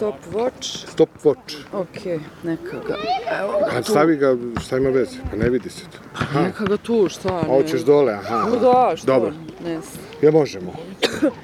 Stopwatch. 0.00 0.86
Stopwatch. 0.86 1.54
Ok, 1.72 2.04
neka 2.42 2.76
ga. 2.88 2.94
Evo 3.40 3.52
ga 3.60 3.78
A 3.78 3.82
tu. 3.82 3.90
stavi 3.92 4.16
ga, 4.16 4.36
šta 4.60 4.76
ima 4.76 4.90
veze? 4.90 5.16
Pa 5.30 5.36
ne 5.36 5.48
vidi 5.50 5.70
se 5.70 5.80
to. 5.82 5.98
Aha. 6.14 6.42
Neka 6.42 6.64
ga 6.64 6.76
tu, 6.76 7.08
šta 7.08 7.42
ne. 7.42 7.48
hoćeš 7.48 7.80
dole, 7.80 8.12
aha. 8.12 8.46
No 8.50 8.56
da, 8.56 8.96
što? 8.96 9.06
Dobro. 9.06 9.30
Ne 9.64 9.80
znam. 9.80 10.04
Ja 10.22 10.30
možemo. 10.30 10.72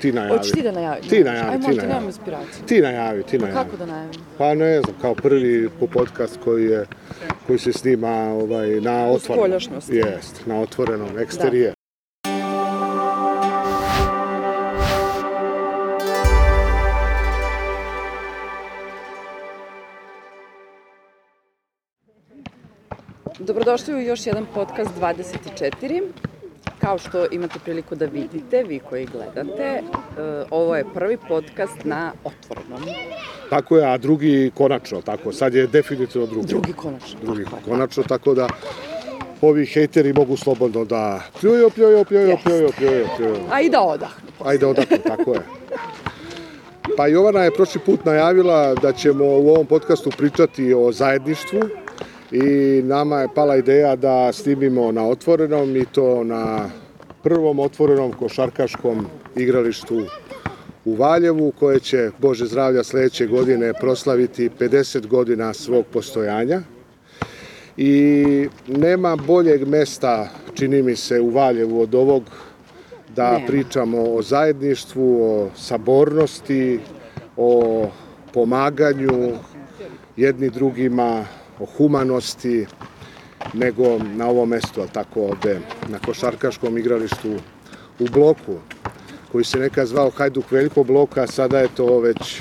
Ti 0.01 0.13
najavi. 0.13 0.39
Hoćeš 0.39 0.53
ti 0.53 0.63
da 0.63 0.73
najaviš? 0.73 1.09
Ti 1.09 1.25
najavi, 1.25 1.49
Aj, 1.49 1.61
ti 1.61 1.67
najavi. 1.67 1.89
nemam 1.89 2.05
inspiraciju. 2.05 2.65
Ti 2.67 2.81
najavi, 2.81 3.23
ti 3.23 3.39
najavi. 3.39 3.55
Kako 3.55 3.77
da 3.77 3.87
najavim? 3.87 4.21
Pa 4.39 4.55
ne 4.55 4.81
znam, 4.81 4.95
kao 5.01 5.15
prvi 5.15 5.69
po 5.81 5.87
podcast 5.87 6.39
koji 6.45 6.65
je 6.65 6.87
koji 7.47 7.59
se 7.59 7.73
snima 7.73 8.09
ovaj, 8.33 8.69
na 8.71 9.07
otvorenom. 9.07 9.21
spoljašnjosti. 9.21 9.97
Jest, 9.97 10.47
na 10.47 10.61
otvorenom, 10.61 11.19
eksterijer. 11.19 11.76
Dobrodošli 23.67 23.95
u 23.95 24.01
još 24.01 24.27
jedan 24.27 24.47
podcast 24.55 24.91
24. 25.01 26.03
Kao 26.79 26.99
što 26.99 27.27
imate 27.31 27.59
priliku 27.65 27.95
da 27.95 28.07
vidite, 28.07 28.63
vi 28.63 28.79
koji 28.79 29.07
gledate, 29.07 29.63
e, 29.63 29.83
ovo 30.51 30.77
je 30.77 30.85
prvi 30.95 31.17
podcast 31.29 31.85
na 31.85 32.13
otvorenom. 32.25 32.81
Tako 33.51 33.77
je, 33.77 33.93
a 33.93 33.99
drugi 33.99 34.51
konačno, 34.55 35.03
tako. 35.03 35.33
Sad 35.33 35.55
je 35.55 35.67
definitivno 35.67 36.27
drugi. 36.27 36.47
Drugi 36.47 36.73
konačno. 36.73 37.19
Drugi 37.23 37.45
tako 37.45 37.57
je. 37.57 37.63
konačno, 37.65 38.03
tako 38.03 38.35
da 38.35 38.49
ovi 39.43 39.67
hejteri 39.67 40.13
mogu 40.13 40.37
slobodno 40.37 40.85
da 40.85 41.21
pljuju, 41.41 41.71
pljuju, 41.71 42.05
pljuju, 42.05 42.37
pljuju, 42.45 42.73
pljuju, 42.79 43.07
pljuju. 43.17 43.37
A 43.51 43.61
i 43.61 43.69
da 43.69 43.81
odahnu. 43.81 44.31
Ajde 44.45 44.67
odakle, 44.67 44.99
tako 44.99 45.35
je. 45.35 45.41
Pa 46.97 47.07
Jovana 47.07 47.45
je 47.45 47.55
prošli 47.55 47.81
put 47.81 48.05
najavila 48.05 48.75
da 48.75 48.93
ćemo 48.93 49.25
u 49.25 49.49
ovom 49.49 49.67
podcastu 49.67 50.11
pričati 50.11 50.75
o 50.75 50.93
zajedništvu 50.93 51.61
i 52.33 52.83
nama 52.85 53.21
je 53.21 53.29
pala 53.35 53.57
ideja 53.57 53.97
da 53.97 54.33
snimimo 54.33 54.93
na 54.93 55.09
otvorenom 55.09 55.77
i 55.77 55.85
to 55.85 56.25
na 56.25 56.71
prvom 57.23 57.59
otvorenom 57.59 58.13
košarkaškom 58.13 59.07
igralištu 59.37 60.03
u 60.85 60.95
Valjevu 60.95 61.53
koje 61.59 61.81
će, 61.81 62.11
Bože 62.19 62.47
zdravlja, 62.47 62.85
sledeće 62.85 63.27
godine 63.27 63.73
proslaviti 63.81 64.51
50 64.59 65.07
godina 65.07 65.55
svog 65.55 65.85
postojanja. 65.93 66.61
I 67.77 68.49
nema 68.67 69.17
boljeg 69.17 69.69
mesta, 69.69 70.29
čini 70.55 70.83
mi 70.83 70.97
se, 70.97 71.21
u 71.21 71.31
Valjevu 71.31 71.81
od 71.81 71.95
ovog 71.95 72.23
da 73.17 73.33
Nema. 73.33 73.47
pričamo 73.47 74.03
o 74.03 74.23
zajedništvu, 74.23 75.23
o 75.23 75.51
sabornosti, 75.57 76.81
o 77.37 77.87
pomaganju 78.33 79.33
jedni 80.17 80.51
drugima, 80.51 81.25
o 81.61 81.67
humanosti, 81.67 82.67
nego 83.55 83.99
na 83.99 84.27
ovom 84.27 84.49
mestu, 84.49 84.81
ali 84.81 84.91
tako 84.91 85.21
ovde, 85.23 85.61
na 85.89 85.99
košarkaškom 85.99 86.79
igralištu 86.79 87.35
u 87.99 88.05
bloku, 88.13 88.55
koji 89.33 89.45
se 89.45 89.59
nekad 89.59 89.87
zvao 89.87 90.11
Hajduk 90.11 90.51
Veljko 90.51 90.85
bloka, 90.85 91.23
a 91.23 91.27
sada 91.27 91.59
je 91.59 91.69
to 91.77 92.01
već 92.01 92.41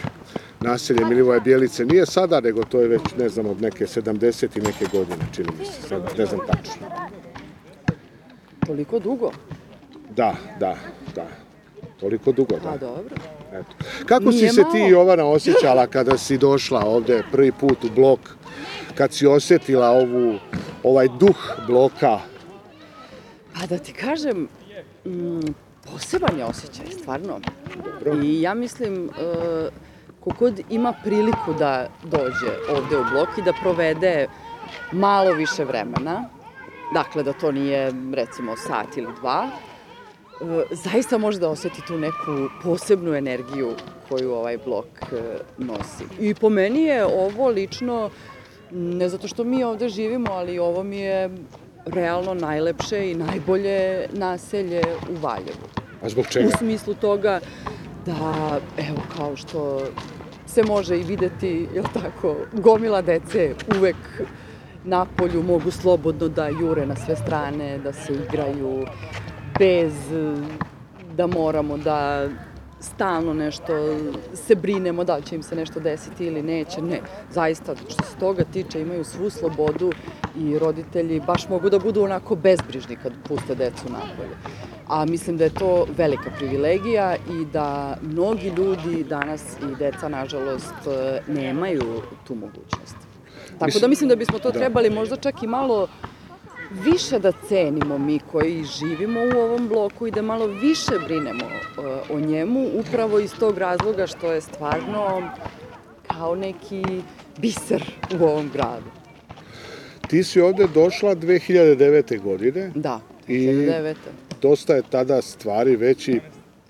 naselje 0.62 1.06
Milivoje 1.06 1.40
Bijelice. 1.40 1.86
Nije 1.86 2.06
sada, 2.06 2.40
nego 2.40 2.64
to 2.64 2.80
je 2.80 2.88
već, 2.88 3.02
ne 3.18 3.30
znam, 3.30 3.46
od 3.46 3.62
neke 3.62 3.86
70 3.86 4.58
i 4.58 4.62
neke 4.62 4.86
godine, 4.92 5.26
čini 5.36 5.50
mi 5.60 5.66
se, 5.66 5.88
sad 5.90 6.04
ne 6.18 6.26
znam 6.26 6.40
tačno. 6.48 6.88
Toliko 8.66 9.00
dugo? 9.00 9.32
Da, 10.16 10.36
da, 10.60 10.76
da. 11.16 11.28
Toliko 12.00 12.32
dugo, 12.32 12.60
da. 12.64 12.78
dobro. 12.78 13.16
Eto. 13.54 13.76
Kako 14.06 14.32
si 14.32 14.38
Nije 14.38 14.54
se 14.54 14.62
malo. 14.62 14.74
ti, 14.74 14.80
Jovana, 14.80 15.26
osjećala 15.26 15.88
kada 15.88 16.18
si 16.18 16.38
došla 16.38 16.86
ovde 16.86 17.24
prvi 17.32 17.52
put 17.52 17.84
u 17.84 17.90
blok, 17.96 18.20
kad 18.96 19.14
si 19.14 19.28
osetila 19.28 19.90
ovu, 19.90 20.40
ovaj 20.84 21.08
duh 21.20 21.38
bloka? 21.68 22.20
Pa 23.54 23.66
da 23.66 23.78
ti 23.78 23.94
kažem, 23.94 24.48
mm, 25.06 25.54
poseban 25.92 26.38
je 26.38 26.46
osjećaj, 26.46 26.86
stvarno. 27.02 27.40
Dobro. 27.84 28.24
I 28.24 28.42
ja 28.42 28.54
mislim, 28.54 29.10
e, 29.10 29.70
kogod 30.20 30.62
ima 30.70 30.94
priliku 31.04 31.54
da 31.60 31.88
dođe 32.04 32.52
ovde 32.70 32.98
u 32.98 33.04
blok 33.12 33.30
i 33.38 33.42
da 33.42 33.54
provede 33.62 34.28
malo 34.92 35.32
više 35.34 35.66
vremena, 35.66 36.30
dakle 36.94 37.24
da 37.24 37.34
to 37.34 37.52
nije 37.52 37.92
recimo 38.14 38.58
sat 38.58 38.98
ili 38.98 39.14
dva, 39.20 39.50
e, 40.42 40.76
zaista 40.76 41.18
može 41.18 41.40
da 41.40 41.50
oseti 41.50 41.82
tu 41.88 41.98
neku 41.98 42.50
posebnu 42.64 43.14
energiju 43.14 43.72
koju 44.10 44.34
ovaj 44.34 44.58
blok 44.66 44.86
e, 45.12 45.38
nosi. 45.58 46.04
I 46.20 46.34
po 46.34 46.50
meni 46.50 46.84
je 46.84 47.06
ovo 47.06 47.50
lično, 47.50 48.10
ne 48.72 49.10
zato 49.10 49.28
što 49.28 49.44
mi 49.44 49.64
ovde 49.64 49.90
živimo, 49.90 50.32
ali 50.32 50.60
ovo 50.60 50.84
mi 50.84 50.98
je 50.98 51.30
realno 51.86 52.34
najlepše 52.34 53.12
i 53.12 53.16
najbolje 53.16 54.08
naselje 54.14 54.82
u 55.10 55.16
Valjevu. 55.22 55.66
A 56.02 56.10
zbog 56.10 56.26
U 56.26 56.32
čega? 56.32 56.58
smislu 56.58 56.94
toga 56.94 57.40
da, 58.06 58.60
evo, 58.78 58.98
kao 59.18 59.36
što 59.36 59.82
se 60.46 60.64
može 60.64 61.00
i 61.00 61.04
videti, 61.04 61.68
jel 61.74 61.84
tako, 61.94 62.36
gomila 62.54 63.02
dece 63.02 63.54
uvek 63.78 63.96
na 64.84 65.06
polju 65.06 65.44
mogu 65.44 65.72
slobodno 65.72 66.28
da 66.28 66.48
jure 66.48 66.86
na 66.86 66.96
sve 66.96 67.16
strane, 67.16 67.78
da 67.78 67.94
se 67.94 68.14
igraju 68.14 68.86
bez 69.60 69.94
da 71.18 71.28
moramo 71.28 71.78
da 71.78 72.28
stalno 72.86 73.34
nešto 73.34 73.74
se 74.36 74.56
brinemo 74.56 75.04
da 75.04 75.16
li 75.16 75.24
će 75.24 75.36
im 75.36 75.44
se 75.44 75.56
nešto 75.56 75.80
desiti 75.80 76.26
ili 76.26 76.42
neće. 76.44 76.82
Ne, 76.82 77.00
zaista 77.32 77.76
što 77.90 78.04
se 78.04 78.18
toga 78.20 78.44
tiče 78.44 78.82
imaju 78.82 79.04
svu 79.04 79.30
slobodu 79.30 79.92
i 80.38 80.60
roditelji 80.60 81.20
baš 81.20 81.50
mogu 81.50 81.70
da 81.70 81.80
budu 81.80 82.04
onako 82.04 82.36
bezbrižni 82.36 82.96
kad 82.96 83.14
puste 83.28 83.56
decu 83.56 83.86
napolje. 83.90 84.36
A 84.88 85.06
mislim 85.06 85.38
da 85.38 85.44
je 85.44 85.50
to 85.50 85.86
velika 85.98 86.30
privilegija 86.38 87.16
i 87.16 87.46
da 87.46 87.68
mnogi 88.02 88.50
ljudi 88.50 89.04
danas 89.04 89.42
i 89.64 89.76
deca, 89.76 90.10
nažalost, 90.10 90.74
eh, 90.88 91.22
nemaju 91.28 91.84
tu 92.28 92.36
mogućnost. 92.36 92.96
Tako 93.50 93.66
Mislim- 93.66 93.82
da 93.82 93.88
mislim 93.88 94.10
da 94.10 94.16
bismo 94.16 94.40
to 94.40 94.52
da. 94.52 94.60
trebali 94.60 94.90
možda 94.90 95.16
čak 95.16 95.44
i 95.44 95.48
malo 95.48 95.88
više 96.84 97.20
da 97.20 97.32
cenimo 97.48 97.98
mi 97.98 98.20
koji 98.32 98.64
živimo 98.64 99.20
u 99.20 99.40
ovom 99.40 99.68
bloku 99.68 100.08
i 100.08 100.12
da 100.12 100.22
malo 100.22 100.48
više 100.48 100.94
brinemo 101.06 101.46
e, 101.46 102.14
o 102.14 102.20
njemu 102.20 102.68
upravo 102.74 103.20
iz 103.20 103.34
tog 103.40 103.58
razloga 103.58 104.08
što 104.08 104.32
je 104.32 104.42
stvarno 104.42 105.30
kao 106.08 106.36
neki 106.36 106.84
biser 107.38 107.84
u 108.20 108.24
ovom 108.24 108.50
gradu. 108.54 108.90
Ti 110.08 110.24
si 110.24 110.42
ovde 110.42 110.68
došla 110.74 111.16
2009. 111.16 112.22
godine. 112.22 112.72
Da, 112.76 113.00
I- 113.28 113.48
2009. 113.48 113.96
Dosta 114.42 114.76
je 114.76 114.82
tada 114.90 115.22
stvari 115.22 115.76
već 115.76 116.08
i, 116.08 116.20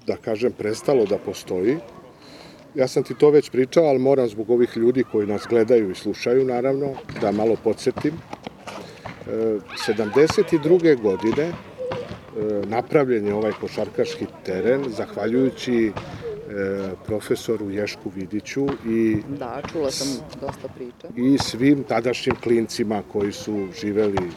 da 0.08 0.16
kažem, 0.16 0.52
prestalo 0.52 1.06
da 1.06 1.18
postoji. 1.18 1.78
Ja 2.76 2.88
sam 2.88 3.04
ti 3.04 3.14
to 3.20 3.30
već 3.30 3.50
pričao, 3.50 3.84
ali 3.86 4.00
moram 4.00 4.28
zbog 4.30 4.50
ovih 4.50 4.78
ljudi 4.78 5.04
koji 5.12 5.28
nas 5.28 5.42
gledaju 5.50 5.92
i 5.92 5.96
slušaju, 5.96 6.46
naravno, 6.46 6.94
da 7.22 7.32
malo 7.32 7.56
podsjetim. 7.64 8.14
E, 9.28 9.59
72. 9.88 11.02
godine 11.02 11.44
e, 11.44 11.53
napravljen 12.68 13.28
je 13.28 13.34
ovaj 13.34 13.52
košarkaški 13.62 14.25
teren, 14.46 14.84
zahvaljujući 14.88 15.86
e, 15.86 15.91
profesoru 17.06 17.69
Ješku 17.72 18.12
Vidiću 18.16 18.68
i 18.88 19.18
Da, 19.40 19.62
čula 19.72 19.91
sam 19.91 20.08
dosta 20.41 20.68
priča. 20.68 21.08
i 21.16 21.38
svim 21.38 21.84
tadašnjim 21.84 22.35
klincima 22.35 23.03
koji 23.12 23.31
su 23.31 23.68
živeli 23.81 24.31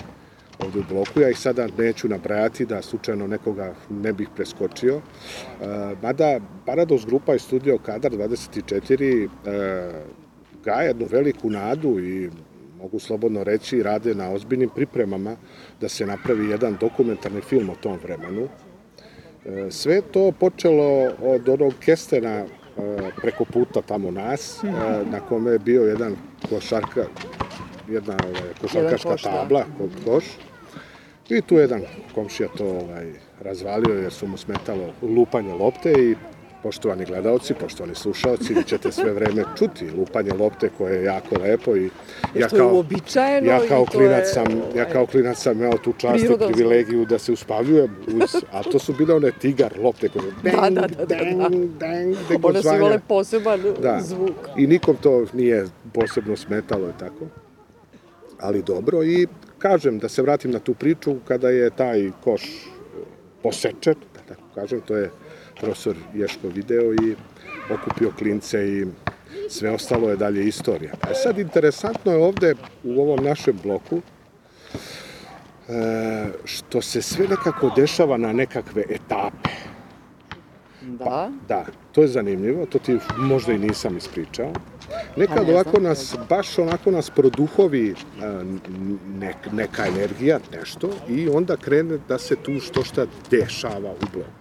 ovde 0.59 0.79
u 0.79 0.85
bloku. 0.91 1.21
Ja 1.21 1.29
ih 1.31 1.39
sada 1.39 1.69
neću 1.79 2.09
nabrajati 2.09 2.67
da 2.67 2.83
slučajno 2.83 3.27
nekoga 3.27 3.75
ne 3.91 4.13
bih 4.13 4.29
preskočio. 4.37 4.95
E, 4.97 5.01
mada 6.03 6.41
Paradox 6.67 7.07
grupa 7.07 7.35
i 7.35 7.39
studio 7.39 7.79
Kadar 7.79 8.13
24 8.13 9.29
e, 9.47 9.91
gaje 10.65 10.87
jednu 10.87 11.07
veliku 11.11 11.51
nadu 11.51 11.99
i 12.01 12.31
mogu 12.79 12.99
slobodno 12.99 13.45
reći 13.45 13.83
rade 13.83 14.15
na 14.15 14.31
ozbiljnim 14.31 14.71
pripremama 14.75 15.37
da 15.81 15.89
se 15.89 16.07
napravi 16.07 16.51
jedan 16.51 16.77
dokumentarni 16.81 17.41
film 17.41 17.71
o 17.71 17.75
tom 17.75 17.99
vremenu. 18.03 18.49
E, 19.47 19.71
Sve 19.71 20.01
to 20.03 20.33
počelo 20.33 21.11
od 21.23 21.49
onog 21.49 21.73
kestena 21.81 22.35
e, 22.39 22.47
preko 23.21 23.45
puta 23.45 23.83
tamo 23.83 24.11
nas, 24.11 24.65
e, 24.65 24.69
na 25.11 25.21
kome 25.21 25.51
je 25.51 25.59
bio 25.59 25.83
jedan 25.83 26.17
košarka, 26.49 27.05
jedna 27.89 28.17
ovaj, 28.25 28.53
košarkaška 28.61 29.11
koš, 29.11 29.23
da. 29.23 29.31
tabla, 29.31 29.65
koš. 30.05 30.25
I 31.29 31.43
tu 31.43 31.55
je 31.55 31.61
jedan 31.61 31.83
komšija 32.15 32.49
to 32.57 32.67
ovaj, 32.67 33.13
razvalio 33.41 33.95
jer 33.95 34.13
su 34.13 34.27
mu 34.27 34.37
smetalo 34.37 34.93
lupanje 35.03 35.55
lopte 35.55 35.93
i 35.93 36.15
poštovani 36.63 37.05
gledalci, 37.05 37.55
poštovani 37.55 37.95
slušalci, 37.95 38.55
vi 38.55 38.65
ćete 38.65 38.93
sve 38.93 39.13
vreme 39.13 39.45
čuti 39.59 39.91
lupanje 39.91 40.33
lopte 40.33 40.71
koje 40.79 40.97
je 40.97 41.05
jako 41.05 41.39
lepo 41.39 41.77
i 41.77 41.91
ja 42.35 42.49
kao, 42.49 42.85
ja 43.43 43.61
kao 43.69 43.85
klinac 43.85 44.25
sam, 44.33 44.47
ja 44.77 44.85
kao 44.85 45.07
klinac 45.07 45.39
sam 45.39 45.59
imao 45.59 45.79
tu 45.79 45.93
čast 45.99 46.25
i 46.25 46.29
privilegiju 46.53 47.05
da 47.05 47.19
se 47.19 47.33
uspavljujem 47.33 47.97
uz, 48.07 48.37
a 48.53 48.63
to 48.63 48.79
su 48.79 48.93
bile 48.93 49.15
one 49.15 49.31
tigar 49.41 49.73
lopte 49.79 50.09
koje 50.09 50.33
bang, 50.43 50.75
da, 50.75 50.87
da, 50.87 51.05
da, 51.05 51.17
bang, 51.17 51.39
da. 51.39 51.49
bang, 51.49 51.71
bang, 51.81 52.45
One 52.45 52.63
su 52.63 52.69
imale 52.69 53.01
poseban 53.09 53.63
da. 53.83 54.01
zvuk. 54.01 54.49
I 54.57 54.67
nikom 54.67 54.97
to 55.01 55.27
nije 55.33 55.67
posebno 55.93 56.37
smetalo 56.37 56.89
i 56.89 56.99
tako. 56.99 57.25
Ali 58.41 58.63
dobro 58.63 59.05
i 59.05 59.27
kažem 59.59 59.99
da 59.99 60.09
se 60.09 60.23
vratim 60.23 60.51
na 60.51 60.59
tu 60.59 60.75
priču 60.75 61.15
kada 61.29 61.49
je 61.49 61.71
taj 61.71 62.11
koš 62.25 62.43
posečen, 63.43 63.95
da 64.15 64.21
tako 64.29 64.43
kažem, 64.55 64.81
to 64.81 64.97
je 64.97 65.11
profesor 65.61 65.97
Ješko 66.15 66.49
video 66.49 66.93
i 66.93 67.17
okupio 67.71 68.13
klince 68.19 68.69
i 68.69 68.87
sve 69.49 69.71
ostalo 69.71 70.11
je 70.11 70.17
dalje 70.17 70.49
istorija. 70.49 70.93
A 71.01 71.15
sad 71.15 71.39
interesantno 71.39 72.13
je 72.13 72.19
ovde 72.19 72.55
u 72.85 73.01
ovom 73.01 73.25
našem 73.25 73.59
bloku 73.63 74.01
e, 75.69 76.29
što 76.45 76.83
se 76.83 77.03
sve 77.03 77.27
nekako 77.29 77.71
dešava 77.77 78.17
na 78.17 78.33
nekakve 78.33 78.83
etape. 78.89 79.51
Da. 80.83 81.05
Pa, 81.05 81.31
da, 81.49 81.65
to 81.93 82.03
je 82.03 82.09
zanimljivo, 82.09 82.67
to 82.67 82.79
ti 82.79 82.99
možda 83.19 83.53
i 83.53 83.59
nisam 83.59 83.97
ispričao. 83.97 84.53
Nekad 85.17 85.37
Pa 85.37 85.43
ne 85.43 85.53
ovako 85.53 85.81
nas, 85.81 86.17
baš 86.29 86.59
onako 86.59 86.91
nas 86.91 87.11
produhovi 87.11 87.91
e, 87.91 87.95
nek, 89.19 89.37
neka 89.53 89.87
energija, 89.87 90.41
nešto, 90.53 90.91
i 91.09 91.29
onda 91.29 91.57
krene 91.57 91.99
da 92.09 92.19
se 92.19 92.37
tu 92.37 92.61
što 92.61 92.85
šta 92.85 93.07
dešava 93.31 93.91
u 93.91 94.07
bloku. 94.13 94.38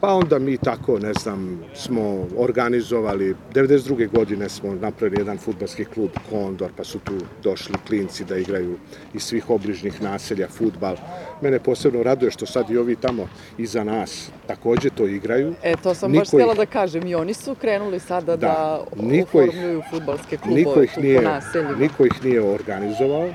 Pa 0.00 0.08
onda 0.08 0.38
mi 0.38 0.56
tako, 0.58 0.98
ne 0.98 1.12
znam, 1.14 1.62
smo 1.74 2.02
organizovali, 2.36 3.34
92. 3.54 4.08
godine 4.08 4.48
smo 4.48 4.74
napravili 4.74 5.20
jedan 5.20 5.38
futbalski 5.38 5.84
klub 5.84 6.10
Kondor, 6.30 6.70
pa 6.76 6.84
su 6.84 6.98
tu 6.98 7.12
došli 7.42 7.74
klinci 7.86 8.24
da 8.24 8.36
igraju 8.36 8.78
iz 9.14 9.22
svih 9.22 9.50
obližnjih 9.50 10.02
naselja 10.02 10.48
futbal. 10.48 10.96
Mene 11.40 11.58
posebno 11.58 12.02
raduje 12.02 12.30
što 12.30 12.46
sad 12.46 12.70
i 12.70 12.78
ovi 12.78 12.96
tamo 12.96 13.28
iza 13.58 13.84
nas 13.84 14.28
takođe 14.46 14.90
to 14.90 15.06
igraju. 15.06 15.54
E, 15.62 15.74
to 15.76 15.94
sam 15.94 16.10
Niko 16.10 16.20
baš 16.20 16.28
htjela 16.28 16.52
ih- 16.52 16.56
da 16.56 16.66
kažem. 16.66 17.06
I 17.06 17.14
oni 17.14 17.34
su 17.34 17.54
krenuli 17.54 18.00
sada 18.00 18.26
da, 18.26 18.46
Da. 18.46 18.84
Niko 18.96 19.38
oformljuju 19.38 19.82
futbalske 19.90 20.36
klubove 20.36 20.60
Niko 20.60 20.82
ih 20.82 20.98
nije, 20.98 21.16
po 21.16 21.24
naseljima. 21.24 21.76
niko 21.76 22.06
ih 22.06 22.24
nije 22.24 22.42
organizovao. 22.42 23.28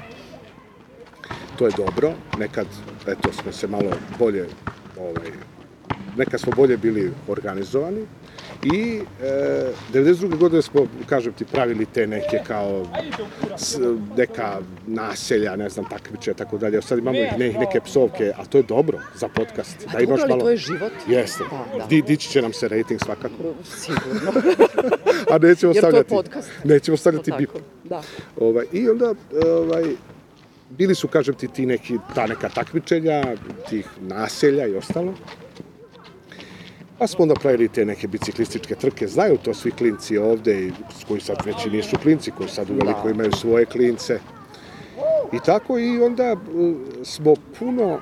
To 1.57 1.65
je 1.65 1.71
dobro. 1.77 2.11
Nekad, 2.39 2.67
eto, 3.07 3.33
smo 3.33 3.51
se 3.51 3.67
malo 3.67 3.89
bolje, 4.19 4.45
ovaj, 4.99 5.31
nekad 6.17 6.39
smo 6.39 6.51
bolje 6.55 6.77
bili 6.77 7.11
organizovani. 7.27 8.05
I 8.63 9.01
e, 9.21 9.71
92. 9.93 10.37
godine 10.37 10.61
smo, 10.61 10.87
kažem 11.05 11.33
ti, 11.33 11.45
pravili 11.45 11.85
te 11.85 12.07
neke 12.07 12.39
kao 12.47 12.85
s, 13.57 13.79
neka 14.17 14.59
naselja, 14.87 15.55
ne 15.55 15.69
znam, 15.69 15.89
takmiče, 15.89 16.33
tako 16.33 16.57
dalje. 16.57 16.81
Sad 16.81 16.99
imamo 16.99 17.17
ne, 17.37 17.53
neke 17.59 17.79
psovke, 17.85 18.31
a 18.37 18.45
to 18.45 18.57
je 18.57 18.63
dobro 18.63 18.99
za 19.15 19.27
podcast. 19.27 19.87
Pa 19.93 19.99
dobro, 19.99 20.25
ali 20.29 20.41
to 20.41 20.49
je 20.49 20.57
život. 20.57 20.91
Jeste. 21.07 21.43
Da, 21.51 21.77
da. 21.77 21.85
Di, 21.85 22.01
dići 22.01 22.29
će 22.29 22.41
nam 22.41 22.53
se 22.53 22.67
rating 22.67 23.01
svakako. 23.05 23.35
Sigurno. 23.63 24.31
A 25.31 25.37
nećemo 25.37 25.73
Jer 25.73 25.81
to 25.81 25.87
je 25.87 25.91
stavljati. 25.91 26.09
podcast. 26.09 26.49
Nećemo 26.63 26.97
stavljati 26.97 27.31
bip. 27.37 27.49
Da. 27.83 28.01
Ovaj, 28.39 28.65
I 28.71 28.89
onda, 28.89 29.13
ovaj, 29.45 29.83
bili 30.69 30.95
su, 30.95 31.07
kažem 31.07 31.35
ti, 31.35 31.47
ti 31.47 31.65
neki, 31.65 31.97
ta 32.15 32.27
neka 32.27 32.49
takmičenja, 32.49 33.23
tih 33.69 33.87
naselja 34.01 34.67
i 34.67 34.75
ostalo. 34.75 35.13
Pa 37.01 37.07
smo 37.07 37.23
onda 37.23 37.35
pravili 37.35 37.67
te 37.67 37.85
neke 37.85 38.07
biciklističke 38.07 38.75
trke, 38.75 39.07
znaju 39.07 39.37
to 39.37 39.53
svi 39.53 39.71
klinci 39.71 40.17
ovde, 40.17 40.71
koji 41.07 41.21
sad 41.21 41.37
već 41.45 41.65
i 41.65 41.69
nisu 41.69 41.97
klinci, 42.01 42.31
koji 42.31 42.49
sad 42.49 42.69
uveliko 42.69 43.03
Da. 43.03 43.09
imaju 43.09 43.31
svoje 43.31 43.65
klince. 43.65 44.19
I 45.33 45.39
tako 45.45 45.79
i 45.79 46.01
onda 46.01 46.35
smo 47.03 47.33
puno 47.59 47.99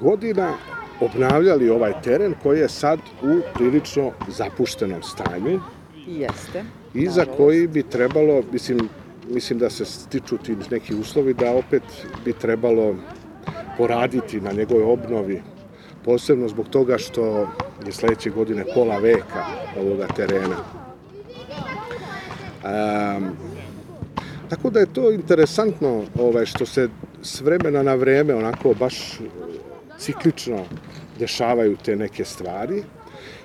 godina 0.00 0.54
obnavljali 1.00 1.70
ovaj 1.70 1.92
teren 2.02 2.34
koji 2.42 2.60
je 2.60 2.68
sad 2.68 2.98
u 3.22 3.40
prilično 3.54 4.10
zapuštenom 4.28 5.02
stanju 5.02 5.60
Jeste. 6.06 6.64
i 6.94 7.08
za 7.08 7.24
koji 7.36 7.66
bi 7.66 7.82
trebalo, 7.82 8.42
mislim, 8.52 8.88
mislim 9.28 9.58
da 9.58 9.70
se 9.70 9.84
stiču 9.84 10.38
ti 10.38 10.56
neki 10.70 10.94
uslovi 10.94 11.34
da 11.34 11.52
opet 11.52 11.82
bi 12.24 12.32
trebalo 12.32 12.96
poraditi 13.78 14.40
na 14.40 14.52
njegovoj 14.52 14.84
obnovi, 14.84 15.42
posebno 16.04 16.48
zbog 16.48 16.68
toga 16.68 16.98
što 16.98 17.48
je 17.86 17.92
sledeće 17.92 18.30
godine 18.30 18.64
pola 18.74 18.98
veka 18.98 19.44
ovoga 19.80 20.06
terena. 20.06 20.56
Um, 22.64 23.36
tako 24.48 24.70
da 24.70 24.80
je 24.80 24.92
to 24.92 25.12
interesantno 25.12 26.04
ovaj, 26.18 26.46
što 26.46 26.66
se 26.66 26.88
s 27.22 27.40
vremena 27.40 27.82
na 27.82 27.94
vreme 27.94 28.34
onako 28.34 28.74
baš 28.74 29.18
ciklično 29.98 30.64
dešavaju 31.18 31.76
te 31.84 31.96
neke 31.96 32.24
stvari 32.24 32.82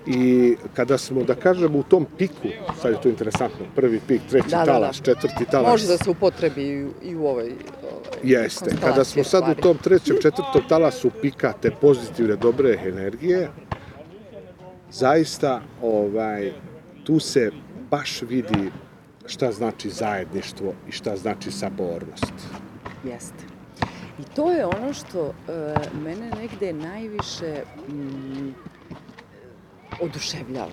i 0.08 0.56
kada 0.74 0.98
smo, 0.98 1.24
da 1.24 1.36
kažemo, 1.36 1.78
u 1.78 1.84
tom 1.84 2.06
piku, 2.18 2.48
sad 2.82 2.92
je 2.92 3.02
to 3.02 3.10
interesantno, 3.10 3.66
prvi 3.76 4.00
pik, 4.08 4.22
treći 4.30 4.50
Da, 4.50 4.58
da, 4.58 4.66
da. 4.66 4.72
talas, 4.72 4.96
četvrti 4.98 5.46
talas, 5.52 5.72
Može 5.72 5.88
da 5.88 5.98
se 5.98 6.10
upotrebi 6.10 6.64
i 7.04 7.16
u- 7.16 7.20
ovoj, 7.20 7.44
ovaj 7.44 7.54
Jeste, 8.24 8.76
kada 8.82 9.04
smo 9.04 9.24
sad 9.24 9.44
u 9.50 9.62
tom 9.62 9.78
trećem, 9.78 10.16
četvrtom 10.22 10.62
talasu 10.70 11.12
pika 11.22 11.54
te 11.54 11.72
pozitivne, 11.72 12.36
dobre 12.36 12.80
energije, 12.86 13.50
zaista 14.92 15.62
ovaj, 15.82 16.52
tu 17.04 17.20
se 17.20 17.52
baš 17.92 18.22
vidi 18.22 18.72
šta 19.26 19.52
znači 19.52 19.90
zajedništvo 19.90 20.74
i 20.88 20.92
šta 20.92 21.18
znači 21.18 21.52
sabornost. 21.52 22.34
Jeste. 23.04 23.44
I 24.20 24.24
to 24.36 24.52
je 24.52 24.66
ono 24.66 24.94
što 24.94 25.28
e, 25.28 25.32
mene 26.04 26.32
negde 26.32 26.74
najviše 26.74 27.64
mm, 27.90 28.50
oduševljava. 30.02 30.72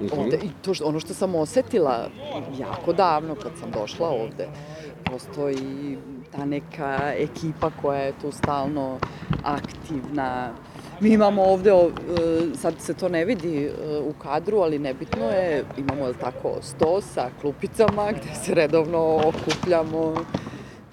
Mhm. 0.00 0.20
Ovde, 0.20 0.36
I 0.36 0.48
to 0.62 0.74
što, 0.74 0.84
ono 0.84 1.00
što 1.00 1.14
sam 1.14 1.34
osetila 1.34 2.08
jako 2.58 2.92
davno 2.92 3.34
kad 3.34 3.52
sam 3.60 3.70
došla 3.70 4.08
ovde, 4.08 4.48
postoji 5.04 5.98
ta 6.36 6.44
neka 6.44 7.12
ekipa 7.16 7.70
koja 7.82 8.00
je 8.00 8.12
tu 8.20 8.32
stalno 8.32 8.98
aktivna. 9.44 10.52
Mi 11.00 11.10
imamo 11.10 11.42
ovde, 11.42 11.70
e, 11.70 11.90
sad 12.54 12.74
se 12.78 12.94
to 12.94 13.08
ne 13.08 13.24
vidi 13.24 13.64
e, 13.64 13.70
u 13.98 14.12
kadru, 14.12 14.58
ali 14.58 14.78
nebitno 14.78 15.24
je, 15.24 15.64
imamo 15.78 16.12
tako 16.12 16.52
sto 16.62 17.00
sa 17.00 17.30
klupicama 17.40 18.12
gde 18.12 18.34
se 18.44 18.54
redovno 18.54 19.20
okupljamo, 19.24 20.14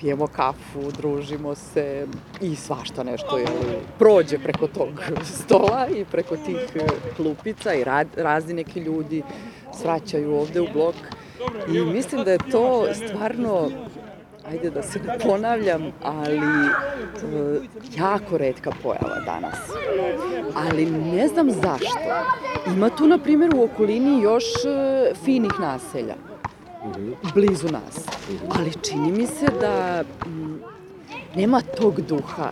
pijemo 0.03 0.27
kafu, 0.27 0.91
družimo 0.97 1.55
se 1.55 2.07
i 2.41 2.55
svašta 2.55 3.03
nešto 3.03 3.37
je 3.37 3.47
prođe 3.99 4.39
preko 4.39 4.67
tog 4.67 4.89
stola 5.43 5.87
i 5.87 6.05
preko 6.05 6.35
tih 6.35 6.57
klupica 7.15 7.73
i 7.73 7.83
rad, 7.83 8.07
razni 8.15 8.53
neki 8.53 8.79
ljudi 8.79 9.23
svraćaju 9.81 10.35
ovde 10.35 10.61
u 10.61 10.67
blok 10.73 10.95
i 11.67 11.81
mislim 11.81 12.23
da 12.23 12.31
je 12.31 12.37
to 12.51 12.87
stvarno 12.93 13.69
ajde 14.49 14.69
da 14.69 14.81
se 14.83 14.99
ne 14.99 15.19
ponavljam, 15.19 15.91
ali 16.01 16.37
e, 16.37 17.59
jako 17.97 18.37
redka 18.37 18.71
pojava 18.83 19.19
danas. 19.25 19.59
Ali 20.55 20.85
ne 20.85 21.27
znam 21.27 21.51
zašto. 21.51 21.99
Ima 22.67 22.89
tu, 22.89 23.07
na 23.07 23.17
primjer, 23.17 23.55
u 23.55 23.63
okolini 23.63 24.21
još 24.21 24.43
e, 24.43 25.13
finih 25.23 25.51
naselja 25.59 26.15
blizu 27.33 27.67
nas. 27.67 28.05
Ali 28.49 28.71
čini 28.81 29.11
mi 29.11 29.27
se 29.27 29.45
da 29.61 30.03
mm, 30.25 30.59
nema 31.35 31.61
tog 31.61 32.01
duha 32.01 32.49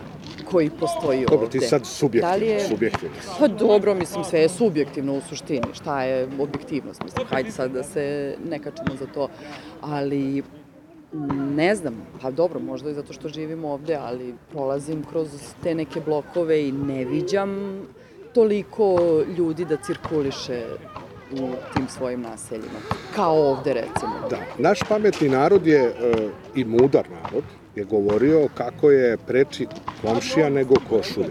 koji 0.50 0.70
postoji 0.70 1.20
Dobro, 1.20 1.46
ovde. 1.46 1.58
ti 1.58 1.66
sad 1.66 1.86
subjektivno, 1.86 2.38
Da 2.38 2.44
je... 2.44 2.60
subjektivno. 2.68 3.14
Pa 3.38 3.48
dobro, 3.48 3.94
mislim, 3.94 4.24
sve 4.24 4.40
je 4.40 4.48
subjektivno 4.48 5.14
u 5.14 5.20
suštini. 5.20 5.66
Šta 5.72 6.02
je 6.02 6.28
objektivnost? 6.38 7.02
Mislim, 7.04 7.26
hajde 7.26 7.50
sad 7.50 7.70
da 7.72 7.82
se 7.82 8.36
ne 8.50 8.58
kačemo 8.58 8.96
za 9.00 9.06
to. 9.06 9.28
Ali, 9.80 10.42
mm, 11.12 11.54
ne 11.54 11.74
znam, 11.74 11.94
pa 12.22 12.30
dobro, 12.30 12.60
možda 12.60 12.90
i 12.90 12.94
zato 12.94 13.12
što 13.12 13.28
živimo 13.28 13.68
ovde, 13.68 13.94
ali 13.94 14.34
prolazim 14.50 15.04
kroz 15.04 15.28
te 15.62 15.74
neke 15.74 16.00
blokove 16.00 16.68
i 16.68 16.72
ne 16.72 17.04
viđam 17.04 17.80
toliko 18.34 18.98
ljudi 19.38 19.64
da 19.64 19.76
cirkuliše 19.76 20.64
u 21.32 21.50
tim 21.74 21.88
svojim 21.88 22.20
naseljima. 22.20 22.78
Kao 23.14 23.50
ovde, 23.50 23.74
recimo. 23.74 24.28
Da, 24.30 24.38
naš 24.58 24.78
pametni 24.88 25.28
narod 25.28 25.66
je, 25.66 25.80
e, 25.80 25.92
i 26.54 26.64
mudar 26.64 27.04
narod, 27.10 27.44
je 27.74 27.84
govorio 27.84 28.48
kako 28.54 28.90
je 28.90 29.16
preči 29.16 29.66
komšija 30.02 30.50
nego 30.50 30.74
košulja. 30.88 31.28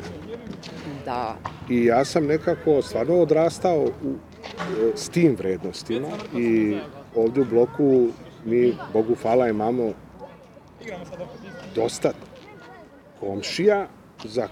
Da, 1.05 1.35
I 1.69 1.85
ja 1.85 2.05
sam 2.05 2.25
nekako 2.25 2.81
stvarno 2.81 3.15
odrastao 3.15 3.79
u, 3.79 4.13
e, 4.49 4.91
s 4.95 5.09
tim 5.09 5.35
vrednostima 5.35 6.09
i 6.37 6.77
ovde 7.15 7.41
u 7.41 7.45
bloku 7.45 8.07
mi, 8.45 8.77
Bogu 8.93 9.15
hvala, 9.21 9.47
imamo 9.47 9.93
dosta 11.75 12.11
komšija 13.19 13.87
za, 14.23 14.47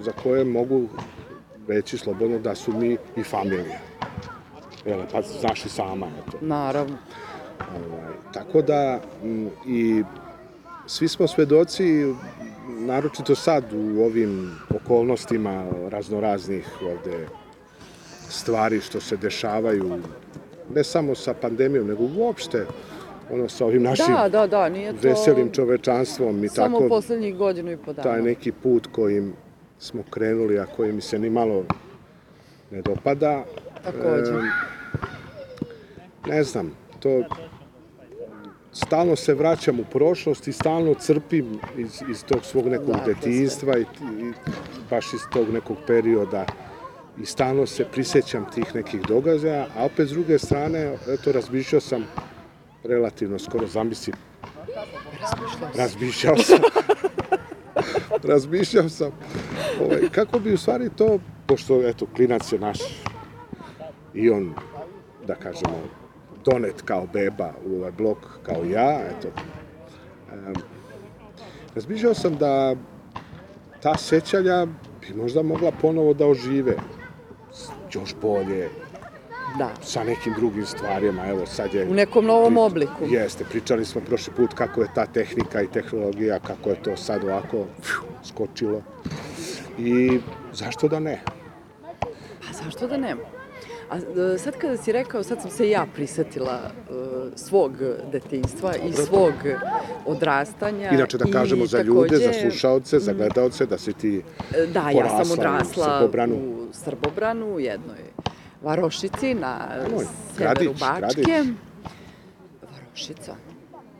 za 0.00 0.12
koje 0.22 0.44
mogu 0.44 0.88
reći 1.68 1.98
slobodno 1.98 2.38
da 2.38 2.54
su 2.54 2.72
mi 2.72 2.96
i 3.16 3.22
familija. 3.22 3.78
Jel, 4.86 5.00
pa 5.12 5.22
znaš 5.22 5.66
i 5.66 5.68
sama, 5.68 6.06
eto. 6.06 6.38
Naravno. 6.40 6.96
Ovaj, 7.76 8.12
tako 8.32 8.62
da 8.62 9.00
m, 9.24 9.50
i 9.66 10.02
svi 10.86 11.08
smo 11.08 11.26
svedoci, 11.26 12.14
naročito 12.68 13.34
sad 13.34 13.64
u 13.72 14.02
ovim 14.02 14.50
okolnostima 14.74 15.64
raznoraznih 15.88 16.68
ovde 16.82 17.26
stvari 18.28 18.80
što 18.80 19.00
se 19.00 19.16
dešavaju, 19.16 20.00
ne 20.74 20.84
samo 20.84 21.14
sa 21.14 21.34
pandemijom, 21.34 21.86
nego 21.86 22.04
uopšte 22.16 22.66
ono 23.32 23.48
sa 23.48 23.64
ovim 23.66 23.82
našim 23.82 24.14
Da, 24.14 24.28
da, 24.28 24.46
da, 24.46 24.68
nije 24.68 24.92
to 24.92 24.98
veselim 25.08 25.52
čovečanstvom 25.52 26.44
i 26.44 26.48
samo 26.48 26.78
tako 26.78 26.88
poslednjih 26.88 27.36
godinu 27.36 27.72
i 27.72 27.76
po 27.76 27.92
dana. 27.92 28.02
taj 28.10 28.22
neki 28.22 28.52
put 28.52 28.88
kojim 28.92 29.32
smo 29.78 30.02
krenuli, 30.10 30.58
a 30.58 30.66
koji 30.66 30.92
mi 30.92 31.00
se 31.00 31.18
ni 31.18 31.30
malo 31.30 31.64
ne 32.70 32.82
dopada. 32.82 33.44
Takođe. 33.92 34.30
Em, 34.30 34.50
ne 36.26 36.42
znam, 36.42 36.72
to 37.00 37.24
stalno 38.72 39.16
se 39.16 39.34
vraćam 39.34 39.80
u 39.80 39.84
prošlost 39.84 40.48
i 40.48 40.52
stalno 40.52 40.94
crpim 40.94 41.58
iz, 41.76 42.02
iz 42.10 42.24
tog 42.24 42.44
svog 42.44 42.66
nekog 42.66 42.96
Da, 42.96 43.04
detinjstva 43.06 43.78
i, 43.78 43.82
i 43.82 44.32
baš 44.90 45.12
iz 45.14 45.20
tog 45.32 45.52
nekog 45.52 45.76
perioda 45.86 46.46
i 47.22 47.26
stalno 47.26 47.66
se 47.66 47.84
prisećam 47.84 48.46
tih 48.54 48.74
nekih 48.74 49.00
događaja, 49.00 49.66
a 49.76 49.84
opet 49.84 50.08
s 50.08 50.12
druge 50.12 50.38
strane, 50.38 50.96
eto, 51.08 51.32
razmišljao 51.32 51.80
sam 51.80 52.04
relativno 52.84 53.38
skoro, 53.38 53.66
zamisli, 53.66 54.12
razmišljao 55.76 56.36
sam, 56.36 56.58
razmišljao 58.22 58.88
sam, 58.88 59.10
ovaj, 59.84 60.08
kako 60.12 60.38
bi 60.38 60.52
u 60.52 60.58
stvari 60.58 60.90
to, 60.96 61.18
pošto, 61.46 61.88
eto, 61.88 62.06
klinac 62.16 62.52
je 62.52 62.58
naš 62.58 62.78
i 64.14 64.30
on, 64.30 64.54
da 65.26 65.34
kažemo, 65.34 65.78
donet 66.44 66.82
kao 66.82 67.06
beba 67.12 67.52
u 67.66 67.76
ovaj 67.76 67.92
blok 67.92 68.18
kao 68.42 68.64
ja, 68.64 69.00
eto. 69.00 69.28
Um, 70.32 70.54
razmišljao 71.74 72.14
sam 72.14 72.36
da 72.36 72.76
ta 73.82 73.96
sećanja 73.96 74.66
bi 75.00 75.14
možda 75.16 75.42
mogla 75.42 75.72
ponovo 75.80 76.14
da 76.14 76.26
ožive 76.26 76.76
još 77.94 78.14
bolje, 78.22 78.68
Da. 79.58 79.70
sa 79.82 80.04
nekim 80.04 80.32
drugim 80.36 80.66
stvarima, 80.66 81.26
evo 81.26 81.46
sad 81.46 81.74
je... 81.74 81.88
U 81.90 81.94
nekom 81.94 82.24
novom 82.24 82.56
obliku. 82.56 83.04
Jeste, 83.08 83.44
pričali 83.44 83.84
smo 83.84 84.00
prošli 84.00 84.32
put 84.36 84.54
kako 84.54 84.82
je 84.82 84.88
ta 84.94 85.06
tehnika 85.06 85.62
i 85.62 85.66
tehnologija, 85.66 86.38
kako 86.38 86.70
je 86.70 86.82
to 86.82 86.96
sad 86.96 87.24
ovako 87.24 87.64
fiu, 87.82 88.08
skočilo. 88.24 88.82
I 89.78 90.20
zašto 90.52 90.88
da 90.88 91.00
ne? 91.00 91.20
Pa 92.46 92.52
zašto 92.64 92.86
da 92.86 92.96
nema? 92.96 93.37
A 93.90 93.96
e, 93.96 94.38
sad 94.38 94.56
kada 94.56 94.76
si 94.76 94.92
rekao, 94.92 95.22
sad 95.22 95.42
sam 95.42 95.50
se 95.50 95.70
ja 95.70 95.86
prisetila 95.94 96.60
e, 96.64 96.92
svog 97.36 97.72
detinjstva 98.12 98.74
i 98.76 98.92
svog 98.92 99.32
odrastanja. 100.06 100.90
Inače 100.90 101.18
da 101.18 101.24
kažemo 101.32 101.66
za 101.66 101.82
ljude, 101.82 102.16
za 102.16 102.22
takođe, 102.22 102.40
slušaoce, 102.40 102.98
za 102.98 103.12
gledaoce, 103.12 103.66
da 103.66 103.78
si 103.78 103.92
ti 103.92 104.22
e, 104.56 104.66
Da, 104.66 104.90
ja 104.90 105.08
sam 105.08 105.16
porasla 105.18 105.30
u 105.30 105.32
odrasla 105.32 105.98
Srbobranu. 105.98 106.34
u 106.36 106.68
Srbobranu, 106.72 107.46
u 107.46 107.60
jednoj 107.60 107.98
varošici 108.62 109.34
na 109.34 109.58
Nemoj, 109.82 110.04
severu 110.36 110.38
Gradić, 110.38 110.80
Bačke. 110.80 111.22
Gradić. 111.22 111.54
Varošica. 112.62 113.34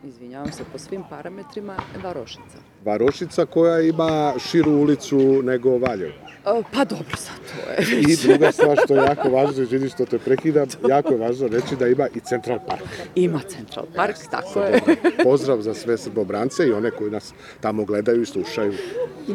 Izvinjavam 0.03 0.51
se 0.51 0.63
po 0.71 0.77
svim 0.77 1.03
parametrima, 1.09 1.75
Varošica. 2.03 2.57
varošica 2.85 3.45
koja 3.45 3.79
ima 3.81 4.33
širu 4.49 4.71
ulicu 4.71 5.17
nego 5.43 5.77
Valjevo. 5.77 6.13
E, 6.45 6.63
Pa 6.73 6.85
dobro, 6.85 7.17
sad 7.17 7.35
to 7.35 7.71
je. 7.71 8.01
I 8.01 8.15
druga 8.15 8.51
stvar 8.51 8.77
što 8.85 8.95
je 8.95 9.03
jako 9.03 9.29
važno, 9.29 9.61
izvini 9.63 9.89
što 9.89 10.05
te 10.05 10.19
prekidam, 10.19 10.67
jako 10.89 11.11
je 11.13 11.17
važno 11.19 11.47
reći 11.47 11.75
da 11.75 11.87
ima 11.87 12.07
i 12.15 12.19
Central 12.19 12.59
Park. 12.67 12.83
Ima 13.15 13.39
Central 13.47 13.85
Park, 13.95 14.15
tako 14.31 14.59
je. 14.61 14.81
Pozdrav 15.23 15.61
za 15.61 15.73
sve 15.73 15.97
srbobrance 15.97 16.67
i 16.67 16.71
one 16.73 16.91
koji 16.91 17.11
nas 17.11 17.33
tamo 17.61 17.85
gledaju 17.85 18.21
i 18.21 18.25
slušaju. 18.25 18.73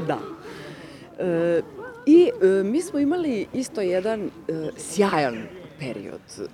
Da. 0.06 0.18
E, 1.18 1.60
I 2.06 2.30
e, 2.42 2.62
mi 2.64 2.82
smo 2.82 2.98
imali 2.98 3.46
isto 3.52 3.80
jedan 3.80 4.20
e, 4.20 4.30
sjajan 4.78 5.42
period 5.78 6.20
e, 6.38 6.44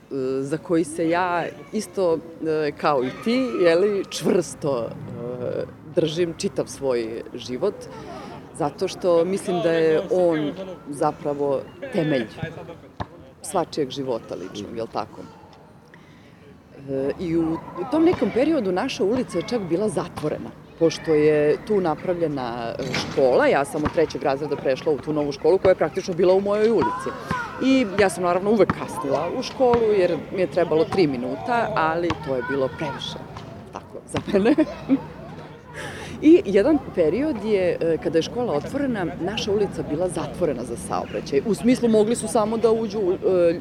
za 0.43 0.59
koji 0.59 0.85
se 0.85 1.09
ja 1.09 1.45
isto 1.73 2.19
e, 2.19 2.73
kao 2.81 3.05
i 3.05 3.11
ti, 3.25 3.47
jeli, 3.61 4.05
čvrsto 4.11 4.87
e, 4.87 4.91
držim 5.95 6.35
čitav 6.39 6.67
svoj 6.67 7.23
život 7.35 7.75
zato 8.61 8.89
što 8.89 9.25
mislim 9.25 9.61
da 9.63 9.73
je 9.73 10.01
on 10.11 10.53
zapravo 10.89 11.61
temelj 11.93 12.27
svačijeg 13.43 13.91
života 13.91 14.35
ličnog, 14.35 14.77
je 14.77 14.83
li 14.83 14.89
tako? 14.93 15.23
I 17.21 17.37
u 17.37 17.57
tom 17.91 18.05
nekom 18.05 18.31
periodu 18.35 18.73
naša 18.73 19.05
ulica 19.05 19.39
je 19.39 19.49
čak 19.49 19.63
bila 19.69 19.89
zatvorena, 19.89 20.51
pošto 20.81 21.15
je 21.15 21.57
tu 21.67 21.81
napravljena 21.81 22.75
e, 22.79 22.83
škola, 22.95 23.47
ja 23.47 23.65
sam 23.65 23.85
od 23.85 23.93
trećeg 23.93 24.23
razreda 24.23 24.57
prešla 24.57 24.93
u 24.93 24.99
tu 24.99 25.13
novu 25.13 25.33
školu 25.33 25.59
koja 25.59 25.71
je 25.71 25.83
praktično 25.83 26.15
bila 26.15 26.35
u 26.35 26.41
mojoj 26.41 26.71
ulici. 26.71 27.11
I 27.65 27.87
ja 28.01 28.09
sam 28.09 28.23
naravno 28.23 28.51
uvek 28.51 28.73
kasnila 28.73 29.29
u 29.39 29.43
školu 29.43 29.93
jer 29.99 30.17
mi 30.35 30.41
je 30.41 30.47
trebalo 30.47 30.85
tri 30.85 31.07
minuta, 31.07 31.69
ali 31.77 32.09
to 32.27 32.37
je 32.37 32.43
bilo 32.51 32.69
previše, 32.79 33.19
tako, 33.73 33.99
za 34.07 34.19
mene. 34.33 34.55
I 36.23 36.43
jedan 36.45 36.79
period 36.95 37.45
je, 37.45 37.77
e, 37.81 37.97
kada 38.03 38.19
je 38.19 38.23
škola 38.23 38.53
otvorena, 38.53 39.07
naša 39.21 39.53
ulica 39.53 39.83
bila 39.91 40.09
zatvorena 40.09 40.65
za 40.65 40.77
saobraćaj. 40.77 41.43
U 41.47 41.55
smislu 41.55 41.89
mogli 41.89 42.17
su 42.17 42.29
samo 42.29 42.57
da 42.57 42.73
uđu 42.73 43.01
e, 43.01 43.61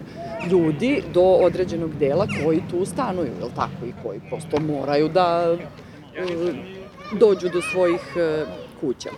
ljudi 0.52 1.04
do 1.14 1.24
određenog 1.24 1.96
dela 1.96 2.28
koji 2.44 2.62
tu 2.72 2.86
stanuju, 2.86 3.28
je 3.28 3.56
tako? 3.56 3.86
I 3.88 3.94
koji 4.04 4.20
prosto 4.30 4.60
moraju 4.60 5.10
da 5.10 5.58
dođu 7.12 7.50
do 7.50 7.62
svojih 7.62 8.02
e, 8.18 8.46
kuća. 8.82 9.10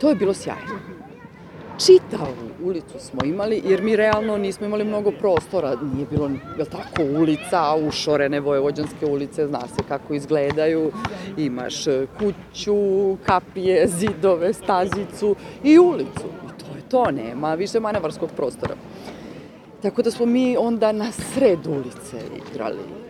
To 0.00 0.08
je 0.08 0.14
bilo 0.14 0.34
sjajno. 0.34 0.78
Čitavu 1.86 2.50
ulicu 2.64 2.98
smo 2.98 3.24
imali, 3.24 3.62
jer 3.64 3.82
mi 3.82 3.96
realno 3.96 4.36
nismo 4.36 4.66
imali 4.66 4.84
mnogo 4.84 5.10
prostora. 5.10 5.76
Nije 5.94 6.06
bilo, 6.10 6.30
je 6.58 6.64
tako, 6.64 7.02
ulica, 7.20 7.74
ušorene 7.88 8.40
vojevođanske 8.40 9.06
ulice, 9.06 9.46
zna 9.46 9.60
se 9.60 9.82
kako 9.88 10.14
izgledaju. 10.14 10.92
Imaš 11.36 11.86
e, 11.86 12.06
kuću, 12.18 13.16
kapije, 13.26 13.88
zidove, 13.88 14.52
stazicu 14.52 15.36
i 15.64 15.78
ulicu. 15.78 16.26
I 16.46 16.58
to 16.58 16.76
je 16.76 16.82
to, 16.88 17.10
nema 17.10 17.54
više 17.54 17.80
manevarskog 17.80 18.30
prostora. 18.36 18.74
Tako 19.82 20.02
da 20.02 20.10
smo 20.10 20.26
mi 20.26 20.56
onda 20.56 20.92
na 20.92 21.12
sred 21.12 21.66
ulice 21.66 22.20
igrali 22.36 23.03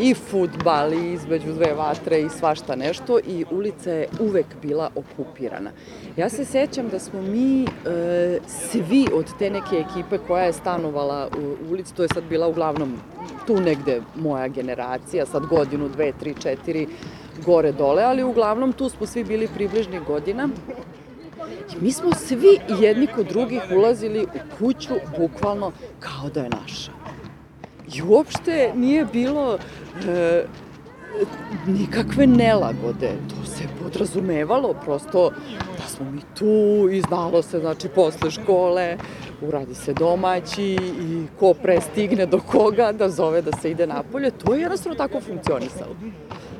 i 0.00 0.14
futbal 0.14 0.92
i 0.92 1.12
između 1.12 1.52
dve 1.52 1.74
vatre 1.74 2.20
i 2.20 2.28
svašta 2.28 2.76
nešto 2.76 3.18
i 3.26 3.44
ulica 3.50 3.90
je 3.90 4.08
uvek 4.20 4.46
bila 4.62 4.90
okupirana. 4.94 5.70
Ja 6.16 6.28
se 6.28 6.44
sećam 6.44 6.88
da 6.88 6.98
smo 6.98 7.22
mi 7.22 7.64
e, 7.64 7.66
svi 8.46 9.06
od 9.14 9.26
te 9.38 9.50
neke 9.50 9.76
ekipe 9.76 10.18
koja 10.26 10.44
je 10.44 10.52
stanovala 10.52 11.28
u, 11.38 11.72
ulici, 11.72 11.94
to 11.94 12.02
je 12.02 12.08
sad 12.14 12.24
bila 12.28 12.48
uglavnom 12.48 12.96
tu 13.46 13.60
negde 13.60 14.02
moja 14.16 14.48
generacija, 14.48 15.26
sad 15.26 15.46
godinu, 15.46 15.88
dve, 15.88 16.12
tri, 16.20 16.34
četiri, 16.42 16.86
gore 17.46 17.72
dole, 17.72 18.02
ali 18.02 18.22
uglavnom 18.22 18.72
tu 18.72 18.88
smo 18.88 19.06
svi 19.06 19.24
bili 19.24 19.48
približnih 19.54 20.02
godina. 20.02 20.48
I 21.72 21.84
mi 21.84 21.92
smo 21.92 22.14
svi 22.14 22.58
jedni 22.80 23.06
kod 23.06 23.26
drugih 23.26 23.62
ulazili 23.76 24.22
u 24.22 24.58
kuću 24.58 24.94
bukvalno 25.18 25.72
kao 26.00 26.28
da 26.34 26.40
je 26.40 26.48
naša. 26.48 26.99
I 27.94 28.02
uopšte 28.02 28.72
nije 28.74 29.04
bilo 29.04 29.58
e, 30.08 30.44
nikakve 31.66 32.26
nelagode. 32.26 33.12
To 33.28 33.50
se 33.50 33.64
podrazumevalo 33.82 34.74
prosto 34.84 35.30
da 35.78 35.88
smo 35.88 36.10
mi 36.10 36.20
tu 36.38 36.88
i 36.92 37.00
znalo 37.00 37.42
se, 37.42 37.58
znači, 37.58 37.88
posle 37.88 38.30
škole 38.30 38.96
uradi 39.42 39.74
se 39.74 39.92
domaći 39.92 40.78
i 41.00 41.26
ko 41.38 41.54
pre 41.54 41.80
stigne 41.80 42.26
do 42.26 42.40
koga 42.40 42.92
da 42.92 43.08
zove 43.08 43.42
da 43.42 43.52
se 43.52 43.70
ide 43.70 43.86
napolje. 43.86 44.30
To 44.30 44.54
je 44.54 44.60
jednostavno 44.60 44.96
tako 44.96 45.20
funkcionisalo. 45.20 45.96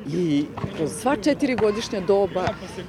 I 0.07 0.45
kroz 0.77 0.93
sva 0.93 1.17
četiri 1.17 1.57
godišnja 1.57 2.01
doba 2.01 2.45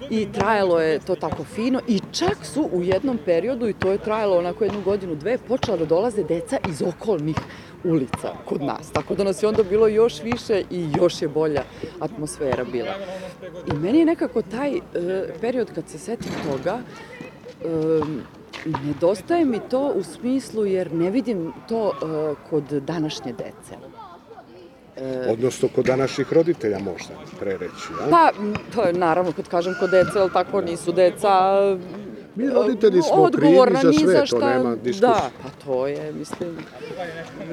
i 0.09 0.27
trajalo 0.31 0.79
je 0.79 0.99
to 0.99 1.15
tako 1.15 1.43
fino 1.43 1.81
i 1.87 1.99
čak 2.11 2.37
su 2.45 2.69
u 2.73 2.83
jednom 2.83 3.19
periodu, 3.25 3.67
i 3.67 3.73
to 3.73 3.91
je 3.91 3.97
trajalo 3.97 4.37
onako 4.37 4.63
jednu 4.63 4.81
godinu, 4.81 5.15
dve, 5.15 5.37
počela 5.37 5.77
da 5.77 5.85
dolaze 5.85 6.23
deca 6.23 6.57
iz 6.69 6.81
okolnih 6.81 7.35
ulica 7.83 8.33
kod 8.45 8.61
nas. 8.61 8.91
Tako 8.91 9.15
da 9.15 9.23
nas 9.23 9.43
je 9.43 9.47
onda 9.47 9.63
bilo 9.63 9.87
još 9.87 10.23
više 10.23 10.63
i 10.69 10.87
još 10.97 11.21
je 11.21 11.27
bolja 11.27 11.63
atmosfera 11.99 12.63
bila. 12.63 12.95
I 13.67 13.73
meni 13.73 13.99
je 13.99 14.05
nekako 14.05 14.41
taj 14.41 14.75
e, 14.75 14.81
period 15.41 15.71
kad 15.75 15.89
se 15.89 15.99
setim 15.99 16.31
toga, 16.51 16.79
e, 16.79 18.01
nedostaje 18.85 19.45
mi 19.45 19.59
to 19.69 19.91
u 19.95 20.03
smislu 20.03 20.65
jer 20.65 20.93
ne 20.93 21.11
vidim 21.11 21.53
to 21.69 21.91
e, 21.91 21.95
kod 22.49 22.63
današnje 22.63 23.33
dece. 23.33 23.90
Odnosno 25.29 25.67
kod 25.67 25.85
današnjih 25.85 26.33
roditelja 26.33 26.79
možda 26.79 27.09
pre 27.39 27.51
reći. 27.51 27.87
Ja? 28.01 28.07
Pa, 28.09 28.31
to 28.75 28.83
je 28.83 28.93
naravno 28.93 29.31
kad 29.31 29.47
kažem 29.47 29.75
kod 29.79 29.89
deca, 29.89 30.21
ali 30.21 30.31
tako 30.33 30.61
nisu 30.61 30.91
deca 30.91 31.29
Mi 32.35 32.49
roditelji 32.49 33.01
smo 33.01 33.29
krivi 33.31 33.55
za 33.73 33.93
sve, 33.93 34.07
za 34.07 34.19
to 34.19 34.25
šta. 34.25 34.49
nema 34.49 34.75
diskusije. 34.75 34.99
Da, 35.01 35.29
pa 35.43 35.65
to 35.65 35.87
je, 35.87 36.11
mislim, 36.13 36.57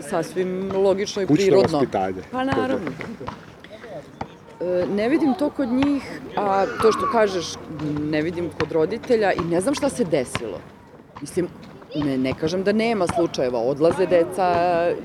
sasvim 0.02 0.72
logično 0.74 1.22
i 1.22 1.26
Kućno 1.26 1.36
prirodno. 1.36 1.78
vaspitanje. 1.78 2.22
Pa 2.32 2.44
naravno. 2.44 2.90
E, 4.60 4.86
Ne 4.86 5.08
vidim 5.08 5.34
to 5.34 5.50
kod 5.50 5.68
njih, 5.68 6.02
a 6.36 6.66
to 6.82 6.92
što 6.92 7.10
kažeš, 7.12 7.46
ne 8.00 8.22
vidim 8.22 8.50
kod 8.60 8.72
roditelja 8.72 9.32
i 9.32 9.40
ne 9.40 9.60
znam 9.60 9.74
šta 9.74 9.88
se 9.88 10.04
desilo. 10.04 10.58
Mislim, 11.20 11.48
ne, 11.94 12.18
ne 12.18 12.34
kažem 12.34 12.62
da 12.64 12.72
nema 12.72 13.06
slučajeva, 13.06 13.58
odlaze 13.58 14.06
deca 14.06 14.44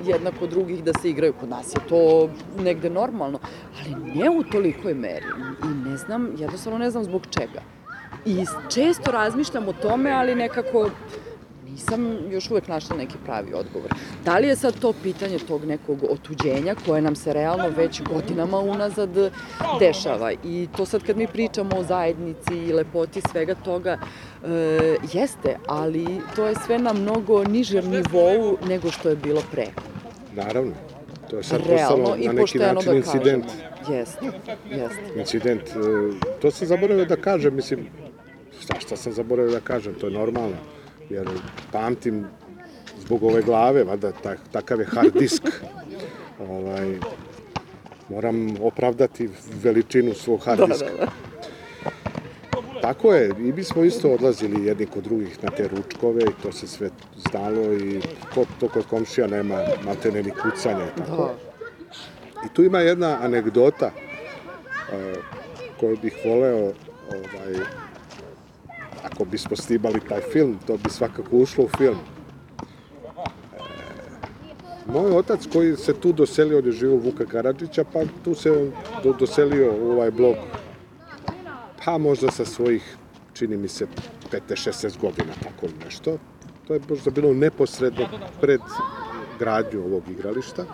jednako 0.06 0.48
drugih 0.48 0.84
da 0.84 0.94
se 0.94 1.10
igraju, 1.10 1.34
kod 1.40 1.50
nas 1.50 1.74
je 1.76 1.88
to 1.90 2.30
negde 2.64 2.90
normalno, 2.90 3.40
ali 3.80 3.96
ne 4.16 4.30
u 4.30 4.44
tolikoj 4.44 4.94
meri. 4.94 5.26
I 5.64 5.90
ne 5.90 5.98
znam, 5.98 6.30
jednostavno 6.38 6.78
ne 6.80 6.90
znam 6.90 7.04
zbog 7.04 7.22
čega. 7.30 7.62
I 8.26 8.46
često 8.70 9.12
razmišljam 9.12 9.68
o 9.68 9.74
tome, 9.74 10.12
ali 10.12 10.36
nekako 10.36 10.90
nisam 11.74 12.18
još 12.32 12.52
uvek 12.52 12.68
našla 12.68 12.96
neki 12.98 13.16
pravi 13.26 13.54
odgovor. 13.54 13.90
Da 14.26 14.38
li 14.38 14.48
je 14.48 14.56
sad 14.56 14.80
to 14.80 14.94
pitanje 15.04 15.40
tog 15.40 15.66
nekog 15.66 16.04
otuđenja 16.10 16.76
koje 16.86 17.02
nam 17.02 17.16
se 17.16 17.34
realno 17.34 17.70
već 17.78 18.02
godinama 18.02 18.60
unazad 18.60 19.10
dešava 19.80 20.32
i 20.44 20.68
to 20.78 20.86
sad 20.86 21.04
kad 21.04 21.18
mi 21.18 21.28
pričamo 21.28 21.78
o 21.78 21.84
zajednici 21.84 22.54
i 22.54 22.74
lepoti 22.74 23.22
svega 23.32 23.56
toga, 23.56 23.98
e, 24.46 24.48
jeste, 25.14 25.58
ali 25.68 26.22
to 26.36 26.46
je 26.46 26.56
sve 26.66 26.80
na 26.80 26.94
mnogo 26.94 27.44
nižem 27.44 27.90
nivou 27.90 28.58
nego 28.68 28.92
što 28.92 29.10
je 29.10 29.16
bilo 29.16 29.42
pre. 29.52 29.68
Naravno. 30.36 30.74
To 31.30 31.38
je 31.38 31.44
sad 31.44 31.62
Realno 31.68 31.98
postalo 31.98 32.10
na 32.10 32.16
neki 32.16 32.38
pošteno 32.42 32.74
način 32.74 32.92
da 32.92 32.98
incident. 32.98 33.46
Jeste, 33.90 34.26
jeste. 34.70 35.20
Incident. 35.20 35.62
e, 35.62 35.74
To 36.42 36.52
sam 36.52 36.68
zaboravio 36.68 37.06
da 37.06 37.16
kažem, 37.16 37.56
mislim, 37.56 37.88
šta 38.62 38.80
šta 38.80 38.96
sam 38.98 39.14
zaboravio 39.14 39.52
da 39.52 39.60
kažem, 39.60 39.94
to 39.94 40.08
je 40.08 40.14
normalno. 40.14 40.56
Jer 41.14 41.30
pamtim 41.72 42.26
zbog 43.00 43.24
ove 43.24 43.42
glave, 43.42 43.84
valjda 43.84 44.12
tak, 44.12 44.40
takav 44.52 44.80
je 44.80 44.86
hard 44.86 45.14
disk. 45.20 45.44
ovaj, 46.40 47.00
moram 48.10 48.56
opravdati 48.62 49.30
veličinu 49.64 50.14
svog 50.14 50.42
hard 50.46 50.60
Da, 50.60 50.66
diska. 50.66 50.86
da, 51.00 51.06
da. 51.06 51.12
Tako 52.82 53.14
je, 53.14 53.30
i 53.30 53.52
mi 53.54 53.64
smo 53.64 53.84
isto 53.84 54.12
odlazili 54.12 54.66
jedni 54.66 54.86
kod 54.86 55.04
drugih 55.04 55.44
na 55.44 55.50
te 55.50 55.68
ručkove 55.68 56.22
i 56.22 56.42
to 56.44 56.52
se 56.52 56.68
sve 56.68 56.90
znalo 57.30 57.74
i 57.74 58.02
ko, 58.34 58.46
to 58.60 58.68
kod 58.68 58.86
komšija 58.86 59.28
nema 59.28 59.58
maltene 59.86 60.24
ni 60.24 60.32
kucanja 60.32 60.86
i 60.86 60.98
tako. 60.98 61.16
Da. 61.18 61.34
I 62.46 62.54
tu 62.54 62.64
ima 62.64 62.80
jedna 62.80 63.18
anegdota 63.22 63.92
uh, 63.92 65.24
koju 65.80 65.98
bih 66.02 66.14
voleo 66.26 66.72
ovaj, 67.10 67.54
ako 69.04 69.26
bismo 69.26 69.56
snimali 69.56 70.00
taj 70.10 70.22
film, 70.22 70.60
to 70.68 70.78
bi 70.78 70.90
svakako 70.90 71.38
ušlo 71.38 71.64
u 71.64 71.70
film. 71.78 71.98
E, 73.54 73.60
moj 74.86 75.12
otac 75.12 75.48
koji 75.54 75.76
se 75.76 75.94
tu 75.94 76.14
doselio, 76.14 76.58
on 76.58 76.66
je 76.66 76.72
živio 76.72 76.98
Vuka 76.98 77.26
Karadžića, 77.26 77.84
pa 77.94 78.00
tu 78.24 78.36
se 78.36 78.72
do, 79.04 79.14
doselio 79.14 79.74
u 79.82 79.92
ovaj 79.92 80.12
blok, 80.12 80.38
pa 81.86 81.98
možda 81.98 82.32
sa 82.32 82.46
svojih, 82.46 82.98
čini 83.34 83.58
mi 83.58 83.68
se, 83.68 83.88
15-16 84.32 85.00
godina, 85.00 85.34
tako 85.44 85.68
nešto. 85.86 86.18
To 86.68 86.74
je 86.74 86.80
možda 86.90 87.12
bilo 87.12 87.34
neposredno 87.34 88.08
pred 88.42 88.62
gradnju 89.40 89.86
ovog 89.86 90.04
igrališta. 90.10 90.66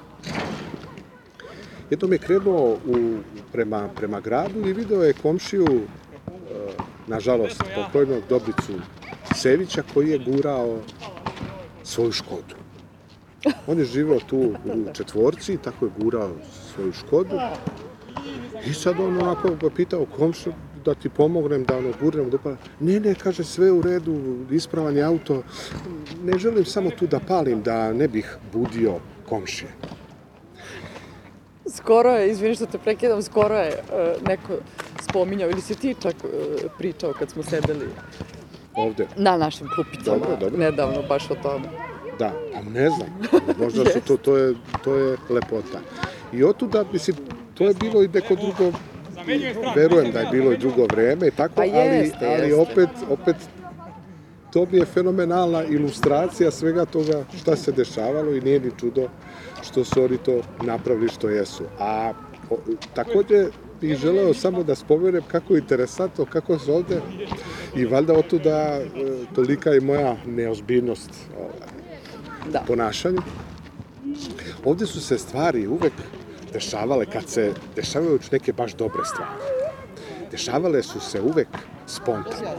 Jednom 1.89 2.13
je 2.13 2.17
krenuo 2.17 2.73
u, 2.73 3.17
prema, 3.51 3.89
prema 3.95 4.19
gradu 4.19 4.67
i 4.67 4.73
video 4.73 5.03
je 5.03 5.13
komšiju, 5.13 5.65
e, 5.67 6.68
nažalost, 7.09 7.63
pokojnog 7.75 8.23
Dobricu 8.29 8.73
Sevića, 9.35 9.83
koji 9.93 10.09
je 10.09 10.17
gurao 10.17 10.79
svoju 11.83 12.11
škodu. 12.11 12.55
On 13.67 13.79
je 13.79 13.85
živeo 13.85 14.19
tu 14.19 14.37
u 14.37 14.93
četvorci, 14.93 15.57
tako 15.57 15.85
je 15.85 15.91
gurao 15.97 16.31
svoju 16.73 16.93
škodu. 16.93 17.39
I 18.65 18.73
sad 18.73 18.99
on 18.99 19.17
onako 19.17 19.55
ga 19.61 19.69
pitao 19.69 20.05
komšu 20.05 20.51
da 20.85 20.93
ti 20.95 21.09
pomognem, 21.09 21.63
da 21.63 21.77
ono 21.77 21.91
gurnem, 22.01 22.29
da 22.29 22.37
pa... 22.37 22.55
Ne, 22.79 22.99
ne, 22.99 23.15
kaže, 23.15 23.43
sve 23.43 23.71
u 23.71 23.81
redu, 23.81 24.45
ispravan 24.51 24.97
je 24.97 25.03
auto. 25.03 25.43
Ne 26.23 26.37
želim 26.37 26.65
samo 26.65 26.89
tu 26.89 27.07
da 27.07 27.19
palim, 27.19 27.61
da 27.61 27.93
ne 27.93 28.07
bih 28.07 28.37
budio 28.53 28.95
komšije. 29.29 29.71
Skoro 31.73 32.09
je, 32.09 32.31
izvini 32.31 32.55
što 32.55 32.65
te 32.65 32.77
prekidam, 32.77 33.21
skoro 33.21 33.55
je 33.55 33.69
e, 33.69 33.79
neko 34.27 34.53
spominjao, 35.09 35.49
ili 35.49 35.61
si 35.61 35.75
ti 35.75 35.95
čak 36.01 36.15
e, 36.23 36.27
pričao 36.77 37.13
kad 37.19 37.29
smo 37.29 37.43
sedeli 37.43 37.85
Ovde. 38.75 39.07
na 39.15 39.37
našim 39.37 39.67
klupicama 39.75 40.17
Dobro, 40.17 40.37
dobro. 40.39 40.57
nedavno 40.57 41.01
baš 41.09 41.31
o 41.31 41.35
tome. 41.35 41.65
Da, 42.19 42.33
a 42.55 42.61
ne 42.69 42.89
znam, 42.89 43.07
možda 43.59 43.85
su 43.85 44.01
to, 44.01 44.17
to 44.17 44.37
je, 44.37 44.53
to 44.83 44.95
je 44.95 45.17
lepota. 45.29 45.79
I 46.33 46.43
otuda, 46.43 46.85
mislim, 46.93 47.17
to 47.53 47.63
je 47.67 47.73
bilo 47.73 48.03
i 48.03 48.07
neko 48.07 48.35
drugo, 48.35 48.77
verujem 49.75 50.11
da 50.11 50.19
je 50.19 50.27
bilo 50.31 50.51
i 50.53 50.57
drugo 50.57 50.85
vreme 50.85 51.27
i 51.27 51.31
tako, 51.31 51.53
Pa 51.55 51.61
ali, 51.61 51.71
jeste, 51.73 52.27
ali 52.27 52.49
jeste. 52.49 52.55
opet, 52.55 52.89
opet 53.09 53.35
to 54.53 54.67
mi 54.71 54.77
je 54.77 54.85
fenomenalna 54.85 55.63
ilustracija 55.63 56.51
svega 56.51 56.85
toga 56.85 57.23
šta 57.41 57.55
se 57.55 57.71
dešavalo 57.71 58.35
i 58.35 58.41
nije 58.41 58.59
ni 58.59 58.71
čudo 58.79 59.09
što 59.63 59.83
su 59.83 60.03
oni 60.03 60.17
to 60.17 60.41
napravili 60.63 61.09
što 61.09 61.29
jesu. 61.29 61.63
A 61.79 62.13
o, 62.49 62.57
takođe 62.93 63.45
bih 63.81 63.97
želeo 63.97 64.33
samo 64.33 64.63
da 64.63 64.75
spomenem 64.75 65.23
kako 65.27 65.53
je 65.53 65.59
interesantno, 65.59 66.25
kako 66.25 66.59
se 66.59 66.71
ovde 66.71 67.01
i 67.75 67.85
valjda 67.85 68.13
otuda 68.13 68.51
e, 68.51 68.85
tolika 69.35 69.73
i 69.75 69.79
moja 69.79 70.15
neozbiljnost 70.25 71.09
ovaj, 71.37 71.69
Da. 72.51 72.63
ponašanju. 72.67 73.21
Ovde 74.65 74.85
su 74.85 75.01
se 75.01 75.17
stvari 75.17 75.67
uvek 75.67 75.93
dešavale 76.53 77.05
kad 77.05 77.27
se 77.29 77.53
dešavaju 77.75 78.19
neke 78.31 78.53
baš 78.53 78.73
dobre 78.73 79.05
stvari. 79.05 79.31
Dešavale 80.31 80.83
su 80.83 80.99
se 80.99 81.21
uvek 81.21 81.47
spontano. 81.87 82.49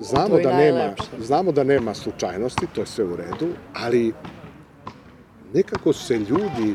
Znamo 0.00 0.38
da 0.38 0.56
nema, 0.56 0.94
znamo 1.20 1.52
da 1.52 1.64
nema 1.64 1.94
slučajnosti, 1.94 2.66
to 2.74 2.80
je 2.80 2.86
sve 2.86 3.04
u 3.04 3.16
redu, 3.16 3.48
ali 3.74 4.12
nekako 5.54 5.92
su 5.92 6.06
se 6.06 6.18
ljudi, 6.18 6.74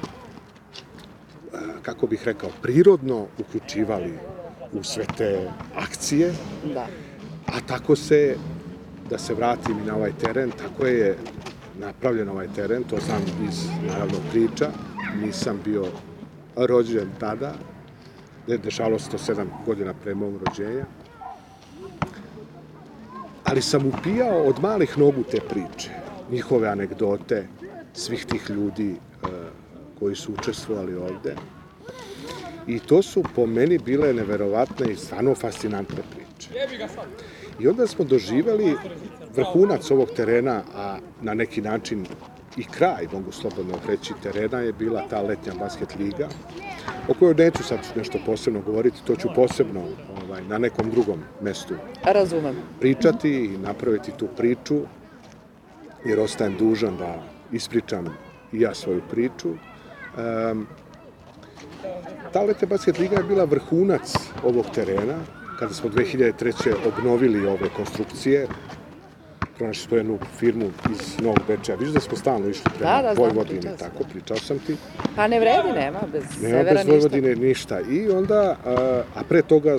a, 1.54 1.58
kako 1.82 2.08
bih 2.08 2.22
rekao, 2.26 2.50
prirodno 2.62 3.28
uključivali 3.40 4.14
u 4.74 4.84
sve 4.84 5.06
te 5.18 5.50
akcije, 5.76 6.34
Da. 6.74 6.88
A 7.48 7.62
tako 7.68 7.96
se, 7.96 8.36
da 9.10 9.18
se 9.18 9.34
vratim 9.34 9.80
i 9.80 9.86
na 9.86 9.96
ovaj 9.96 10.12
teren, 10.12 10.52
tako 10.52 10.86
je 10.86 11.18
napravljen 11.80 12.30
ovaj 12.30 12.48
teren, 12.56 12.84
to 12.84 12.98
znam 13.06 13.22
iz, 13.50 13.68
naravno, 13.88 14.18
priča. 14.32 14.70
Nisam 15.24 15.60
bio 15.66 15.86
rođen 16.56 17.10
tada, 17.20 17.54
ne 18.48 18.58
dešavalo 18.58 19.00
se 19.00 19.10
to 19.10 19.18
sedam 19.18 19.50
godina 19.66 19.94
pre 20.04 20.16
mog 20.16 20.34
rođenja. 20.46 20.86
Ali 23.52 23.62
sam 23.62 23.86
upijao 23.86 24.44
od 24.44 24.60
malih 24.62 24.98
nogu 24.98 25.24
te 25.24 25.40
priče, 25.50 25.90
njihove 26.32 26.68
anegdote, 26.68 27.48
svih 27.94 28.26
tih 28.26 28.50
ljudi 28.50 28.92
e, 28.92 29.28
koji 30.00 30.16
su 30.16 30.34
učestvovali 30.34 30.96
ovde. 30.96 31.36
I 32.68 32.80
to 32.80 33.02
su 33.02 33.24
po 33.36 33.46
meni 33.46 33.78
bile 33.78 34.14
neverovatne 34.14 34.92
i 34.92 34.96
stvarno 34.96 35.36
fascinantne 35.36 36.04
priče. 36.12 36.50
I 37.60 37.68
onda 37.68 37.88
smo 37.88 38.06
doživeli 38.06 38.76
vrhunac 39.36 39.92
ovog 39.92 40.10
terena, 40.16 40.64
a 40.76 40.98
na 41.22 41.34
neki 41.34 41.62
način 41.62 42.06
i 42.58 42.64
kraj, 42.64 43.08
mogu 43.14 43.32
slobodno 43.32 43.74
reći, 43.88 44.14
terena 44.24 44.60
je 44.60 44.74
bila 44.74 45.08
ta 45.10 45.22
letnja 45.22 45.54
basket 45.60 45.96
liga, 46.00 46.28
o 47.08 47.14
kojoj 47.14 47.34
neću 47.34 47.64
sad 47.64 47.80
nešto 47.96 48.20
posebno 48.26 48.62
govoriti, 48.62 49.04
to 49.06 49.16
ću 49.16 49.28
posebno 49.36 49.82
ovaj, 50.24 50.44
na 50.44 50.58
nekom 50.58 50.92
drugom 50.92 51.20
mestu 51.42 51.74
Razumem. 52.04 52.56
pričati 52.80 53.30
i 53.30 53.58
napraviti 53.58 54.12
tu 54.18 54.28
priču, 54.38 54.82
jer 56.06 56.20
ostajem 56.20 56.58
dužan 56.58 56.98
da 56.98 57.24
ispričam 57.52 58.06
i 58.52 58.62
ja 58.62 58.76
svoju 58.76 59.02
priču. 59.12 59.50
Um, 59.50 60.68
ta 62.34 62.42
letnja 62.42 62.68
basket 62.68 63.00
liga 63.00 63.16
je 63.18 63.24
bila 63.24 63.44
vrhunac 63.44 64.14
ovog 64.44 64.66
terena, 64.76 65.18
kada 65.60 65.74
smo 65.74 65.90
2003. 65.90 66.74
obnovili 66.88 67.48
ove 67.48 67.70
konstrukcije, 67.76 68.48
pronašli 69.62 69.88
smo 69.88 69.98
jednu 69.98 70.20
firmu 70.38 70.66
iz 70.92 71.20
Novog 71.20 71.40
Bečeja. 71.48 71.78
Vidiš 71.78 71.94
da 71.94 72.00
smo 72.00 72.18
stalno 72.18 72.48
išli 72.50 72.72
prema 72.78 73.02
Da, 73.02 73.02
da, 73.02 73.16
znam, 73.16 73.46
pričao 73.46 73.78
sam. 73.78 73.90
tako, 73.90 74.04
pričao 74.12 74.38
sam 74.38 74.60
ti. 74.60 74.76
Pa 75.16 75.28
ne 75.28 75.40
vredi, 75.40 75.72
nema, 75.76 76.00
bez 76.12 76.24
Nema 76.24 76.58
severa 76.58 76.64
bez 76.64 76.86
ništa. 76.86 76.92
Vojvodine 76.92 77.36
ništa. 77.36 77.80
I 77.80 78.10
onda, 78.10 78.58
a, 78.66 79.04
a 79.16 79.24
pre 79.30 79.42
toga 79.42 79.78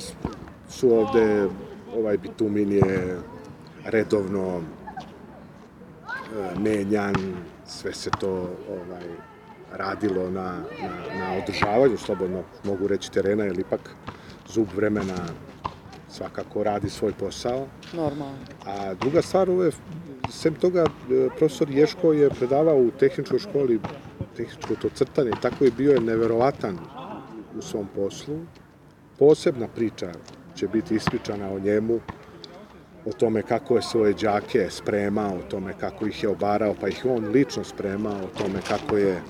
su 0.68 0.94
ovde, 0.94 1.48
ovaj 1.96 2.18
bitumin 2.18 2.72
je 2.72 3.18
redovno 3.84 4.60
e, 4.60 6.58
menjan, 6.60 7.14
sve 7.66 7.92
se 7.92 8.10
to 8.20 8.50
ovaj, 8.70 9.06
radilo 9.72 10.30
na, 10.30 10.62
na, 10.82 11.18
na 11.18 11.42
održavanju, 11.42 11.96
slobodno 11.96 12.42
mogu 12.64 12.86
reći 12.86 13.12
terena, 13.12 13.44
jer 13.44 13.58
ipak 13.58 13.80
zub 14.48 14.66
vremena 14.76 15.18
svakako 16.12 16.62
radi 16.62 16.90
svoj 16.90 17.12
posao. 17.12 17.66
Normalno. 17.92 18.38
A 18.66 18.94
druga 18.94 19.22
stvar, 19.22 19.50
ove, 19.50 19.70
sem 20.30 20.54
toga, 20.54 20.84
e, 20.84 21.28
profesor 21.38 21.70
Ješko 21.70 22.12
je 22.12 22.30
predavao 22.30 22.76
u 22.76 22.90
tehničkoj 22.90 23.38
školi, 23.38 23.80
tehničko 24.36 24.74
to 24.82 24.88
crtanje, 24.94 25.30
tako 25.42 25.64
je 25.64 25.70
bio 25.70 25.92
je 25.92 26.00
neverovatan 26.00 26.78
u 27.58 27.62
svom 27.62 27.88
poslu. 27.94 28.38
Posebna 29.18 29.68
priča 29.68 30.12
će 30.54 30.68
biti 30.68 30.94
ispričana 30.94 31.52
o 31.52 31.58
njemu, 31.58 32.00
o 33.06 33.12
tome 33.12 33.42
kako 33.42 33.76
je 33.76 33.82
svoje 33.82 34.14
đake 34.14 34.70
spremao, 34.70 35.34
o 35.34 35.50
tome 35.50 35.72
kako 35.80 36.06
ih 36.06 36.22
je 36.22 36.28
obarao, 36.28 36.74
pa 36.80 36.88
ih 36.88 37.06
on 37.08 37.28
lično 37.28 37.64
spremao, 37.64 38.24
o 38.24 38.38
tome 38.38 38.60
kako 38.68 38.96
je 38.96 39.22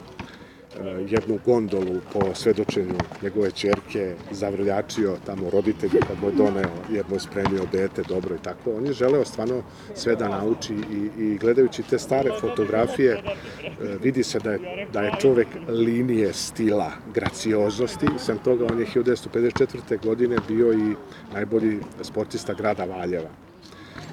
jednu 1.08 1.38
gondolu 1.44 2.00
po 2.12 2.34
svedočenju 2.34 2.94
njegove 3.22 3.50
čerke 3.50 4.14
zavrljačio 4.30 5.16
tamo 5.26 5.50
roditelju 5.50 6.00
kad 6.08 6.22
mu 6.22 6.28
je 6.28 6.34
doneo 6.34 6.70
jedno 6.90 7.18
spremio 7.18 7.62
dete 7.72 8.02
dobro 8.08 8.34
i 8.34 8.38
tako. 8.42 8.72
On 8.76 8.86
je 8.86 8.92
želeo 8.92 9.24
stvarno 9.24 9.62
sve 9.94 10.16
da 10.16 10.28
nauči 10.28 10.74
i, 10.74 11.22
i 11.22 11.38
gledajući 11.38 11.82
te 11.82 11.98
stare 11.98 12.30
fotografije 12.40 13.12
eh, 13.12 13.70
vidi 14.02 14.22
se 14.22 14.38
da 14.38 14.52
je, 14.52 14.86
da 14.92 15.00
je 15.00 15.12
čovek 15.20 15.48
linije 15.68 16.32
stila, 16.32 16.90
gracioznosti. 17.14 18.06
Sem 18.18 18.38
toga 18.38 18.66
on 18.72 18.78
je 18.78 18.86
1954. 18.86 20.04
godine 20.04 20.36
bio 20.48 20.72
i 20.72 20.94
najbolji 21.32 21.78
sportista 22.02 22.54
grada 22.54 22.84
Valjeva. 22.84 23.30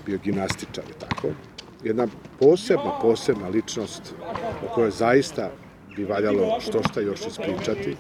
Bio 0.05 0.19
gimnastičar 0.23 0.83
i 0.89 0.99
tako. 0.99 1.27
Jedna 1.83 2.07
posebna, 2.39 2.99
posebna 3.01 3.47
ličnost 3.47 4.13
o 4.65 4.73
kojoj 4.73 4.91
zaista 4.91 5.51
bi 5.99 6.05
valjalo 6.05 6.59
što 6.59 6.83
šta 6.83 7.01
još 7.01 7.27
ispričati. 7.27 7.95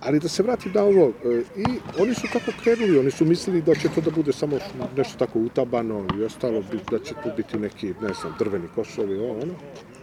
Ali 0.00 0.20
da 0.20 0.28
se 0.28 0.42
vratim 0.42 0.72
na 0.74 0.82
ovo, 0.82 1.08
e, 1.08 1.42
i 1.56 1.66
oni 1.98 2.14
su 2.14 2.26
tako 2.32 2.52
krenuli, 2.62 2.98
oni 2.98 3.10
su 3.10 3.24
mislili 3.24 3.62
da 3.62 3.74
će 3.74 3.88
to 3.94 4.00
da 4.00 4.10
bude 4.10 4.32
samo 4.32 4.58
nešto 4.96 5.18
tako 5.18 5.38
utabano 5.38 6.04
i 6.18 6.22
ostalo, 6.24 6.62
da 6.90 6.98
će 6.98 7.14
tu 7.22 7.30
biti 7.36 7.58
neki, 7.58 7.94
ne 8.02 8.12
znam, 8.20 8.34
drveni 8.38 8.68
košovi, 8.74 9.18
ovo, 9.18 9.32
ono. 9.32 9.54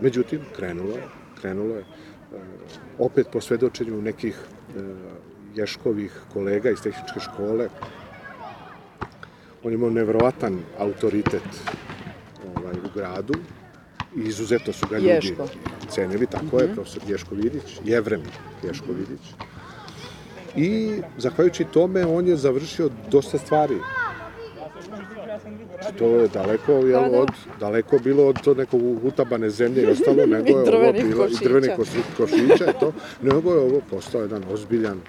Međutim, 0.02 0.40
krenulo 0.56 0.96
je, 0.96 1.04
krenulo 1.42 1.76
je, 1.76 1.82
e, 1.82 1.86
opet 3.00 3.28
po 3.32 3.42
svedočenju 3.42 4.02
nekih 4.02 4.36
e, 4.36 4.82
ješkovih 5.56 6.22
kolega 6.34 6.70
iz 6.70 6.82
tehničke 6.82 7.20
škole, 7.20 7.70
on 9.64 9.74
imao 9.74 9.90
nevrovatan 9.90 10.60
autoritet 10.80 11.50
ovaj, 12.56 12.74
u 12.74 12.90
gradu, 12.96 13.34
i 14.16 14.20
izuzetno 14.28 14.74
su 14.74 14.86
ga 14.90 14.98
ljudi 14.98 15.10
Ješko. 15.10 15.48
cenili, 15.90 16.26
tako 16.26 16.46
mm 16.46 16.50
-hmm. 16.50 16.62
je, 16.62 16.74
profesor 16.74 17.02
Ješko 17.08 17.36
Vidić, 17.36 17.80
Jevrem 17.86 18.22
Ješko 18.64 18.86
Vidić. 18.88 19.22
I 20.56 20.92
zahvaljujući 21.18 21.64
tome 21.64 22.06
on 22.06 22.28
je 22.28 22.38
završio 22.38 22.90
dosta 23.12 23.38
stvari. 23.38 23.76
To 25.98 26.06
je 26.06 26.28
daleko, 26.28 26.72
jel, 26.72 27.02
Pa 27.04 27.10
da. 27.10 27.20
od, 27.22 27.30
daleko 27.60 28.00
bilo 28.04 28.28
od 28.28 28.42
to 28.44 28.54
nekog 28.54 28.82
utabane 29.06 29.50
zemlje 29.50 29.84
i 29.84 29.86
ostalo, 29.86 30.26
nego 30.36 30.50
je 30.50 30.76
ovo 30.76 30.92
bilo, 30.92 31.28
i 31.28 31.70
koši- 31.78 32.18
košića 32.18 32.66
i 32.70 32.80
to, 32.80 32.94
nego 33.22 33.54
je 33.54 33.60
ovo 33.60 33.82
postao 33.90 34.22
jedan 34.22 34.44
ozbiljan 34.52 35.02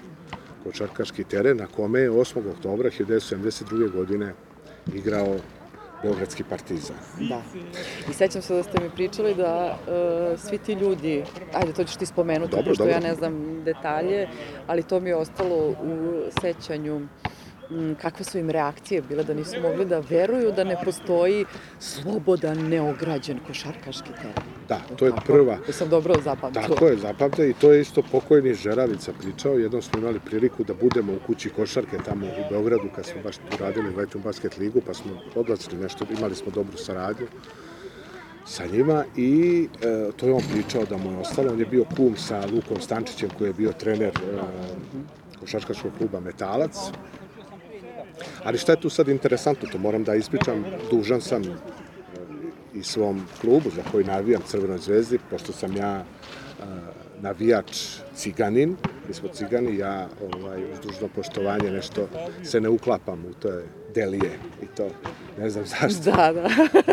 košarkaški 0.63 1.23
teren 1.23 1.57
na 1.57 1.67
kome 1.67 1.99
je 1.99 2.11
8. 2.11 2.51
oktobra 2.51 2.89
1972. 2.89 3.91
godine 3.91 4.33
igrao 4.93 5.35
Beogradski 6.05 6.43
partizan. 6.43 6.95
Da. 7.19 7.41
I 8.09 8.13
sećam 8.13 8.41
se 8.41 8.55
da 8.55 8.63
ste 8.63 8.83
mi 8.83 8.89
pričali 8.89 9.35
da 9.35 9.77
e, 9.87 10.37
svi 10.37 10.57
ti 10.57 10.73
ljudi, 10.73 11.23
ajde 11.53 11.73
to 11.73 11.83
ćeš 11.83 11.95
ti 11.95 12.05
spomenuti, 12.05 12.51
Dobro, 12.51 12.65
pošto 12.65 12.83
dobro. 12.83 12.93
ja 12.93 12.99
ne 12.99 13.15
znam 13.15 13.63
detalje, 13.63 14.27
ali 14.67 14.83
to 14.83 14.99
mi 14.99 15.09
je 15.09 15.15
ostalo 15.15 15.55
u 15.69 15.75
sećanju 16.41 16.95
m, 16.95 17.09
kakve 18.01 18.25
su 18.25 18.37
im 18.37 18.49
reakcije 18.49 19.01
bile, 19.01 19.23
da 19.23 19.33
nisu 19.33 19.61
mogli 19.61 19.85
da 19.85 19.99
veruju 19.99 20.51
da 20.51 20.63
ne 20.63 20.77
postoji 20.85 21.45
slobodan, 21.79 22.69
neograđen 22.69 23.39
košarkaški 23.47 24.13
teren. 24.21 24.55
Da, 24.69 24.79
to 24.97 25.05
je 25.05 25.11
Tako? 25.11 25.25
prva. 25.25 25.57
To 25.65 25.71
sam 25.71 25.89
dobro 25.89 26.15
zapamtila. 26.23 26.67
Tako 26.67 26.87
je, 26.87 26.97
zapamte, 26.97 27.49
i 27.49 27.53
to 27.53 27.71
je 27.73 27.81
isto 27.81 28.01
pokojni 28.11 28.53
Žeravica 28.53 29.13
pričao. 29.19 29.53
Jednom 29.53 29.81
smo 29.81 29.99
imali 29.99 30.19
priliku 30.19 30.63
da 30.63 30.73
budemo 30.73 31.13
u 31.13 31.19
kući 31.27 31.49
košarke 31.49 31.97
tamo 32.05 32.25
u 32.25 32.49
Beogradu, 32.49 32.89
kad 32.95 33.05
smo 33.05 33.21
baš 33.21 33.35
tu 33.37 33.57
radili 33.59 33.93
basket 34.23 34.57
ligu, 34.57 34.81
pa 34.85 34.93
smo 34.93 35.11
odlazili 35.35 35.77
nešto, 35.77 36.05
imali 36.17 36.35
smo 36.35 36.51
dobru 36.51 36.77
saradnju 36.77 37.27
sa 38.45 38.65
njima 38.65 39.03
i 39.15 39.67
e, 39.81 40.11
to 40.17 40.27
je 40.27 40.33
on 40.33 40.43
pričao 40.53 40.85
da 40.85 40.97
mu 40.97 41.11
je 41.11 41.17
ostalo. 41.17 41.51
On 41.51 41.59
je 41.59 41.65
bio 41.65 41.85
kum 41.97 42.17
sa 42.17 42.45
Lukom 42.45 42.81
Stančićem 42.81 43.29
koji 43.37 43.49
je 43.49 43.53
bio 43.53 43.71
trener 43.71 44.13
e, 44.15 44.41
košarkaškog 45.39 45.91
kluba 45.97 46.19
Metalac. 46.19 46.77
Ali 48.43 48.57
šta 48.57 48.71
je 48.71 48.81
tu 48.81 48.89
sad 48.89 49.07
interesantno, 49.07 49.69
to 49.71 49.77
moram 49.77 50.03
da 50.03 50.15
ispričam, 50.15 50.65
dužan 50.91 51.21
sam 51.21 51.43
e, 51.43 51.55
i 52.73 52.83
svom 52.83 53.25
klubu 53.41 53.69
za 53.69 53.81
koji 53.91 54.05
navijam 54.05 54.41
Crvenoj 54.47 54.77
zvezdi, 54.77 55.19
pošto 55.29 55.53
sam 55.53 55.77
ja 55.77 55.95
e, 55.95 56.63
navijač 57.21 57.77
ciganin, 58.15 58.75
mi 59.07 59.13
smo 59.13 59.29
cigani, 59.29 59.77
ja 59.77 60.07
ovaj, 60.21 60.63
uz 60.73 60.79
dužno 60.79 61.07
poštovanje 61.15 61.71
nešto 61.71 62.07
se 62.43 62.61
ne 62.61 62.69
uklapam 62.69 63.25
u 63.25 63.33
te 63.33 63.63
delije 63.95 64.31
i 64.63 64.65
to, 64.77 64.89
ne 65.39 65.49
znam 65.49 65.65
zašto. 65.65 66.11
Da, 66.11 66.33
da. 66.33 66.41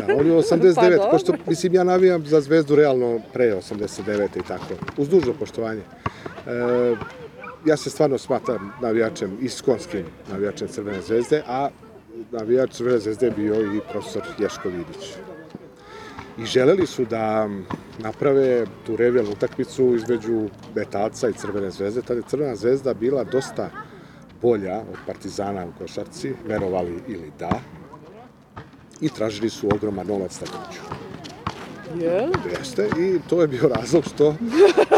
Da, 0.00 0.14
on 0.18 0.26
je 0.26 0.32
89, 0.32 0.74
Pa 0.76 0.88
dobro. 0.88 1.10
pošto, 1.10 1.32
mislim, 1.46 1.74
ja 1.74 1.84
navijam 1.84 2.26
za 2.26 2.40
zvezdu 2.40 2.76
realno 2.76 3.20
pre 3.32 3.54
89 3.54 4.38
i 4.38 4.42
tako, 4.48 4.74
uz 4.96 5.08
dužno 5.08 5.32
poštovanje. 5.32 5.82
E, 6.46 6.96
ja 7.64 7.76
se 7.76 7.90
stvarno 7.90 8.18
smatram 8.18 8.72
navijačem, 8.80 9.38
iskonskim 9.40 10.04
navijačem 10.30 10.68
Crvene 10.68 11.02
zvezde, 11.02 11.42
a 11.46 11.68
navijač 12.30 12.70
Crvene 12.72 12.98
zvezde 12.98 13.26
je 13.26 13.30
bio 13.30 13.76
i 13.76 13.80
profesor 13.92 14.22
Ješko 14.38 14.68
Vidić. 14.68 15.14
I 16.38 16.44
želeli 16.44 16.86
su 16.86 17.04
da 17.04 17.48
naprave 17.98 18.66
tu 18.86 18.96
revijalnu 18.96 19.32
utakmicu 19.32 19.94
između 19.94 20.48
Metalca 20.74 21.28
i 21.28 21.32
Crvene 21.32 21.70
zvezde. 21.70 22.02
Tada 22.02 22.20
je 22.20 22.26
Crvena 22.28 22.56
zvezda 22.56 22.94
bila 22.94 23.24
dosta 23.24 23.70
bolja 24.42 24.78
od 24.78 24.98
Partizana 25.06 25.66
u 25.66 25.78
košarci, 25.78 26.34
verovali 26.46 27.02
ili 27.08 27.32
da, 27.38 27.60
i 29.00 29.08
tražili 29.08 29.50
su 29.50 29.68
ogroman 29.74 30.06
novac 30.06 30.40
na 30.40 30.46
kuću. 30.46 30.80
Jel? 32.00 32.30
Jeste, 32.58 32.88
i 32.98 33.18
to 33.28 33.40
je 33.40 33.48
bio 33.48 33.68
razlog 33.68 34.04
što, 34.04 34.34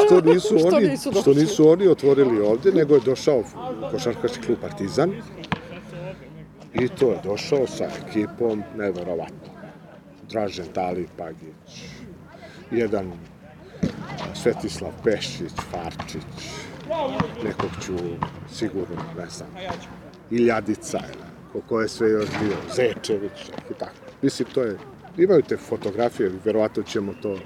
što, 0.07 0.21
nisu, 0.21 0.59
Što 0.59 0.77
oni, 0.77 0.89
nisu 0.89 1.13
što 1.21 1.35
nisu 1.35 1.69
oni 1.69 1.89
otvorili 1.89 2.41
ovdje, 2.41 2.73
nego 2.73 2.95
je 2.95 3.01
došao 3.01 3.43
košarkaški 3.91 4.47
klub 4.47 4.59
Partizan 4.61 5.13
i 6.75 6.89
to 6.89 7.11
je 7.11 7.21
došao 7.25 7.67
sa 7.67 7.85
ekipom 7.85 8.63
neverovatno. 8.77 9.55
Dražen 10.31 10.67
Tali 10.75 11.09
Pagić, 11.19 11.85
jedan 12.71 13.13
Svetislav 14.35 14.93
Pešić, 15.05 15.53
Farčić, 15.71 16.23
nekog 17.45 17.71
ću 17.85 17.93
sigurno, 18.53 19.03
ne 19.19 19.27
znam, 19.29 19.49
Iljadica, 20.31 21.01
ko, 21.53 21.61
ko 21.69 21.81
je 21.81 21.89
sve 21.89 22.11
još 22.11 22.29
bio, 22.41 22.57
Zečević, 22.75 23.49
i 23.71 23.75
tako. 23.79 23.93
Mislim, 24.23 24.49
to 24.55 24.63
je, 24.63 24.79
imaju 25.19 25.43
te 25.43 25.57
fotografije, 25.57 26.33
verovatno 26.45 26.83
ćemo 26.83 27.13
to 27.23 27.39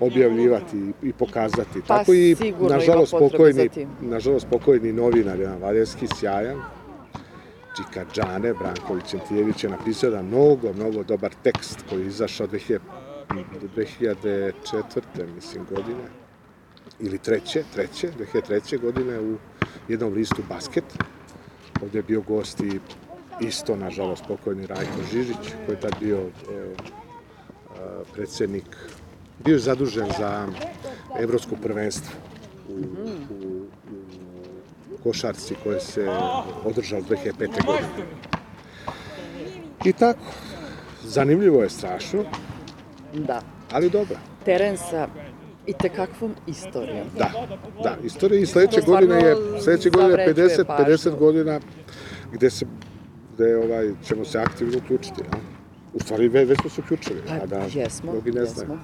objavljivati 0.00 0.92
i, 1.02 1.12
pokazati. 1.12 1.80
Pa, 1.88 1.98
tako 1.98 2.14
i, 2.14 2.36
nažalost, 2.70 3.12
pokojni, 3.18 3.68
nažalost, 4.00 4.46
pokojni 4.50 4.92
novinar, 4.92 5.40
jedan 5.40 5.62
Valjerski, 5.62 6.06
sjajan, 6.16 6.62
Čika 7.76 8.04
Džane, 8.14 8.54
Branković 8.54 9.14
Entijević 9.14 9.64
je 9.64 9.70
napisao 9.70 10.08
jedan 10.08 10.26
mnogo, 10.26 10.72
mnogo 10.72 11.02
dobar 11.02 11.32
tekst 11.42 11.84
koji 11.88 12.00
je 12.00 12.06
izašao 12.06 12.46
2000, 12.46 12.78
2004. 13.76 15.34
mislim 15.34 15.66
godine, 15.70 16.04
ili 17.00 17.18
treće, 17.18 17.62
treće, 17.72 18.08
2003. 18.34 18.80
godine 18.80 19.20
u 19.20 19.36
jednom 19.88 20.12
listu 20.12 20.42
Basket. 20.48 20.84
Ovdje 21.82 21.98
je 21.98 22.02
bio 22.02 22.20
gost 22.20 22.60
i 22.60 22.80
isto, 23.40 23.76
nažalost, 23.76 24.24
pokojni 24.28 24.66
Rajko 24.66 25.02
Žižić, 25.12 25.54
koji 25.66 25.76
je 25.76 25.80
tad 25.80 25.94
bio 26.00 26.18
e, 26.18 26.28
a, 27.70 28.02
predsednik, 28.14 28.76
bio 29.40 29.52
je 29.52 29.58
zadužen 29.60 30.06
za 30.18 30.46
evropsko 31.18 31.56
prvenstvo 31.56 32.14
u, 32.68 32.72
u, 32.72 33.66
u 34.90 35.02
košarci 35.02 35.54
koje 35.62 35.80
se 35.80 36.08
održalo 36.64 37.02
2005. 37.02 37.32
godine. 37.66 38.06
I 39.84 39.92
tako, 39.92 40.20
zanimljivo 41.02 41.62
je 41.62 41.70
strašno, 41.70 42.24
Da. 43.14 43.40
ali 43.72 43.90
dobro. 43.90 44.16
Teren 44.44 44.76
sa 44.78 45.08
i 45.66 45.72
tekakvom 45.72 46.34
istorijom. 46.46 47.06
Da, 47.18 47.30
da, 47.82 47.96
istorija 48.04 48.40
i 48.40 48.46
sledeće 48.46 48.80
godine 48.80 49.14
je, 49.16 49.36
sledeće 49.60 49.90
godine 49.90 50.22
je 50.22 50.28
zavređuje 50.28 50.48
50, 50.48 50.64
pažnju. 50.66 50.84
50 50.86 51.18
godina 51.18 51.60
gde 52.32 52.50
se, 52.50 52.66
gde 53.34 53.56
ovaj, 53.56 53.90
ćemo 54.04 54.24
se 54.24 54.38
aktivno 54.38 54.78
uključiti, 54.78 55.20
ja? 55.22 55.38
U 55.94 56.00
stvari, 56.00 56.28
ve- 56.28 56.44
već 56.44 56.60
smo 56.60 56.70
se 56.70 56.80
uključili, 56.80 57.22
Pa, 57.28 57.34
a 57.34 57.46
da 57.46 57.58
jesmo, 57.70 58.12
mnogi 58.12 58.32
ne 58.32 58.40
jesmo. 58.40 58.64
znaju. 58.64 58.80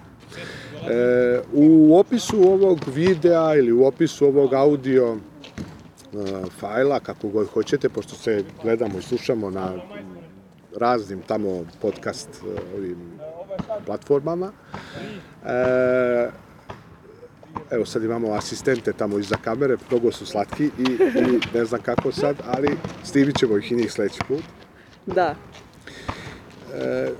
E, 0.91 1.41
u 1.53 1.99
opisu 1.99 2.37
ovog 2.37 2.79
videa 2.87 3.55
ili 3.55 3.73
u 3.73 3.85
opisu 3.85 4.27
ovog 4.27 4.55
audio 4.55 5.17
fajla, 6.61 7.01
kako 7.01 7.29
god 7.29 7.49
hoćete, 7.49 7.89
pošto 7.89 8.15
se 8.15 8.45
gledamo 8.63 8.99
i 8.99 9.03
slušamo 9.03 9.51
na 9.51 9.73
raznim 10.77 11.23
tamo 11.27 11.65
podcast 11.83 12.29
e, 12.29 12.77
ovim 12.77 12.99
platformama. 13.87 14.53
E, 15.47 16.31
evo 17.71 17.85
sad 17.85 18.05
imamo 18.05 18.33
asistente 18.33 18.93
tamo 18.93 19.19
iza 19.19 19.37
kamere, 19.45 19.77
mnogo 19.91 20.13
su 20.13 20.27
slatki 20.27 20.65
i, 20.65 20.93
i 21.03 21.41
ne 21.55 21.65
znam 21.65 21.83
kako 21.83 22.13
sad, 22.13 22.37
ali 22.47 22.77
snimit 23.05 23.39
ćemo 23.39 23.59
ih 23.59 23.73
i 23.73 23.77
njih 23.77 23.93
sledeći 23.93 24.21
put. 24.29 24.43
Da. 25.07 25.35
E, 26.75 27.11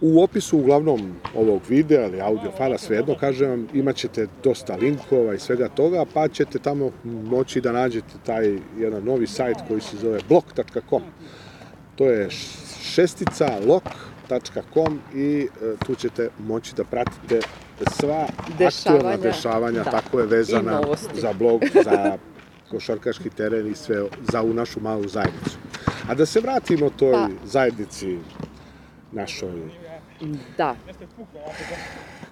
u 0.00 0.22
opisu 0.22 0.58
uglavnom 0.58 1.14
ovog 1.34 1.60
videa 1.68 2.06
ili 2.06 2.20
audio 2.20 2.50
fajla, 2.56 2.78
svejedno 2.78 3.14
kažem 3.20 3.50
vam, 3.50 3.68
imat 3.74 3.96
ćete 3.96 4.26
dosta 4.44 4.76
linkova 4.76 5.34
i 5.34 5.38
svega 5.38 5.68
toga, 5.68 6.04
pa 6.14 6.28
ćete 6.28 6.58
tamo 6.58 6.90
moći 7.04 7.60
da 7.60 7.72
nađete 7.72 8.14
taj 8.26 8.58
jedan 8.78 9.04
novi 9.04 9.26
sajt 9.26 9.56
koji 9.68 9.80
se 9.80 9.96
zove 9.96 10.20
blog.com. 10.28 11.02
To 11.94 12.10
je 12.10 12.30
šestica 12.80 13.58
lok.com 13.66 15.00
i 15.14 15.48
e, 15.62 15.76
tu 15.86 15.94
ćete 15.94 16.28
moći 16.38 16.74
da 16.74 16.84
pratite 16.84 17.40
sva 18.00 18.26
Dešavanja, 18.58 18.98
aktualna 18.98 19.16
dešavanja, 19.16 19.82
da. 19.84 19.90
tako 19.90 20.20
je 20.20 20.26
vezana 20.26 20.80
za 21.14 21.32
blog, 21.32 21.62
za 21.84 22.18
košarkaški 22.70 23.30
teren 23.30 23.70
i 23.70 23.74
sve 23.74 24.04
za 24.32 24.42
u 24.42 24.54
našu 24.54 24.80
malu 24.80 25.08
zajednicu. 25.08 25.58
A 26.08 26.14
da 26.14 26.26
se 26.26 26.40
vratimo 26.40 26.90
toj 26.90 27.12
Pa. 27.12 27.28
zajednici 27.44 28.18
našoj. 29.12 29.85
Da. 30.56 30.76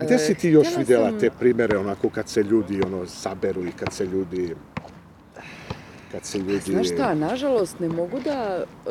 Gde 0.00 0.18
si 0.18 0.34
ti 0.34 0.48
još 0.48 0.66
htjela 0.66 0.78
videla 0.80 1.10
sam- 1.10 1.20
te 1.20 1.30
primere 1.30 1.78
onako 1.78 2.10
kad 2.10 2.28
se 2.28 2.42
ljudi 2.42 2.82
ono 2.86 3.06
saberu 3.06 3.64
i 3.66 3.72
kad 3.72 3.92
se 3.92 4.06
ljudi 4.06 4.54
kad 6.12 6.24
se 6.24 6.38
ljudi 6.38 6.60
Znaš 6.60 6.86
šta, 6.86 7.14
nažalost 7.14 7.80
ne 7.80 7.88
mogu 7.88 8.20
da 8.20 8.64
e, 8.86 8.90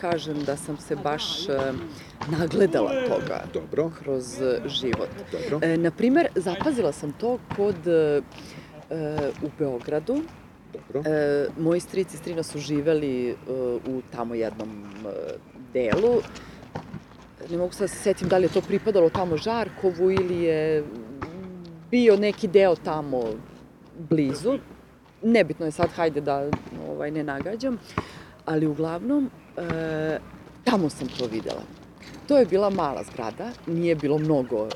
kažem 0.00 0.44
da 0.44 0.56
sam 0.56 0.76
se 0.76 0.96
baš 0.96 1.48
e, 1.48 1.52
nagledala 2.38 2.90
toga 3.08 3.44
Dobro, 3.52 3.90
kroz 4.02 4.24
život. 4.66 5.08
dobro. 5.32 5.66
E, 5.68 5.76
naprimer, 5.76 6.28
zapazila 6.34 6.92
sam 6.92 7.12
to 7.12 7.38
kod 7.56 7.86
e, 7.86 8.22
e, 8.90 9.16
u 9.42 9.48
Beogradu. 9.58 10.22
Dobro. 10.72 11.10
E, 11.10 11.46
moji 11.58 11.80
strici 11.80 12.14
i 12.14 12.18
strina 12.18 12.42
su 12.42 12.58
živeli 12.58 13.30
e, 13.30 13.34
u 13.86 14.02
tamo 14.12 14.34
jednom 14.34 14.68
e, 15.06 15.10
delu. 15.72 16.20
Ne 17.50 17.56
mogu 17.56 17.72
sad 17.72 17.80
da 17.80 17.88
se 17.88 17.96
setim 17.96 18.28
da 18.28 18.38
li 18.38 18.44
je 18.44 18.52
to 18.52 18.60
pripadalo 18.60 19.10
tamo 19.10 19.36
Žarkovu 19.36 20.10
ili 20.10 20.42
je 20.42 20.84
bio 21.90 22.16
neki 22.16 22.48
deo 22.48 22.76
tamo 22.76 23.24
blizu. 24.10 24.58
Nebitno 25.22 25.66
je 25.66 25.72
sad, 25.72 25.90
hajde 25.90 26.20
da 26.20 26.50
ovaj, 26.88 27.10
ne 27.10 27.22
nagađam. 27.24 27.78
Ali 28.44 28.66
uglavnom, 28.66 29.30
e, 29.56 30.18
tamo 30.64 30.90
sam 30.90 31.08
to 31.08 31.26
videla. 31.26 31.62
To 32.28 32.38
je 32.38 32.46
bila 32.46 32.70
mala 32.70 33.02
zgrada, 33.12 33.50
nije 33.66 33.94
bilo 33.94 34.18
mnogo 34.18 34.66
e, 34.66 34.70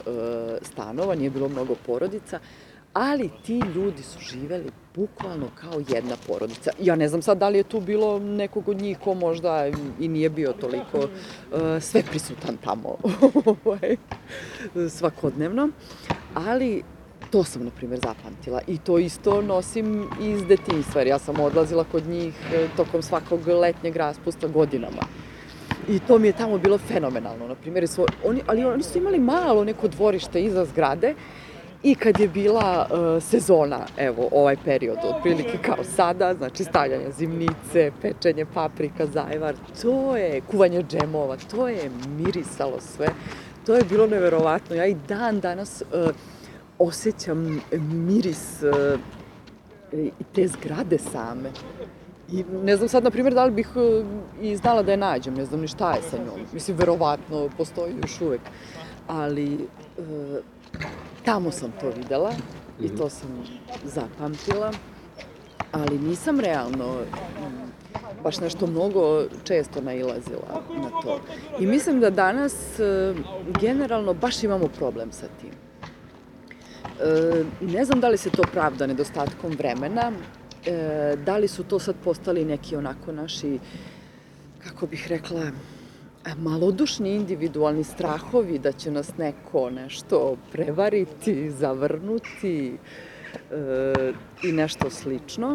stanova, 0.62 1.14
nije 1.14 1.30
bilo 1.30 1.48
mnogo 1.48 1.74
porodica, 1.86 2.38
ali 2.92 3.30
ti 3.42 3.58
ljudi 3.74 4.02
su 4.02 4.18
živeli 4.20 4.70
bukvalno 4.98 5.46
kao 5.54 5.80
jedna 5.88 6.16
porodica. 6.26 6.70
Ja 6.80 6.96
ne 6.96 7.08
znam 7.08 7.22
sad 7.22 7.38
da 7.38 7.48
li 7.48 7.58
je 7.58 7.62
tu 7.62 7.80
bilo 7.80 8.18
nekog 8.18 8.68
od 8.68 8.76
njih 8.76 8.98
ko 8.98 9.14
možda 9.14 9.66
i 10.00 10.08
nije 10.08 10.30
bio 10.30 10.52
toliko 10.52 10.98
e, 10.98 11.80
sve 11.80 12.02
prisutan 12.02 12.56
tamo 12.64 12.96
ovaj, 13.64 13.96
svakodnevno, 14.90 15.68
ali 16.34 16.82
to 17.30 17.44
sam, 17.44 17.64
na 17.64 17.70
primjer, 17.70 18.00
zapamtila. 18.00 18.60
I 18.66 18.78
to 18.78 18.98
isto 18.98 19.42
nosim 19.42 20.08
iz 20.20 20.46
detinjstva, 20.46 21.00
jer 21.00 21.08
ja 21.08 21.18
sam 21.18 21.40
odlazila 21.40 21.84
kod 21.92 22.06
njih 22.06 22.34
e, 22.54 22.66
tokom 22.76 23.02
svakog 23.02 23.48
letnjeg 23.48 23.96
raspusta 23.96 24.48
godinama. 24.48 25.02
I 25.88 25.98
to 25.98 26.18
mi 26.18 26.28
je 26.28 26.32
tamo 26.32 26.58
bilo 26.58 26.78
fenomenalno, 26.78 27.48
na 27.48 27.54
primjer, 27.54 27.88
su, 27.88 28.06
oni, 28.24 28.42
ali 28.46 28.64
oni 28.64 28.82
su 28.82 28.98
imali 28.98 29.18
malo 29.18 29.64
neko 29.64 29.88
dvorište 29.88 30.42
iza 30.42 30.64
zgrade 30.64 31.14
i 31.82 31.94
kad 31.94 32.20
je 32.20 32.28
bila 32.28 32.86
e, 32.90 33.20
sezona, 33.20 33.86
evo, 33.96 34.28
ovaj 34.32 34.56
period, 34.64 34.98
otprilike 35.02 35.58
kao 35.62 35.84
sada, 35.84 36.34
znači 36.34 36.64
stavljanje 36.64 37.10
zimnice, 37.18 37.92
pečenje 38.02 38.46
paprika, 38.54 39.06
zajvar, 39.06 39.54
to 39.82 40.16
je 40.16 40.40
kuvanje 40.40 40.82
džemova, 40.82 41.36
to 41.50 41.68
je 41.68 41.90
mirisalo 42.18 42.80
sve, 42.80 43.08
to 43.66 43.74
je 43.74 43.84
bilo 43.84 44.06
neverovatno. 44.06 44.76
Ja 44.76 44.86
i 44.86 44.96
dan 45.08 45.40
danas 45.40 45.82
e, 45.82 45.84
osjećam 46.78 47.60
miris 47.92 48.62
i 49.92 50.24
te 50.34 50.48
zgrade 50.48 50.98
same. 50.98 51.50
I 52.32 52.44
ne 52.64 52.76
znam 52.76 52.88
sad, 52.88 53.04
na 53.04 53.10
primjer, 53.10 53.34
da 53.34 53.44
li 53.44 53.52
bih 53.52 53.68
e, 53.76 54.04
i 54.40 54.56
znala 54.56 54.82
da 54.82 54.90
je 54.90 54.96
nađem, 54.96 55.34
ne 55.34 55.44
znam 55.44 55.60
ni 55.60 55.68
šta 55.68 55.92
je 55.94 56.02
sa 56.10 56.16
njom. 56.16 56.46
Mislim, 56.52 56.76
verovatno 56.76 57.48
postoji 57.56 57.94
još 58.02 58.20
uvek. 58.20 58.40
Ali 59.06 59.54
e, 59.54 59.60
tamo 61.28 61.50
sam 61.50 61.72
to 61.80 61.90
videla 61.96 62.32
i 62.80 62.88
to 62.88 63.10
sam 63.10 63.28
zapamtila, 63.84 64.72
ali 65.72 65.98
nisam 65.98 66.40
realno 66.40 66.94
mm, 66.94 68.22
baš 68.22 68.40
nešto 68.40 68.66
mnogo 68.66 69.24
često 69.44 69.80
nailazila 69.80 70.62
na 70.82 71.00
to. 71.02 71.20
I 71.60 71.66
mislim 71.66 72.00
da 72.00 72.10
danas 72.10 72.80
e, 72.80 73.14
generalno 73.60 74.14
baš 74.14 74.44
imamo 74.44 74.68
problem 74.68 75.12
sa 75.12 75.26
tim. 75.40 75.50
E, 77.00 77.44
ne 77.60 77.84
znam 77.84 78.00
da 78.00 78.08
li 78.08 78.16
se 78.16 78.30
to 78.30 78.42
pravda 78.52 78.86
nedostatkom 78.86 79.52
vremena, 79.52 80.12
e, 80.66 81.16
da 81.26 81.36
li 81.36 81.48
su 81.48 81.64
to 81.64 81.78
sad 81.78 81.94
postali 82.04 82.44
neki 82.44 82.76
onako 82.76 83.12
naši, 83.12 83.58
kako 84.64 84.86
bih 84.86 85.06
rekla, 85.08 85.50
malodušni 86.36 87.14
individualni 87.14 87.84
strahovi 87.84 88.58
da 88.58 88.72
će 88.72 88.90
nas 88.90 89.16
neko 89.16 89.70
nešto 89.70 90.36
prevariti, 90.52 91.50
zavrnuti 91.50 92.76
e, 93.50 94.12
i 94.42 94.52
nešto 94.52 94.90
slično. 94.90 95.54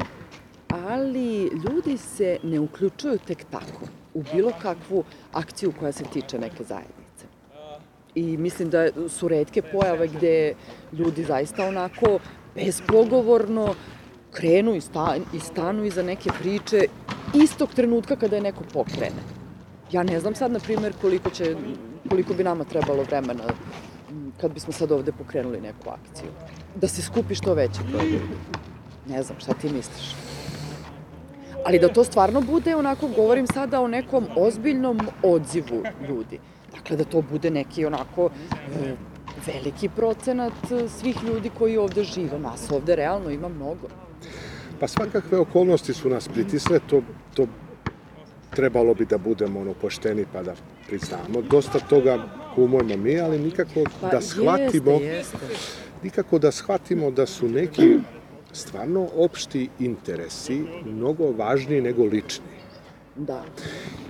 Ali 0.70 1.44
ljudi 1.44 1.98
se 1.98 2.38
ne 2.44 2.60
uključuju 2.60 3.18
tek 3.28 3.44
tako 3.52 3.82
u 4.14 4.24
bilo 4.34 4.52
kakvu 4.62 5.04
akciju 5.34 5.74
koja 5.80 5.92
se 5.92 6.04
tiče 6.04 6.40
neke 6.40 6.64
zajednice. 6.64 7.26
I 8.16 8.38
mislim 8.38 8.70
da 8.70 9.10
su 9.10 9.28
redke 9.28 9.62
pojave 9.62 10.08
gde 10.08 10.54
ljudi 10.94 11.24
zaista 11.24 11.68
onako 11.68 12.20
bezpogovorno 12.56 13.76
krenu 14.32 14.76
i, 14.76 14.82
sta, 14.82 15.16
i 15.34 15.40
stanu 15.40 15.86
iza 15.86 16.04
neke 16.04 16.30
priče 16.40 16.88
istog 17.34 17.70
trenutka 17.76 18.16
kada 18.16 18.36
je 18.36 18.42
neko 18.42 18.64
pokrene. 18.74 19.43
Ja 19.94 20.04
ne 20.04 20.20
znam 20.20 20.36
sad, 20.36 20.52
na 20.52 20.60
primjer, 20.60 20.94
koliko, 21.02 21.30
će, 21.30 21.56
koliko 22.10 22.34
bi 22.34 22.44
nama 22.44 22.64
trebalo 22.64 23.04
vremena 23.04 23.44
kad 24.42 24.54
bismo 24.54 24.74
sad 24.74 24.92
ovde 24.92 25.12
pokrenuli 25.12 25.62
neku 25.62 25.90
akciju. 25.90 26.30
Da 26.76 26.88
se 26.88 27.02
skupi 27.02 27.36
što 27.36 27.54
veći 27.54 27.80
broj 27.92 28.06
ljudi. 28.06 28.36
Ne 29.08 29.24
znam, 29.24 29.40
šta 29.40 29.54
ti 29.54 29.70
misliš? 29.70 30.16
Ali 31.66 31.80
da 31.80 31.94
to 31.94 32.04
stvarno 32.04 32.42
bude, 32.42 32.76
onako, 32.76 33.08
govorim 33.08 33.48
sada 33.48 33.82
o 33.82 33.88
nekom 33.88 34.28
ozbiljnom 34.36 35.00
odzivu 35.24 35.84
ljudi. 36.08 36.40
Dakle, 36.76 36.98
da 36.98 37.04
to 37.04 37.22
bude 37.22 37.52
neki 37.52 37.86
onako 37.86 38.30
veliki 39.46 39.90
procenat 39.90 40.72
e, 40.72 40.90
svih 40.90 41.24
ljudi 41.24 41.52
koji 41.58 41.78
ovde 41.78 42.04
žive. 42.04 42.40
Nas 42.40 42.72
ovde 42.72 42.96
realno 42.96 43.30
ima 43.30 43.48
mnogo. 43.48 43.88
Pa 44.80 44.88
svakakve 44.88 45.40
okolnosti 45.40 45.94
su 45.94 46.10
nas 46.10 46.28
pritisle, 46.28 46.80
to, 46.90 47.02
to 47.34 47.48
trebalo 48.56 48.94
bi 48.94 49.06
da 49.06 49.18
budemo 49.18 49.60
ono 49.60 49.74
pošteni 49.74 50.26
pa 50.34 50.44
da 50.44 50.54
priznamo. 50.88 51.42
Dosta 51.42 51.80
toga 51.80 52.24
kumujemo 52.56 52.98
mi, 52.98 53.20
ali 53.20 53.40
nikako 53.40 53.84
da 54.12 54.22
shvatimo, 54.22 54.86
Pa 55.00 55.04
Jeste, 55.04 55.38
jeste. 55.50 55.78
nikako 56.04 56.40
da 56.40 56.52
shvatimo 56.52 57.12
da 57.12 57.26
su 57.26 57.48
neki 57.50 58.00
stvarno 58.52 59.08
opšti 59.16 59.70
interesi 59.80 60.62
mnogo 60.86 61.32
važniji 61.32 61.82
nego 61.82 62.04
lični. 62.04 62.46
Da. 63.16 63.44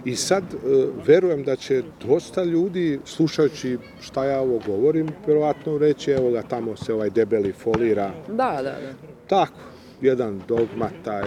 I 0.06 0.16
sad 0.16 0.44
e, 0.44 0.58
verujem 1.06 1.44
da 1.44 1.56
će 1.56 1.84
dosta 2.08 2.44
ljudi, 2.44 3.00
slušajući 3.06 3.78
šta 4.02 4.26
ja 4.26 4.40
ovo 4.42 4.60
govorim, 4.66 5.10
verovatno 5.28 5.78
reći, 5.78 6.12
evo 6.12 6.32
ga 6.32 6.42
tamo 6.42 6.76
se 6.76 6.94
ovaj 6.94 7.10
debeli 7.10 7.52
folira. 7.52 8.12
Da, 8.28 8.34
da, 8.56 8.62
da. 8.62 8.94
Tako, 9.28 9.60
jedan 10.04 10.42
dogmata, 10.48 11.22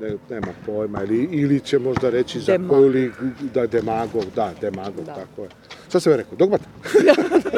ne, 0.00 0.16
nema 0.30 0.52
pojma, 0.66 1.02
ili, 1.02 1.28
ili 1.32 1.60
će 1.60 1.78
možda 1.78 2.10
reći 2.10 2.40
za 2.40 2.52
Demagog. 2.52 2.76
koju 2.76 2.88
ligu, 2.88 3.14
da 3.54 3.66
demagog, 3.66 4.24
da, 4.36 4.52
demagog, 4.60 5.04
Da. 5.04 5.14
tako 5.14 5.42
je. 5.42 5.48
Šta 5.88 6.00
sam 6.00 6.12
ja 6.12 6.16
rekao, 6.16 6.36
dogmata? 6.36 6.64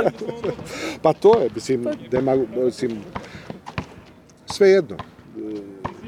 pa 1.02 1.12
to 1.12 1.40
je, 1.40 1.50
mislim, 1.54 1.86
demagog, 2.10 2.46
mislim, 2.56 2.98
sve 4.46 4.68
jedno, 4.70 4.96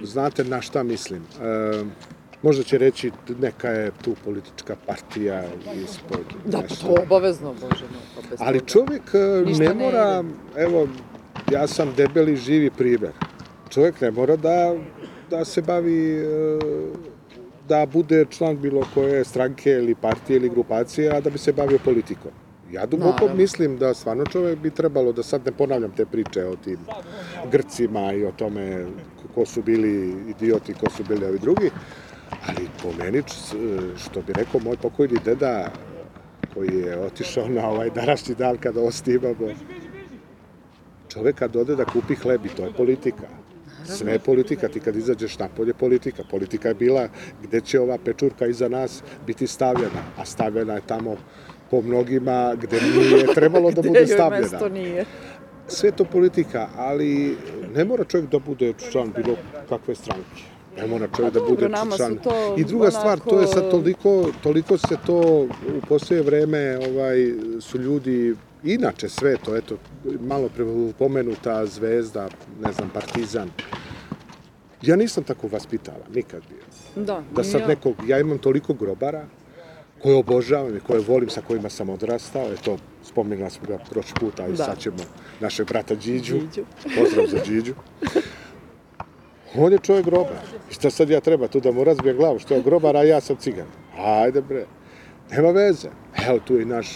znate 0.02 0.44
na 0.44 0.60
šta 0.60 0.82
mislim. 0.82 1.22
E, 1.42 1.84
možda 2.42 2.62
će 2.62 2.78
reći 2.78 3.10
neka 3.40 3.68
je 3.68 3.90
tu 4.04 4.14
politička 4.24 4.76
partija 4.86 5.44
ispod 5.84 6.20
Da, 6.44 6.58
pa 6.60 6.74
to 6.74 7.02
obavezno, 7.02 7.52
bože 7.52 7.84
moj. 7.84 8.24
pa 8.38 8.44
Ali 8.44 8.60
čovjek 8.60 9.02
e, 9.14 9.42
Ništa 9.46 9.62
ne 9.64 9.68
ne 9.68 9.74
mora, 9.74 10.24
evo, 10.56 10.88
ja 11.52 11.66
sam 11.66 11.92
debeli 11.96 12.36
živi 12.36 12.70
primer. 12.70 13.10
Čovjek 13.74 14.00
ne 14.00 14.10
mora 14.10 14.36
da, 14.36 14.74
da 15.30 15.44
se 15.44 15.62
bavi 15.62 16.16
e, 16.16 16.24
da 17.68 17.86
bude 17.86 18.26
član 18.30 18.60
bilo 18.60 18.86
koje 18.94 19.24
stranke 19.24 19.70
ili 19.70 19.94
partije 19.94 20.36
ili 20.36 20.48
grupacije, 20.48 21.10
a 21.16 21.20
da 21.20 21.30
bi 21.30 21.38
se 21.38 21.52
bavio 21.52 21.78
politikom. 21.84 22.30
Ja 22.72 22.86
duboko 22.86 23.10
Naravno. 23.10 23.36
mislim 23.36 23.78
da 23.78 23.94
stvarno 23.94 24.26
čovjek 24.26 24.58
bi 24.58 24.70
trebalo, 24.70 25.12
da 25.12 25.22
sad 25.22 25.46
ne 25.46 25.52
ponavljam 25.52 25.92
te 25.96 26.06
priče 26.06 26.44
o 26.44 26.56
tim 26.56 26.78
Grcima 27.50 28.12
i 28.12 28.24
o 28.24 28.32
tome 28.32 28.86
ko 29.34 29.46
su 29.46 29.62
bili 29.62 30.14
idioti, 30.30 30.74
ko 30.74 30.90
su 30.90 31.04
bili 31.08 31.26
ovi 31.26 31.38
drugi, 31.38 31.70
ali 32.48 32.68
po 32.82 32.92
meni, 32.98 33.22
što 33.96 34.22
bi 34.22 34.32
rekao 34.32 34.60
moj 34.60 34.76
pokojni 34.76 35.18
deda, 35.24 35.70
koji 36.54 36.78
je 36.78 36.98
otišao 36.98 37.48
na 37.48 37.68
ovaj 37.68 37.90
današnji 37.90 38.34
dan 38.34 38.56
kada 38.56 38.80
ovo 38.80 38.90
snimamo, 38.90 39.54
čovek 41.08 41.36
kad 41.36 41.56
ode 41.56 41.76
da 41.76 41.84
kupi 41.84 42.14
hleb 42.14 42.46
i 42.46 42.48
to 42.48 42.64
je 42.64 42.72
politika. 42.72 43.43
Sve 43.84 44.12
je 44.12 44.18
politika, 44.18 44.68
ti 44.68 44.80
kad 44.80 44.96
izađeš 44.96 45.38
napolje 45.38 45.74
politika. 45.74 46.22
Politika 46.30 46.68
je 46.68 46.74
bila 46.74 47.08
gde 47.42 47.60
će 47.60 47.80
ova 47.80 47.98
pečurka 47.98 48.46
iza 48.46 48.68
nas 48.68 49.02
biti 49.26 49.46
stavljena, 49.46 50.02
a 50.18 50.24
stavljena 50.24 50.74
je 50.74 50.80
tamo 50.86 51.16
po 51.70 51.82
mnogima 51.82 52.54
gde 52.54 52.80
nije 52.80 53.26
trebalo 53.34 53.70
da 53.70 53.80
Gde 53.80 53.88
bude 53.88 54.00
joj 54.00 54.06
stavljena. 54.06 54.42
mesto 54.42 54.68
nije. 54.68 55.04
Sve 55.68 55.90
to 55.90 56.04
politika, 56.04 56.68
ali 56.76 57.36
ne 57.74 57.84
mora 57.84 58.04
čovjek 58.04 58.30
da 58.30 58.38
bude 58.38 58.72
član 58.90 59.12
bilo 59.16 59.36
kakve 59.68 59.94
stranke. 59.94 60.42
Ne 60.76 60.86
mora 60.86 61.08
čovjek 61.16 61.34
da 61.34 61.40
bude 61.40 61.68
član. 61.96 62.18
I 62.56 62.64
druga 62.64 62.90
stvar, 62.90 63.18
to 63.18 63.40
je 63.40 63.46
sad 63.46 63.70
toliko, 63.70 64.30
toliko 64.42 64.78
se 64.78 64.96
to 65.06 65.18
u 65.76 65.80
poslije 65.88 66.22
vreme 66.22 66.78
ovaj, 66.90 67.32
su 67.60 67.78
ljudi 67.78 68.34
inače 68.64 69.08
sve 69.08 69.36
to, 69.36 69.56
eto, 69.56 69.76
malo 70.20 70.48
pomenuta 70.98 71.66
zvezda, 71.66 72.28
ne 72.60 72.72
znam, 72.72 72.90
partizan. 72.90 73.50
Ja 74.82 74.96
nisam 74.96 75.24
tako 75.24 75.48
vaspitavan, 75.48 76.00
nikad 76.14 76.42
bio. 76.48 77.04
Da, 77.04 77.22
Da 77.32 77.44
sad 77.44 77.60
ja. 77.60 77.66
nekog, 77.66 77.94
ja 78.06 78.18
imam 78.20 78.38
toliko 78.38 78.74
grobara 78.74 79.24
koje 80.02 80.16
obožavam 80.16 80.76
i 80.76 80.80
koje 80.80 81.00
volim, 81.00 81.28
sa 81.28 81.40
kojima 81.40 81.70
sam 81.70 81.90
odrastao, 81.90 82.52
eto, 82.52 82.76
spomenula 83.02 83.50
smo 83.50 83.66
ga 83.68 83.78
prošli 83.90 84.14
puta 84.20 84.46
i 84.46 84.50
Da. 84.50 84.56
sad 84.56 84.78
ćemo 84.78 84.96
našeg 85.40 85.66
brata 85.68 85.94
Điđu, 85.94 86.34
Điđu. 86.34 86.64
pozdrav 86.98 87.26
za 87.26 87.38
Điđu. 87.46 87.74
On 89.56 89.72
je 89.72 89.78
čovjek 89.78 90.04
grobar. 90.04 90.36
I 90.70 90.74
šta 90.74 90.90
sad 90.90 91.10
ja 91.10 91.20
treba 91.20 91.48
tu 91.48 91.60
da 91.60 91.72
mu 91.72 91.84
razbijem 91.84 92.16
glavu, 92.16 92.38
što 92.38 92.54
je 92.54 92.62
grobar, 92.62 92.96
a 92.96 93.02
ja 93.02 93.20
sam 93.20 93.36
cigan. 93.36 93.66
Ajde 93.98 94.42
bre, 94.42 94.66
nema 95.30 95.50
veze. 95.50 95.88
Evo 96.28 96.38
tu 96.38 96.54
je 96.56 96.62
i 96.62 96.64
naš 96.64 96.88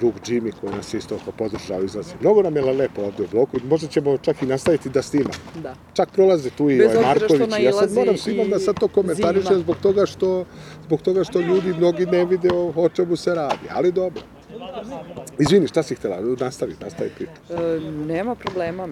drug 0.00 0.14
Jimmy 0.26 0.52
koji 0.60 0.72
nas 0.72 0.94
isto 0.94 1.14
oko 1.14 1.32
podržao 1.32 1.82
izlazi. 1.82 2.14
Mnogo 2.20 2.42
nam 2.42 2.56
je 2.56 2.62
lepo 2.62 3.02
ovdje 3.02 3.24
u 3.24 3.28
bloku, 3.28 3.56
možda 3.64 3.88
ćemo 3.88 4.18
čak 4.18 4.42
i 4.42 4.46
nastaviti 4.46 4.88
da 4.88 5.02
snima. 5.02 5.30
Da. 5.62 5.74
Čak 5.94 6.10
prolaze 6.12 6.50
tu 6.50 6.70
i 6.70 6.82
ovaj 6.82 7.02
Marković. 7.02 7.50
Ja 7.60 7.72
sad 7.72 7.92
moram 7.92 8.16
svima 8.16 8.44
da 8.44 8.58
sad 8.58 8.80
to 8.80 8.88
komentarišem 8.88 9.58
zbog 9.58 9.76
toga 9.82 10.06
što 10.06 10.44
zbog 10.84 11.02
toga 11.02 11.24
što 11.24 11.40
ljudi 11.40 11.74
mnogi 11.78 12.06
ne 12.06 12.24
vide 12.24 12.48
o, 12.52 12.72
o 12.76 12.88
čemu 12.88 13.16
se 13.16 13.34
radi, 13.34 13.66
ali 13.70 13.92
dobro. 13.92 14.22
Izvini, 15.38 15.68
šta 15.68 15.82
si 15.82 15.94
htjela? 15.94 16.16
Nastavi, 16.40 16.76
nastavi 16.80 17.10
priču. 17.10 17.32
E, 17.50 17.80
nema 18.06 18.34
problema. 18.34 18.88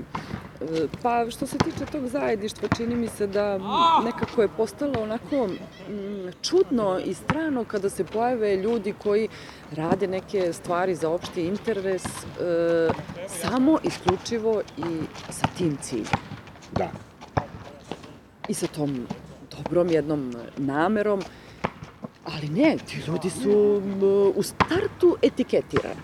E, 0.60 0.86
Pa 1.02 1.30
što 1.30 1.46
se 1.46 1.58
tiče 1.58 1.86
tog 1.92 2.06
zajedništva, 2.08 2.68
čini 2.76 2.96
mi 2.96 3.08
se 3.08 3.26
da 3.26 3.58
nekako 4.04 4.42
je 4.42 4.48
postalo 4.56 4.94
onako 5.02 5.48
m, 5.88 6.32
čudno 6.42 6.98
i 7.04 7.14
strano 7.14 7.64
kada 7.64 7.90
se 7.90 8.04
pojave 8.04 8.56
ljudi 8.56 8.94
koji 9.02 9.28
rade 9.76 10.06
neke 10.06 10.52
stvari 10.52 10.94
za 10.94 11.10
opšti 11.10 11.42
interes 11.46 12.04
e, 12.04 12.88
samo 13.26 13.78
isključivo 13.84 14.62
i 14.76 15.00
sa 15.30 15.46
tim 15.58 15.76
ciljem. 15.82 16.06
Da. 16.72 16.90
i 18.48 18.54
sa 18.54 18.66
tom 18.66 19.06
dobrom 19.56 19.88
jednom 19.90 20.34
namerom, 20.56 21.22
ali 22.34 22.48
ne, 22.48 22.76
ti 22.86 22.96
ljudi 23.06 23.30
su 23.30 23.82
u 24.36 24.42
startu 24.42 25.16
etiketirani. 25.22 26.00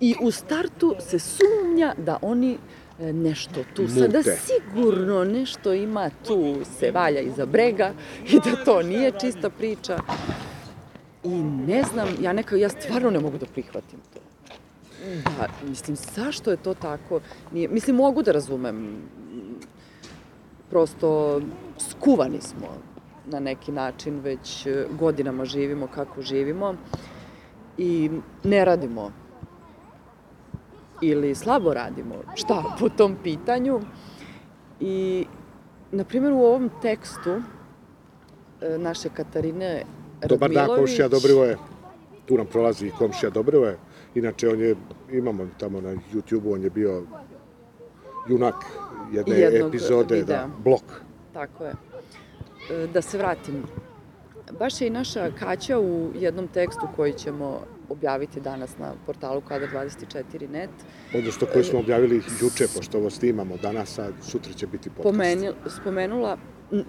I 0.00 0.14
u 0.20 0.30
startu 0.30 0.94
se 1.00 1.18
sumnja 1.18 1.94
da 1.98 2.18
oni 2.22 2.58
e, 3.00 3.12
nešto 3.12 3.64
tu 3.74 3.88
sada 3.88 4.18
Mute. 4.18 4.36
sigurno 4.36 5.24
nešto 5.24 5.72
ima 5.72 6.10
tu 6.26 6.56
se 6.78 6.90
valja 6.90 7.20
iza 7.20 7.46
brega 7.46 7.92
i 8.28 8.40
da 8.44 8.64
to 8.64 8.82
nije 8.82 9.12
čista 9.20 9.50
priča. 9.50 9.98
I 11.24 11.42
ne 11.42 11.82
znam, 11.82 12.08
ja 12.20 12.32
neka, 12.32 12.56
ja 12.56 12.68
stvarno 12.68 13.10
ne 13.10 13.20
mogu 13.20 13.38
da 13.38 13.46
prihvatim 13.46 13.98
to. 14.14 14.20
Da, 15.24 15.48
mislim, 15.68 15.96
zašto 16.14 16.50
je 16.50 16.56
to 16.56 16.74
tako? 16.74 17.20
Nije, 17.52 17.68
mislim, 17.68 17.96
mogu 17.96 18.22
da 18.22 18.32
razumem 18.32 18.96
prosto 20.70 21.40
skuvani 21.78 22.40
smo 22.40 22.91
na 23.26 23.40
neki 23.40 23.72
način, 23.72 24.20
već 24.20 24.66
e, 24.66 24.86
godinama 24.98 25.44
živimo 25.44 25.86
kako 25.86 26.22
živimo 26.22 26.74
i 27.78 28.10
ne 28.44 28.64
radimo 28.64 29.12
ili 31.00 31.34
slabo 31.34 31.74
radimo 31.74 32.14
šta 32.34 32.62
po 32.80 32.88
tom 32.88 33.16
pitanju. 33.22 33.80
I, 34.80 35.26
na 35.92 36.04
primjer, 36.04 36.32
u 36.32 36.40
ovom 36.44 36.70
tekstu 36.82 37.30
e, 38.60 38.78
naše 38.78 39.08
Katarine 39.08 39.84
Dobar 40.28 40.50
dan, 40.50 40.66
komšija 40.66 41.08
Dobrivoje. 41.08 41.56
Tu 42.26 42.36
nam 42.36 42.46
prolazi 42.46 42.90
komšija 42.98 43.30
Dobrivoje. 43.30 43.78
Inače, 44.14 44.48
on 44.48 44.60
je, 44.60 44.76
imamo 45.12 45.46
tamo 45.58 45.80
na 45.80 45.94
YouTube-u, 46.12 46.52
on 46.52 46.62
je 46.62 46.70
bio 46.70 47.02
junak 48.28 48.54
jedne 49.12 49.36
Jednog 49.36 49.68
epizode, 49.68 50.14
videa. 50.14 50.36
da, 50.36 50.48
blok. 50.64 50.82
Tako 51.32 51.64
je. 51.64 51.91
E, 52.70 52.86
Da 52.86 53.02
se 53.02 53.18
vratim. 53.18 53.62
Baš 54.58 54.80
je 54.80 54.86
i 54.86 54.90
naša 54.90 55.30
Kaća 55.38 55.78
u 55.78 56.10
jednom 56.14 56.48
tekstu 56.48 56.88
koji 56.96 57.12
ćemo 57.12 57.60
objaviti 57.88 58.40
danas 58.40 58.78
na 58.78 58.92
portalu 59.06 59.42
Kadar24.net 59.48 60.70
Odnosno 61.14 61.46
koji 61.52 61.64
smo 61.64 61.78
objavili 61.78 62.22
juče, 62.40 62.66
pošto 62.76 62.98
ovo 62.98 63.10
snimamo 63.10 63.56
danas, 63.56 63.98
a 63.98 64.08
sutra 64.22 64.52
će 64.52 64.66
biti 64.66 64.90
podcast. 64.90 65.04
pomeni, 65.04 65.50
spomenula... 65.82 66.36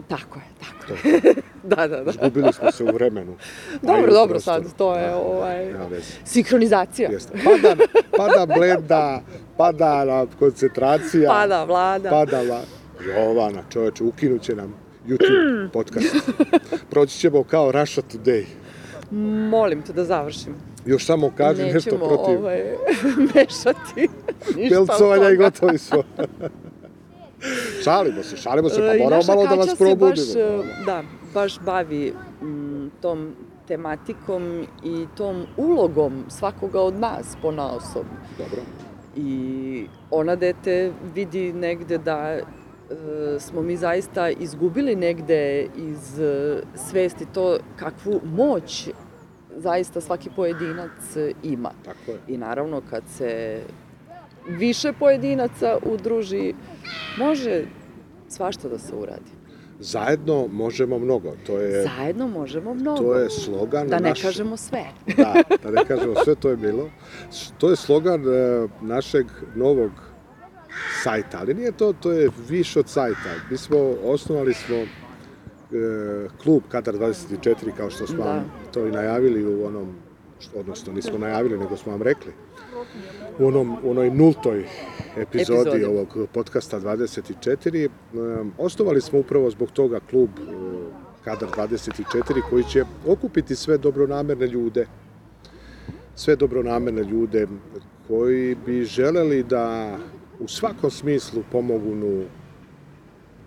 Tako 0.08 0.40
je, 0.40 0.46
tako 0.60 1.08
je. 1.08 1.22
da, 1.76 1.88
da, 1.88 2.04
da. 2.04 2.12
Izgubili 2.12 2.54
smo 2.54 2.72
se 2.72 2.84
u 2.84 2.88
vremenu. 2.88 3.36
Dobro, 3.82 4.12
u 4.12 4.14
dobro, 4.14 4.30
prostoru. 4.34 4.64
sad 4.64 4.78
to 4.78 4.96
je 4.96 5.08
Da, 5.08 5.18
ovaj, 5.18 5.66
nema 5.66 5.86
veze. 5.86 6.12
sinhronizacija. 6.26 7.10
Jeste. 7.12 7.34
Pada, 7.44 7.76
pada 8.18 8.56
blenda, 8.56 9.22
pada 9.58 10.26
koncentracija. 10.40 11.30
Pada 11.30 11.64
vlada. 11.64 12.10
Pada 12.10 12.42
la... 12.42 12.62
Jovana, 13.06 13.64
čoveče, 13.70 14.04
ukinuće 14.04 14.56
nam 14.56 14.83
YouTube 15.08 15.70
podcast. 15.74 16.30
Proći 16.90 17.20
ćemo 17.20 17.44
kao 17.44 17.72
Russia 17.72 18.04
Today. 18.14 18.46
Molim 19.50 19.82
te 19.82 19.94
da 19.94 20.04
završim. 20.04 20.56
Još 20.86 21.06
samo 21.06 21.32
kaži 21.38 21.64
nešto 21.64 21.76
Nećemo 21.76 22.08
protiv 22.08 22.40
ovaj, 22.40 22.62
mešati 23.36 24.10
ništa 24.56 24.76
pelcovanja 24.76 25.30
i 25.30 25.36
gotovi 25.36 25.78
smo. 25.78 26.04
šalimo 27.84 28.24
se, 28.24 28.38
šalimo 28.38 28.70
se, 28.70 28.82
E, 28.82 28.88
pa 28.88 28.96
i 28.96 29.04
moramo 29.04 29.24
malo 29.28 29.48
da 29.48 29.56
vas 29.56 29.76
probudimo. 29.78 30.10
Baš, 30.10 30.36
e, 30.36 30.84
da, 30.86 31.04
baš 31.34 31.60
bavi 31.60 32.14
m, 32.42 32.92
tom 33.02 33.36
tematikom 33.68 34.68
i 34.84 35.06
tom 35.18 35.46
ulogom 35.58 36.24
svakoga 36.30 36.82
od 36.82 37.00
nas 37.00 37.38
po 37.42 37.52
naosob. 37.52 38.06
Dobro. 38.38 38.62
I 39.16 39.86
ona 40.12 40.36
dete 40.36 40.92
vidi 41.16 41.54
negde 41.54 41.98
da 41.98 42.18
e, 42.18 42.44
smo 43.40 43.62
mi 43.62 43.78
zaista 43.78 44.30
izgubili 44.30 44.96
negde 44.96 45.68
iz 45.78 46.20
e, 46.20 46.56
svesti 46.78 47.26
to 47.26 47.58
kakvu 47.76 48.22
moć 48.26 48.90
zaista 49.56 50.02
svaki 50.02 50.30
pojedinac 50.36 50.92
ima. 51.44 51.72
Tako 51.86 52.12
je. 52.12 52.18
I 52.28 52.38
naravno 52.38 52.82
kad 52.90 53.04
se 53.08 53.62
više 54.50 54.94
pojedinaca 54.94 55.78
udruži, 55.86 56.54
može 57.18 57.66
svašta 58.28 58.70
da 58.70 58.78
se 58.78 58.96
uradi. 58.96 59.32
Zajedno 59.80 60.48
možemo 60.48 61.00
mnogo. 61.00 61.34
To 61.48 61.58
je, 61.58 61.84
Zajedno 61.98 62.28
možemo 62.28 62.74
mnogo. 62.74 62.98
to 62.98 63.14
je 63.14 63.30
slogan 63.30 63.88
da 63.88 64.00
ne 64.00 64.10
naš- 64.10 64.22
kažemo 64.22 64.58
sve. 64.58 64.84
Da, 65.18 65.34
da 65.64 65.72
ne 65.72 65.86
kažemo 65.86 66.14
sve, 66.24 66.36
to 66.36 66.50
je 66.50 66.58
bilo. 66.58 66.90
To 67.58 67.70
je 67.70 67.76
slogan 67.76 68.22
e, 68.24 68.68
našeg 68.82 69.26
novog 69.56 69.92
sajta, 71.04 71.38
ali 71.40 71.54
nije 71.54 71.72
to, 71.72 71.94
to 71.94 72.12
je 72.12 72.30
više 72.50 72.80
od 72.80 72.90
sajta. 72.90 73.30
Mi 73.52 73.58
smo, 73.58 73.78
osnovali 74.04 74.54
smo 74.54 74.76
e, 74.76 74.86
klub 76.44 76.64
Kadar 76.70 76.96
24, 76.96 77.56
kao 77.78 77.90
što 77.90 78.08
smo 78.08 78.18
Da. 78.24 78.30
vam 78.30 78.52
to 78.74 78.88
i 78.88 78.92
najavili 78.92 79.46
u 79.56 79.66
onom, 79.66 79.96
odnosno 80.56 80.94
nismo 80.94 81.18
najavili, 81.18 81.58
nego 81.58 81.78
smo 81.78 81.92
vam 81.92 82.02
rekli, 82.02 82.32
u 83.40 83.46
onom, 83.48 83.78
u 83.84 83.92
onoj 83.92 84.10
nultoj 84.12 84.66
epizodi, 85.18 85.60
Epizodi. 85.70 85.86
ovog 85.86 86.18
podcasta 86.34 86.80
24. 86.80 87.86
E, 87.86 87.90
osnovali 88.58 89.02
smo 89.02 89.20
upravo 89.20 89.50
zbog 89.50 89.72
toga 89.72 90.00
klub 90.10 90.30
e, 90.30 90.44
Kadar 91.24 91.50
24 91.50 92.04
koji 92.50 92.64
će 92.64 92.84
okupiti 93.08 93.56
sve 93.56 93.78
dobronamerne 93.78 94.48
ljude, 94.48 94.86
sve 96.16 96.36
dobronamerne 96.36 97.04
ljude 97.04 97.48
koji 98.08 98.56
bi 98.66 98.84
želeli 98.86 99.44
da 99.44 99.98
u 100.40 100.48
svakom 100.48 100.92
smislu 100.92 101.44
pomognu 101.52 102.26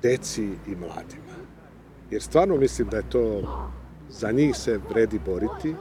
deci 0.02 0.44
i 0.44 0.76
mladima. 0.76 1.36
Jer 2.10 2.22
stvarno 2.22 2.56
mislim 2.56 2.88
da 2.88 2.96
je 2.96 3.10
to, 3.10 3.42
za 4.08 4.32
njih 4.32 4.56
se 4.56 4.80
vredi 4.90 5.20
boriti. 5.26 5.74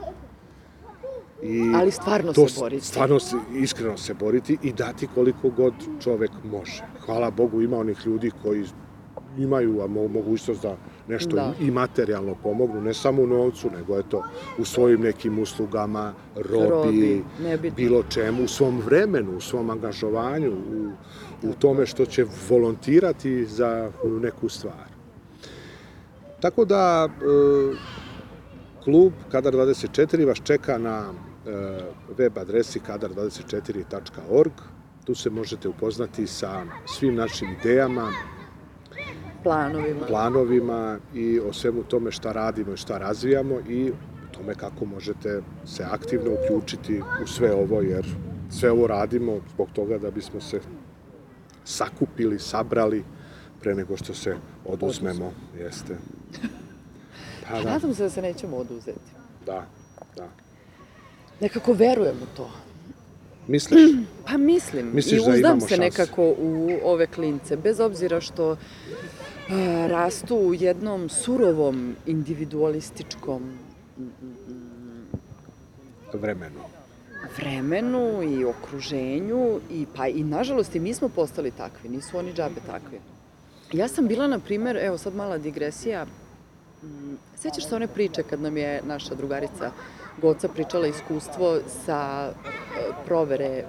I 1.42 1.72
Ali 1.74 1.90
stvarno 1.90 2.32
to 2.32 2.48
se 2.48 2.60
boriti. 2.60 2.86
Stvarno 2.86 3.20
se, 3.20 3.36
iskreno 3.54 3.96
se 3.96 4.14
boriti 4.14 4.58
i 4.62 4.72
dati 4.72 5.08
koliko 5.14 5.50
god 5.50 5.74
čovek 6.00 6.30
može. 6.44 6.82
Hvala 7.06 7.30
Bogu 7.30 7.62
ima 7.62 7.78
onih 7.78 8.06
ljudi 8.06 8.30
koji 8.42 8.64
imaju 9.38 9.88
mogućnost 9.88 10.62
da 10.62 10.76
nešto 11.08 11.36
Da. 11.36 11.52
i 11.60 11.70
materijalno 11.70 12.34
pomognu, 12.42 12.80
ne 12.80 12.94
samo 12.94 13.22
u 13.22 13.26
novcu, 13.26 13.70
nego 13.70 13.98
eto 13.98 14.22
u 14.58 14.64
svojim 14.64 15.00
nekim 15.00 15.38
uslugama, 15.38 16.12
robi, 16.36 16.68
Robi, 16.70 17.24
nebitno. 17.42 17.76
bilo 17.76 18.02
čemu, 18.02 18.44
u 18.44 18.48
svom 18.48 18.80
vremenu, 18.80 19.36
u 19.36 19.40
svom 19.40 19.70
angažovanju, 19.70 20.52
u, 20.52 20.90
u 21.42 21.52
tome 21.58 21.86
što 21.86 22.06
će 22.06 22.24
volontirati 22.48 23.44
za 23.46 23.90
neku 24.22 24.48
stvar. 24.48 24.86
Tako 26.40 26.64
da, 26.64 27.08
e, 27.08 27.76
klub 28.84 29.12
Kadar 29.30 29.54
24 29.54 30.26
vas 30.26 30.38
čeka 30.44 30.78
na 30.78 31.04
e, 31.46 31.50
web 32.18 32.38
adresi 32.38 32.80
kadar24.org. 32.88 34.52
Tu 35.04 35.14
se 35.14 35.30
možete 35.30 35.68
upoznati 35.68 36.26
sa 36.26 36.62
svim 36.86 37.14
našim 37.14 37.48
idejama, 37.52 38.08
Planovima. 39.46 40.06
planovima 40.06 40.98
i 41.14 41.40
o 41.40 41.52
svemu 41.52 41.82
tome 41.82 42.12
šta 42.12 42.32
radimo 42.32 42.72
i 42.72 42.76
šta 42.76 42.98
razvijamo 42.98 43.60
i 43.68 43.92
tome 44.30 44.54
kako 44.54 44.84
možete 44.84 45.40
se 45.66 45.84
aktivno 45.84 46.30
uključiti 46.32 47.00
u 47.22 47.26
sve 47.26 47.54
ovo, 47.54 47.80
jer 47.80 48.06
sve 48.50 48.70
ovo 48.70 48.86
radimo 48.86 49.40
zbog 49.54 49.68
toga 49.72 49.98
da 49.98 50.10
bismo 50.10 50.40
se 50.40 50.60
sakupili, 51.64 52.38
sabrali 52.38 53.04
pre 53.60 53.74
nego 53.74 53.96
što 53.96 54.14
se 54.14 54.36
oduzmemo. 54.64 55.32
Jeste. 55.58 55.96
Pa 57.48 57.62
da, 57.62 57.70
Nadam 57.70 57.94
se 57.94 58.02
da 58.02 58.10
se 58.10 58.22
nećemo 58.22 58.56
oduzeti. 58.56 59.10
da, 59.46 59.66
da. 60.16 60.28
Nekako 61.40 61.72
verujem 61.72 62.16
u 62.22 62.36
to. 62.36 62.50
Misliš? 63.48 63.80
Pa 64.26 64.36
mislim, 64.36 64.90
Misliš 64.94 65.12
i 65.12 65.24
da 65.24 65.30
uzdam 65.30 65.38
imamo 65.40 65.60
se 65.60 65.68
šanse? 65.68 65.82
nekako 65.82 66.22
u 66.38 66.70
ove 66.84 67.06
klince, 67.06 67.56
bez 67.56 67.80
obzira 67.80 68.20
što 68.20 68.56
rastu 69.88 70.36
u 70.36 70.54
jednom 70.54 71.08
surovom, 71.08 71.96
individualističkom 72.06 73.42
Vremenu. 76.12 76.60
vremenu 77.36 78.22
i 78.22 78.44
okruženju 78.44 79.60
i 79.70 79.86
pa 79.96 80.06
i 80.06 80.24
nažalost 80.24 80.74
i 80.74 80.80
mi 80.80 80.94
smo 80.94 81.08
postali 81.08 81.50
takvi, 81.50 81.88
nisu 81.88 82.18
oni 82.18 82.32
džabe 82.32 82.60
takvi. 82.66 83.00
Ja 83.72 83.88
sam 83.88 84.08
bila, 84.08 84.26
na 84.26 84.38
primer, 84.38 84.76
evo 84.76 84.98
sad 84.98 85.14
mala 85.14 85.38
digresija, 85.38 86.06
sećaš 87.36 87.68
se 87.68 87.76
one 87.76 87.86
priče 87.88 88.22
kad 88.22 88.40
nam 88.40 88.56
je 88.56 88.82
naša 88.86 89.14
drugarica 89.14 89.70
Goca 90.22 90.48
pričala 90.48 90.86
iskustvo 90.86 91.58
sa 91.84 92.28
e, 92.28 92.32
provere 93.06 93.64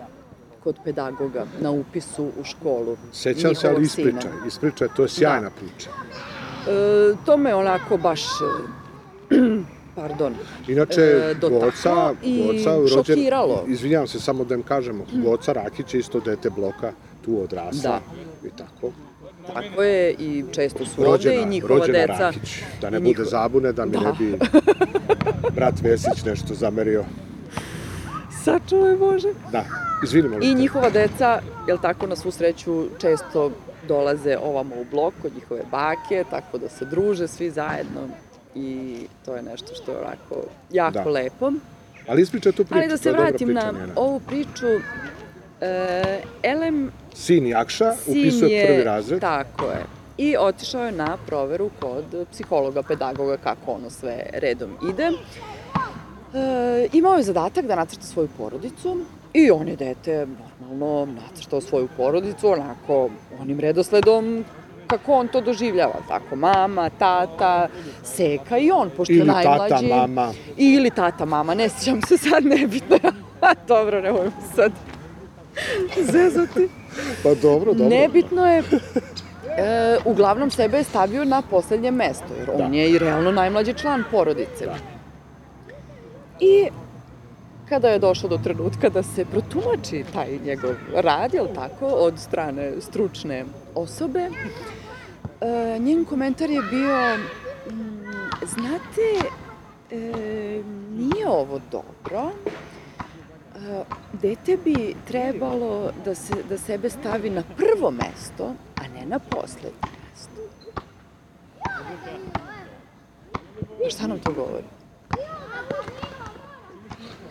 kod 0.67 0.75
pedagoga 0.83 1.45
na 1.61 1.71
upisu 1.71 2.23
u 2.23 2.43
školu. 2.43 2.97
Sećam 3.13 3.55
se, 3.55 3.67
ali 3.67 3.83
ispričaj. 3.83 4.31
Ispričaj, 4.47 4.87
to 4.95 5.01
je 5.01 5.09
sjajna 5.09 5.49
priča. 5.49 5.89
E, 5.89 7.15
to 7.25 7.37
me 7.37 7.55
onako 7.55 7.97
baš, 7.97 8.21
pardon, 9.95 10.33
Inače, 10.67 11.01
e, 11.01 11.35
Goca, 11.41 12.13
i 12.23 12.43
Goca 12.43 12.75
rođen, 12.75 12.97
šokiralo. 12.97 13.63
izvinjavam 13.67 14.07
se 14.07 14.19
samo 14.19 14.43
da 14.43 14.55
im 14.55 14.63
kažemo, 14.63 15.05
Goca 15.15 15.53
Rakić 15.53 15.93
je 15.93 15.99
isto 15.99 16.19
dete 16.19 16.49
bloka, 16.49 16.91
tu 17.21 17.41
odrasla 17.41 17.81
Da. 17.91 18.01
i 18.47 18.51
tako. 18.51 18.91
Tako 19.53 19.83
je 19.83 20.11
i 20.11 20.43
često 20.51 20.85
su 20.85 20.91
ovde 20.97 21.11
Rođena, 21.11 21.35
i 21.35 21.45
njihova 21.45 21.75
rođena 21.77 21.97
deca. 21.99 22.19
Rakić, 22.19 22.59
da 22.81 22.89
ne 22.89 22.97
i 22.97 23.01
bude 23.01 23.23
zabune, 23.25 23.71
da 23.71 23.85
mi 23.85 23.91
Da. 23.91 23.99
ne 23.99 24.13
bi 24.19 24.37
brat 25.55 25.81
Vesić 25.81 26.23
nešto 26.25 26.53
zamerio. 26.53 27.03
Sačuvaj 28.47 28.95
Bože. 28.95 29.27
Da, 29.51 29.63
izvini 30.03 30.29
molim 30.29 30.43
I 30.43 30.53
te. 30.53 30.59
njihova 30.59 30.89
deca, 30.89 31.39
jel 31.67 31.77
tako, 31.77 32.07
na 32.07 32.15
svu 32.15 32.31
sreću 32.31 32.85
često 32.97 33.51
dolaze 33.87 34.37
ovamo 34.39 34.75
u 34.75 34.85
blok 34.85 35.13
kod 35.21 35.35
njihove 35.35 35.61
bake, 35.71 36.23
tako 36.29 36.57
da 36.57 36.69
se 36.69 36.85
druže 36.85 37.27
svi 37.27 37.49
zajedno 37.51 38.01
i 38.55 38.95
to 39.25 39.35
je 39.35 39.41
nešto 39.43 39.75
što 39.75 39.91
je 39.91 39.97
onako 39.97 40.35
jako 40.71 40.91
Da. 40.93 41.09
lepo. 41.11 41.51
Ali 42.07 42.21
ispričaj 42.21 42.51
tu 42.51 42.65
priču, 42.65 42.75
Ali 42.75 42.87
da 42.87 42.97
se 42.97 43.09
je 43.09 43.13
vratim 43.13 43.47
priča 43.47 43.61
na 43.63 43.71
njena. 43.71 43.93
ovu 43.95 44.19
priču, 44.19 44.67
e, 45.61 46.03
Elem 46.43 46.91
Sin 47.13 47.47
Jakša 47.47 47.93
sin 47.93 48.11
upisuje 48.13 48.51
je, 48.51 48.67
prvi 48.67 48.83
razred. 48.83 49.21
tako 49.21 49.65
je, 49.65 49.83
i 50.19 50.35
otišao 50.37 50.85
je 50.85 50.91
na 50.91 51.17
proveru 51.27 51.69
kod 51.79 52.05
psihologa, 52.31 52.83
pedagoga, 52.83 53.37
kako 53.37 53.71
ono 53.71 53.89
sve 53.89 54.23
redom 54.33 54.69
ide. 54.89 55.11
E, 56.33 56.87
imao 56.93 57.15
je 57.15 57.23
zadatak 57.23 57.65
da 57.65 57.75
nacrta 57.75 58.03
svoju 58.03 58.27
porodicu 58.37 58.97
i 59.33 59.51
on 59.51 59.67
je 59.67 59.75
dete 59.75 60.27
normalno 60.61 61.13
nacrtao 61.21 61.61
svoju 61.61 61.87
porodicu 61.97 62.49
onako 62.49 63.09
onim 63.41 63.59
redosledom 63.59 64.45
kako 64.87 65.13
on 65.13 65.27
to 65.27 65.41
doživljava, 65.41 65.93
tako 66.07 66.35
mama, 66.35 66.89
tata, 66.89 67.67
seka 68.03 68.57
i 68.57 68.71
on, 68.71 68.89
pošto 68.89 69.13
je 69.13 69.17
Ili 69.17 69.27
tata, 69.27 69.57
najmlađi. 69.57 69.87
mama. 69.87 70.33
Ili 70.57 70.89
tata, 70.89 71.25
mama, 71.25 71.53
ne 71.53 71.69
sjećam 71.69 72.01
se 72.01 72.17
sad, 72.19 72.45
nebitno. 72.45 72.97
Dobro, 73.67 74.01
nemoj 74.01 74.27
sad 74.55 74.71
zezati. 76.01 76.69
Pa 77.23 77.33
dobro, 77.33 77.73
dobro. 77.73 77.89
Nebitno 77.89 78.47
je, 78.47 78.63
e, 79.57 79.97
uglavnom 80.05 80.49
sebe 80.51 80.77
je 80.77 80.83
stavio 80.83 81.25
na 81.25 81.41
poslednje 81.41 81.91
mesto, 81.91 82.33
jer 82.39 82.49
on 82.51 82.71
Da. 82.71 82.77
je 82.77 82.89
i 82.91 82.97
realno 82.97 83.31
najmlađi 83.31 83.73
član 83.73 84.03
porodice. 84.11 84.65
Da. 84.65 84.75
I 86.39 86.69
kada 87.69 87.89
je 87.89 87.99
došlo 87.99 88.29
do 88.29 88.37
trenutka 88.37 88.89
da 88.89 89.03
se 89.03 89.25
protumači 89.25 90.03
taj 90.13 90.39
njegov 90.45 90.75
rad, 90.95 91.33
jel 91.33 91.47
tako, 91.55 91.85
od 91.85 92.19
strane 92.19 92.71
stručne 92.81 93.45
osobe, 93.75 94.29
e, 95.41 95.79
njen 95.79 96.05
komentar 96.05 96.49
je 96.49 96.61
bio, 96.69 97.17
mm, 97.17 98.03
znate, 98.45 99.29
e, 99.91 100.63
nije 100.91 101.27
ovo 101.27 101.61
dobro, 101.71 102.31
E, 103.57 103.83
dete 104.13 104.57
bi 104.57 104.95
trebalo 105.07 105.91
da, 106.05 106.15
se, 106.15 106.33
da 106.49 106.57
sebe 106.57 106.89
stavi 106.89 107.29
na 107.29 107.43
prvo 107.57 107.91
mesto, 107.91 108.53
a 108.75 108.87
ne 108.87 109.05
na 109.05 109.19
poslednje 109.19 109.79
mesto. 110.09 110.41
Šta 113.89 114.07
nam 114.07 114.19
to 114.19 114.33
govori? 114.33 114.76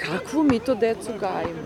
Kakvu 0.06 0.42
mi 0.42 0.58
to 0.58 0.74
decu 0.74 1.10
gajimo? 1.20 1.62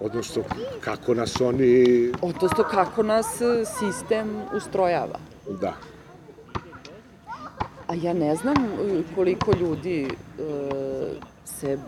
Odnosno, 0.00 0.42
kako 0.80 1.14
nas 1.14 1.40
oni... 1.40 2.12
Odnosno, 2.22 2.64
kako 2.70 3.02
nas 3.02 3.40
e, 3.40 3.64
sistem 3.64 4.42
ustrojava? 4.56 5.18
Da. 5.60 5.74
A 7.86 7.94
ja 7.94 8.12
ne 8.12 8.36
znam 8.36 8.56
e, 8.56 9.02
koliko 9.14 9.52
ljudi 9.60 10.02
e, 10.04 10.10
se 11.44 11.78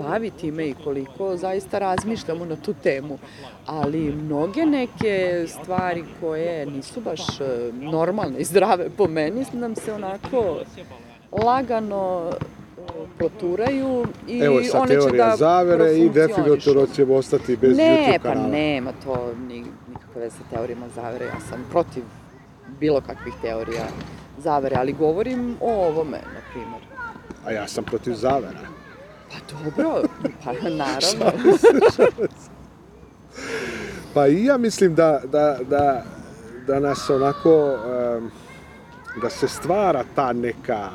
bavi 0.00 0.30
time 0.30 0.68
i 0.68 0.74
koliko 0.84 1.36
zaista 1.36 1.78
razmišljamo 1.78 2.44
na 2.44 2.56
tu 2.56 2.74
temu, 2.82 3.18
ali 3.66 4.12
mnoge 4.12 4.66
neke 4.66 5.44
stvari 5.48 6.04
koje 6.20 6.66
nisu 6.66 7.00
baš 7.00 7.40
e, 7.40 7.70
normalne 7.72 8.38
i 8.38 8.44
zdrave 8.44 8.90
po 8.96 9.06
meni 9.06 9.44
nam 9.52 9.74
se 9.74 9.92
onako 9.92 10.58
lagano 11.44 12.30
poturaju 13.22 14.04
i 14.28 14.38
Evo 14.38 14.62
sa 14.62 14.80
one 14.80 14.88
će 15.10 15.16
da 15.16 15.36
zavere 15.36 15.98
i 15.98 16.08
definitivno 16.10 16.86
ćemo 16.86 17.14
ostati 17.14 17.56
bez 17.56 17.76
Ne, 17.76 17.84
YouTube 17.84 18.22
pa 18.22 18.28
kanala. 18.28 18.48
nema 18.48 18.92
to 19.04 19.32
ni, 19.48 19.64
nikakve 19.88 20.20
veze 20.20 20.36
sa 20.36 20.56
teorijama 20.56 20.86
zavere. 20.94 21.24
Ja 21.24 21.40
sam 21.50 21.64
protiv 21.70 22.02
bilo 22.80 23.00
kakvih 23.00 23.34
teorija 23.42 23.84
zavere, 24.38 24.76
ali 24.78 24.92
govorim 24.92 25.56
o 25.60 25.86
ovome, 25.86 26.18
na 26.18 26.40
primjer. 26.52 26.82
A 27.46 27.50
ja 27.52 27.68
sam 27.68 27.84
protiv 27.84 28.14
zavera. 28.14 28.60
Pa 29.30 29.52
dobro, 29.54 30.02
pa 30.44 30.52
naravno. 30.70 31.32
Pa 34.14 34.26
i 34.26 34.44
ja 34.44 34.58
mislim 34.58 34.94
da, 34.94 35.20
da, 35.24 35.58
da, 35.70 36.04
da 36.66 36.80
nas 36.80 37.10
onako, 37.10 37.74
em, 38.16 38.30
da 39.22 39.30
se 39.30 39.48
stvara 39.48 40.04
ta 40.14 40.32
neka 40.32 40.90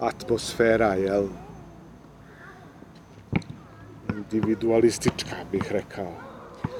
atmosfera, 0.00 0.94
jel? 0.94 1.24
Individualistička 4.10 5.36
bih 5.52 5.72
rekao. 5.72 6.12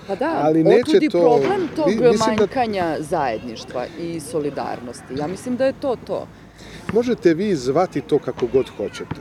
Pa 0.07 0.15
da, 0.15 0.41
Ali 0.43 0.65
neće 0.65 1.01
to- 1.03 1.21
problem 1.21 1.69
tog 1.77 1.89
mi- 1.89 1.97
da- 1.97 2.13
manjkanja 2.29 2.97
zajedništva 3.01 3.87
i 4.01 4.21
solidarnosti. 4.21 5.15
Ja 5.17 5.27
mislim 5.27 5.57
da 5.57 5.65
je 5.67 5.73
to 5.73 5.97
to. 5.97 6.27
Možete 6.93 7.35
vi 7.35 7.57
zvati 7.57 8.01
to 8.01 8.19
kako 8.19 8.47
god 8.47 8.69
hoćete. 8.69 9.21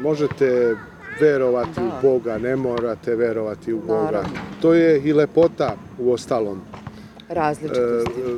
Možete 0.00 0.76
verovati 1.20 1.70
Da. 1.76 1.82
u 1.82 2.02
Boga, 2.02 2.38
ne 2.38 2.56
morate 2.56 3.14
verovati 3.14 3.72
u 3.72 3.80
Boga. 3.80 4.02
Naravno. 4.02 4.30
To 4.60 4.74
je 4.74 5.00
i 5.00 5.12
lepota 5.12 5.74
u 5.98 6.12
ostalom 6.12 6.60
Različitosti. 7.28 8.20
E, 8.20 8.36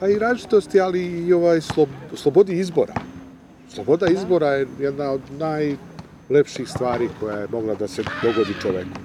pa 0.00 0.08
i 0.08 0.18
različitosti, 0.18 0.80
ali 0.80 1.00
i 1.02 1.32
ovaj 1.32 1.60
slob, 1.60 1.88
slobodi 2.14 2.52
izbora. 2.52 2.94
Sloboda 3.74 4.06
izbora 4.06 4.48
je 4.48 4.66
jedna 4.78 5.10
od 5.10 5.20
najlepših 5.38 6.68
stvari 6.68 7.08
koja 7.20 7.36
je 7.36 7.48
mogla 7.52 7.74
da 7.74 7.88
se 7.88 8.02
dogodi 8.22 8.54
čoveku. 8.62 8.98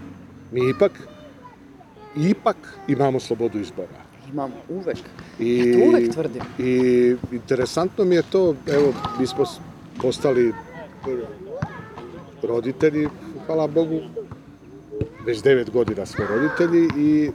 Mi 0.51 0.69
ipak, 0.69 0.91
ipak 2.17 2.57
imamo 2.87 3.19
slobodu 3.19 3.59
izbora. 3.59 4.01
Imam 4.33 4.51
uvek. 4.69 4.97
I, 5.39 5.57
Ja 5.57 5.79
to 5.79 5.89
uvek 5.89 6.13
tvrdim. 6.13 6.41
I 6.59 6.71
interesantno 7.31 8.05
mi 8.05 8.15
je 8.15 8.23
to, 8.31 8.55
evo, 8.67 8.93
mi 9.19 9.27
smo 9.27 9.45
postali 10.01 10.53
roditelji, 12.43 13.07
hvala 13.45 13.67
Bogu, 13.67 13.99
već 15.25 15.41
devet 15.43 15.69
godina 15.71 16.05
smo 16.05 16.25
roditelji 16.25 16.87
i 16.97 17.31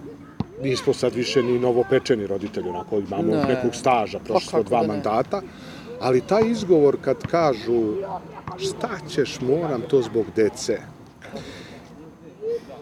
nismo 0.62 0.92
sad 0.94 1.14
više 1.14 1.42
ni 1.42 1.58
novopečeni 1.58 2.26
roditelji, 2.26 2.68
onako 2.68 2.98
imamo 2.98 3.22
Ne. 3.32 3.44
nekog 3.54 3.74
staža, 3.74 4.18
prošli 4.18 4.48
smo 4.48 4.62
dva 4.62 4.80
da 4.80 4.86
ne. 4.86 4.88
mandata, 4.88 5.42
ali 6.00 6.20
taj 6.20 6.42
izgovor 6.50 6.96
kad 7.00 7.26
kažu 7.26 7.94
šta 8.58 8.88
ćeš, 9.08 9.40
moram 9.40 9.80
to 9.80 10.02
zbog 10.02 10.26
dece, 10.36 10.78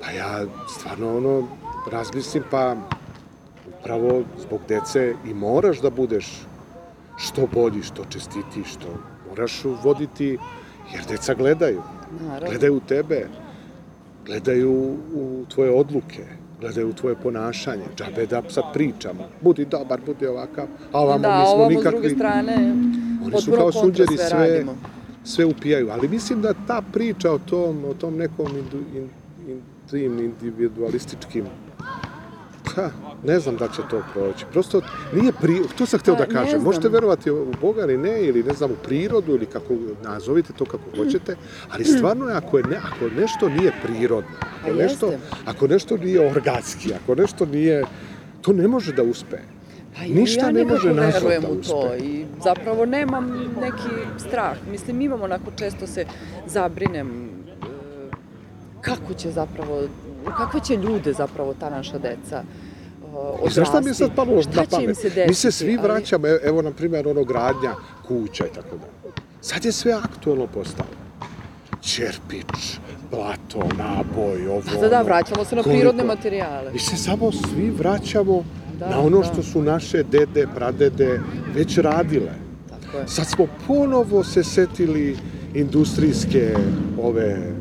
pa 0.05 0.11
ja 0.11 0.45
stvarno 0.69 1.17
ono 1.17 1.49
razmislim 1.91 2.43
pa 2.51 2.77
upravo 3.81 4.23
zbog 4.39 4.61
dece 4.69 5.15
i 5.27 5.35
moraš 5.35 5.81
da 5.81 5.91
budeš 5.91 6.47
što 7.17 7.47
bolji, 7.53 7.83
što 7.83 8.05
čestiti, 8.05 8.65
što 8.65 8.89
moraš 9.29 9.65
voditi, 9.83 10.39
jer 10.93 11.05
deca 11.09 11.35
gledaju. 11.35 11.83
Naravno. 12.21 12.49
Gledaju 12.51 12.81
tebe, 12.89 13.27
gledaju 14.27 14.97
u 15.15 15.45
tvoje 15.55 15.71
odluke, 15.71 16.25
gledaju 16.61 16.89
u 16.89 16.93
tvoje 16.93 17.17
ponašanje. 17.17 17.85
Džabe 17.97 18.27
da 18.27 18.43
sad 18.49 18.65
pričamo. 18.73 19.29
Budi 19.41 19.65
dobar, 19.65 20.01
budi 20.07 20.27
ovakav. 20.27 20.67
A 20.93 21.01
ovamo 21.01 21.19
da, 21.19 21.39
mi 21.39 21.45
smo 21.45 21.55
ovamo 21.55 21.71
s 21.71 21.77
nikakvi... 21.77 21.99
druge 22.01 22.15
strane, 22.15 22.75
Oni 23.23 23.31
su 23.31 23.33
potpuno 23.33 23.57
kao 23.57 23.65
kontra 23.65 23.81
sunđeri 23.81 24.17
sve, 24.17 24.29
sve, 24.29 24.65
sve 25.25 25.45
upijaju. 25.45 25.91
Ali 25.91 26.09
mislim 26.09 26.43
da 26.43 26.55
ta 26.67 26.83
priča 26.93 27.33
o 27.33 27.39
tom, 27.39 27.85
o 27.85 27.95
tom 27.95 28.17
nekom 28.17 28.47
indu, 28.47 28.79
in, 28.97 29.09
in, 29.49 29.61
tim 29.91 30.19
individualističkim 30.19 31.45
Pa, 32.75 32.91
ne 33.25 33.41
znam 33.41 33.57
da 33.57 33.69
će 33.69 33.83
to 33.91 34.03
proći. 34.13 34.45
Prosto 34.53 34.81
nije 35.15 35.33
pri... 35.33 35.61
To 35.79 35.87
sam 35.87 36.01
hteo 36.01 36.15
Pa, 36.15 36.21
da 36.21 36.27
ne 36.27 36.35
kažem. 36.35 36.63
Možete 36.63 36.89
verovati 36.89 37.31
u 37.31 37.53
Boga 37.61 37.83
ili 37.83 37.97
ne, 37.97 38.23
ili 38.25 38.43
ne 38.43 38.55
znam, 38.55 38.71
u 38.71 38.75
prirodu, 38.85 39.33
ili 39.35 39.47
kako 39.47 39.75
nazovite 40.03 40.53
to 40.53 40.65
kako 40.65 40.97
hoćete, 40.97 41.37
ali 41.71 41.85
stvarno 41.85 42.29
je, 42.29 42.37
ako, 42.37 42.59
je 42.59 42.65
ne, 42.65 42.77
ako 42.77 43.21
nešto 43.21 43.49
nije 43.49 43.73
prirodno, 43.83 44.31
ako 44.41 44.71
Pa 44.71 44.83
nešto, 44.83 45.13
ako 45.45 45.67
nešto 45.67 45.97
nije 45.97 46.31
organski, 46.31 46.95
ako 46.95 47.15
nešto 47.15 47.47
nije... 47.47 47.85
To 48.41 48.53
ne 48.53 48.69
može 48.69 48.93
da 48.93 49.03
uspe. 49.03 49.37
Pa 49.99 50.05
i 50.05 50.11
Ništa 50.11 50.47
ja 50.47 50.53
ne 50.53 50.65
može 50.65 50.95
nazad 50.95 51.23
verujem 51.23 51.45
u 51.45 51.63
to 51.63 51.95
i 51.95 52.25
zapravo 52.45 52.87
nemam 52.87 53.53
neki 53.61 54.23
strah. 54.29 54.57
Mislim, 54.71 55.01
imam 55.01 55.23
onako 55.23 55.51
često 55.57 55.87
se 55.87 56.07
zabrinem 56.47 57.09
e, 57.09 57.29
kako 58.81 59.15
će 59.15 59.31
zapravo, 59.31 59.83
u 60.27 60.31
kakve 60.37 60.61
će 60.61 60.77
ljude 60.77 61.13
zapravo 61.13 61.55
ta 61.61 61.71
naša 61.71 61.99
deca 61.99 62.43
uh, 63.43 63.49
I 63.49 63.51
znaš 63.51 63.69
šta 63.69 63.81
mi 63.81 63.91
je 63.91 63.95
sad 63.95 64.11
palo 64.17 64.43
na 64.55 64.65
pamet? 64.71 64.97
se 64.97 65.09
desiti? 65.09 65.29
Mi 65.29 65.35
se 65.35 65.53
svi 65.53 65.77
ali- 65.79 65.89
vraćamo, 65.89 66.27
e- 66.27 66.41
evo 66.45 66.63
na 66.63 66.71
primjer 66.71 67.09
ono 67.09 67.25
gradnja 67.25 67.75
kuća 68.07 68.47
i 68.47 68.55
tako 68.55 68.77
da. 68.77 69.11
Sad 69.41 69.65
je 69.65 69.73
sve 69.73 69.93
aktuelno 69.93 70.47
postalo. 70.47 70.89
Čerpič, 71.81 72.79
blato, 73.11 73.69
naboj, 73.79 74.49
ovo, 74.49 74.81
da, 74.81 74.89
da, 74.89 75.03
vraćamo 75.03 75.45
se 75.45 75.57
na 75.57 75.63
prirodne 75.63 76.05
materijale. 76.05 76.73
Mi 76.73 76.79
se 76.79 76.97
samo 76.97 77.33
svi 77.33 77.71
vraćamo 77.71 78.45
Da, 78.79 78.89
na 78.91 79.01
ono 79.01 79.19
da. 79.19 79.25
što 79.25 79.43
su 79.43 79.63
naše 79.63 80.03
dede, 80.03 80.47
pradede 80.55 81.21
već 81.55 81.79
radile. 81.79 82.33
Tako 82.71 82.99
je. 82.99 83.09
Sad 83.09 83.27
smo 83.27 83.47
ponovo 83.67 84.25
se 84.25 84.45
setili 84.45 85.17
industrijske 85.55 86.55
ove 87.03 87.53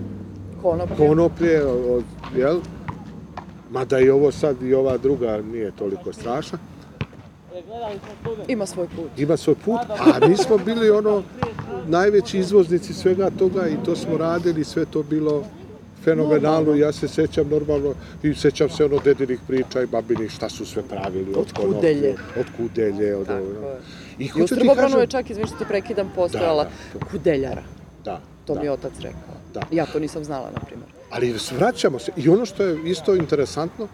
Konoplje. 0.61 0.97
konoplje, 0.97 1.65
od, 1.65 2.03
jel? 2.37 2.59
Mada 3.71 3.99
i 3.99 4.09
ovo 4.09 4.31
sad 4.31 4.61
i 4.61 4.73
ova 4.73 4.97
druga 4.97 5.41
nije 5.41 5.71
toliko 5.71 6.13
strašna. 6.13 6.57
Ima 8.47 8.65
svoj 8.65 8.87
put. 8.95 9.19
ima 9.19 9.37
svoj 9.37 9.55
put, 9.65 9.79
a 9.89 10.27
mi 10.27 10.37
smo 10.37 10.57
bili 10.57 10.89
ono 10.89 11.23
najveći 11.87 12.39
izvoznici 12.39 12.93
svega 12.93 13.29
toga 13.39 13.67
i 13.67 13.75
to 13.85 13.95
smo 13.95 14.17
radili, 14.17 14.63
sve 14.63 14.85
to 14.85 15.03
bilo 15.03 15.43
fenomenalno, 16.07 16.73
ja 16.75 16.91
se 16.91 17.07
sećam 17.07 17.47
normalno 17.49 17.93
i 18.23 18.33
sećam 18.33 18.69
se 18.69 18.85
ono 18.85 18.99
dedinih 18.99 19.39
priča 19.47 19.81
i 19.81 19.87
babinih 19.87 20.31
šta 20.31 20.49
su 20.49 20.65
sve 20.65 20.83
pravili 20.83 21.33
Od 21.35 21.53
konoplje, 21.53 21.75
kudelje. 21.93 22.15
od 22.39 22.45
kudelje, 22.57 23.15
od 23.15 23.27
Tako 23.27 23.39
je. 23.39 23.79
I 24.19 24.29
I 24.35 24.43
u 24.43 24.47
Srbobranu 24.47 24.99
je 24.99 25.07
čak, 25.07 25.29
izvini 25.29 25.47
što 25.47 25.57
te 25.57 25.65
prekidam, 25.65 26.11
postojala 26.15 26.63
Da, 26.63 26.69
da, 26.93 27.05
kudeljara. 27.05 27.63
da, 28.05 28.21
To 28.45 28.53
da. 28.53 28.59
mi 28.59 28.65
je 28.65 28.71
otac 28.71 28.93
rekao. 28.99 29.35
Da. 29.53 29.61
Ja 29.71 29.85
to 29.85 29.99
nisam 29.99 30.23
znala, 30.23 30.49
na 30.51 30.59
primjer. 30.59 30.89
Ali 31.09 31.35
vraćamo 31.51 31.99
se. 31.99 32.11
I 32.17 32.29
ono 32.29 32.45
što 32.45 32.63
je 32.63 32.79
isto 32.85 33.15
interesantno, 33.15 33.87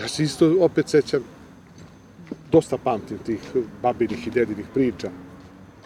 ja 0.00 0.08
se 0.08 0.22
isto 0.22 0.56
opet 0.60 0.88
sećam, 0.88 1.20
dosta 2.52 2.78
pamtim 2.78 3.18
tih 3.18 3.40
babinih 3.82 4.26
i 4.26 4.30
dedinih 4.30 4.66
priča. 4.74 5.10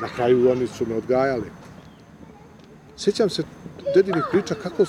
Na 0.00 0.08
kraju 0.08 0.50
oni 0.50 0.66
su 0.66 0.86
me 0.86 0.94
odgajali. 0.94 1.44
Sećam 2.98 3.30
se 3.30 3.42
dedinih 3.94 4.22
priča 4.30 4.54
kako, 4.54 4.84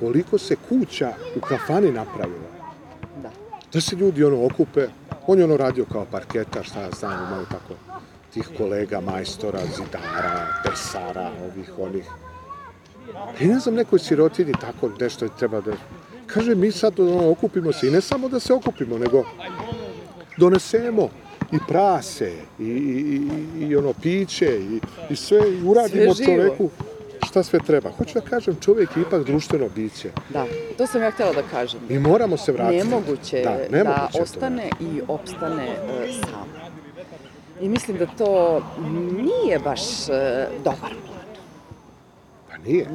koliko 0.00 0.38
se 0.38 0.56
kuća 0.68 1.12
u 1.36 1.40
kafani 1.40 1.92
napravila. 1.92 2.50
Da. 3.22 3.30
Da 3.72 3.80
se 3.80 3.96
ljudi 3.96 4.24
ono 4.24 4.46
okupe, 4.46 4.86
on 5.26 5.38
je 5.38 5.44
ono 5.44 5.56
radio 5.56 5.84
kao 5.92 6.06
parketa, 6.10 6.62
šta 6.62 6.80
ja 6.80 6.90
znam, 6.90 7.26
imaju 7.28 7.46
tako 7.50 7.74
tih 8.34 8.48
kolega, 8.56 9.00
majstora, 9.00 9.60
zidara, 9.76 10.46
tesara, 10.64 11.30
ovih, 11.44 11.72
onih. 11.78 12.04
I 13.40 13.46
ne 13.46 13.58
znam, 13.58 13.74
nekoj 13.74 13.98
sirotini 13.98 14.52
tako 14.60 14.90
nešto 15.00 15.24
je 15.24 15.30
treba 15.38 15.60
da... 15.60 15.72
Kaže, 16.26 16.54
mi 16.54 16.70
sad 16.72 17.00
ono, 17.00 17.30
okupimo 17.30 17.72
se 17.72 17.88
i 17.88 17.90
ne 17.90 18.00
samo 18.00 18.28
da 18.28 18.40
se 18.40 18.52
okupimo, 18.52 18.98
nego 18.98 19.24
donesemo 20.38 21.08
i 21.52 21.58
prase, 21.68 22.32
i, 22.58 22.64
i, 22.64 23.20
i, 23.56 23.64
i 23.64 23.76
ono 23.76 23.92
piće, 23.92 24.60
i, 24.60 24.80
i 25.10 25.16
sve, 25.16 25.38
i 25.52 25.62
uradimo 25.62 26.14
Sve 26.14 26.26
čoveku 26.26 26.70
šta 27.32 27.42
sve 27.42 27.58
treba. 27.66 27.90
Hoću 27.90 28.14
da 28.14 28.20
kažem, 28.20 28.56
čovjek 28.60 28.96
je 28.96 29.02
ipak 29.02 29.24
društveno 29.24 29.68
biće. 29.74 30.10
Da, 30.28 30.46
to 30.78 30.86
sam 30.86 31.02
ja 31.02 31.10
htjela 31.10 31.32
da 31.32 31.42
kažem. 31.42 31.80
Mi 31.88 31.98
moramo 31.98 32.36
se 32.36 32.52
vratiti. 32.52 32.84
Nemoguće 32.84 33.42
da, 33.44 33.50
da, 33.50 33.76
nemoguće 33.76 34.02
je 34.04 34.12
to 34.12 34.22
ostane 34.22 34.70
i 34.80 35.00
opstane 35.08 35.68
e, 35.68 36.12
sam. 36.12 36.48
I 37.60 37.68
mislim 37.68 37.96
da 37.96 38.06
to 38.06 38.62
nije 39.22 39.58
baš 39.58 40.08
e, 40.08 40.48
dobar 40.64 40.92
plan. 41.06 41.26
Pa 42.50 42.56
nije. 42.56 42.86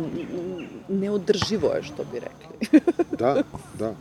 Neodrživo 0.87 1.69
je, 1.73 1.83
što 1.83 2.03
bi 2.11 2.19
rekli. 2.19 2.79
Da, 3.19 3.41
da. 3.79 3.93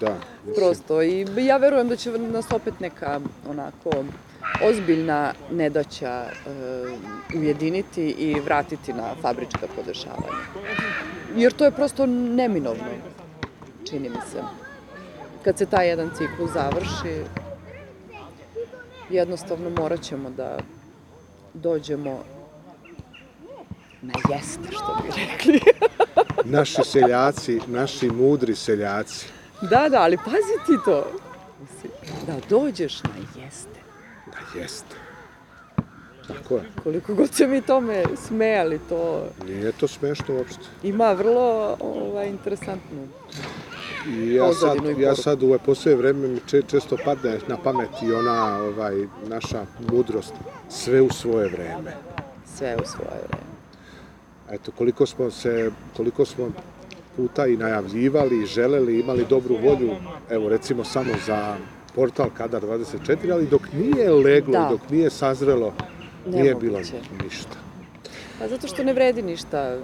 Da. 0.00 0.14
mislim, 0.46 0.54
Prosto. 0.56 1.02
I 1.02 1.26
ja 1.46 1.56
verujem 1.56 1.88
da 1.88 1.96
će 1.96 2.10
nas 2.10 2.52
opet 2.52 2.80
neka 2.80 3.20
onako 3.48 3.90
ozbiljna 4.62 5.32
nedaća 5.50 6.24
e, 6.24 6.28
ujediniti 7.38 8.10
i 8.10 8.40
vratiti 8.40 8.92
na 8.92 9.14
fabrička 9.22 9.66
podešavanja. 9.76 10.42
Jer 11.36 11.52
to 11.52 11.64
je 11.64 11.70
prosto 11.70 12.06
neminovno, 12.06 12.84
čini 13.90 14.08
mi 14.08 14.20
se. 14.32 14.42
Kad 15.44 15.58
se 15.58 15.66
taj 15.66 15.88
jedan 15.88 16.10
ciklus 16.16 16.50
završi, 16.52 17.24
jednostavno 19.10 19.70
morat 19.70 20.02
ćemo 20.02 20.30
da 20.30 20.58
dođemo 21.54 22.24
na 24.02 24.12
jeste, 24.30 24.68
što 24.70 25.02
bi 25.02 25.08
rekli. 25.16 25.60
Naši 26.44 26.82
seljaci, 26.84 27.60
naši 27.66 28.10
mudri 28.10 28.54
seljaci. 28.56 29.26
Da, 29.62 29.88
da, 29.88 30.02
ali 30.02 30.16
pazi 30.16 30.56
ti 30.66 30.72
to. 30.84 31.06
Da 32.26 32.36
dođeš 32.48 33.02
na 33.02 33.42
jeste. 33.42 33.80
Da 34.30 34.60
jeste. 34.60 34.96
Tako 36.28 36.54
je. 36.54 36.62
Koliko 36.82 37.14
god 37.14 37.34
se 37.34 37.46
mi 37.46 37.62
tome 37.62 38.02
smejali, 38.18 38.80
to 38.88 39.24
Nije 39.46 39.72
to 39.72 39.88
smešno 39.88 40.34
uopšte. 40.34 40.62
ima 40.82 41.12
vrlo 41.12 41.76
ovaj, 41.80 42.28
interesantnu. 42.28 43.08
I 44.08 44.34
ja 44.34 44.52
sad, 44.52 44.98
i 44.98 45.02
ja 45.02 45.14
sad 45.14 45.42
u 45.42 45.46
ove 45.46 45.58
poslije 45.58 45.96
vreme 45.96 46.28
mi 46.28 46.40
če- 46.40 46.62
često 46.62 46.96
padne 47.04 47.38
na 47.48 47.56
pamet 47.56 47.88
i 48.02 48.12
ona 48.12 48.58
ovaj, 48.58 48.94
naša 49.26 49.64
mudrost. 49.92 50.32
Sve 50.68 51.00
u 51.00 51.10
svoje 51.10 51.48
vreme. 51.48 51.92
Sve 52.48 52.76
u 52.76 52.86
svoje 52.86 53.20
vreme. 53.28 53.50
Eto, 54.50 54.72
koliko 54.72 55.06
smo 55.06 55.30
se, 55.30 55.70
koliko 55.96 56.24
smo 56.24 56.50
puta 57.16 57.46
i 57.46 57.56
najavljivali 57.56 58.42
i 58.42 58.46
želeli, 58.46 59.00
imali 59.00 59.26
dobru 59.26 59.56
volju, 59.56 59.90
evo 60.30 60.48
recimo 60.48 60.84
samo 60.84 61.12
za 61.26 61.56
portal 61.94 62.30
Kadar 62.30 62.62
24, 62.62 63.32
ali 63.32 63.46
dok 63.46 63.62
nije 63.72 64.10
leglo 64.10 64.52
Da. 64.52 64.68
dok 64.70 64.90
nije 64.90 65.10
sazrelo, 65.10 65.72
nije 66.26 66.54
bilo 66.54 66.78
ništa. 67.24 67.56
Pa 68.38 68.48
zato 68.48 68.68
što 68.68 68.84
ne 68.84 68.92
vredi 68.92 69.22
ništa 69.22 69.58
e, 69.58 69.80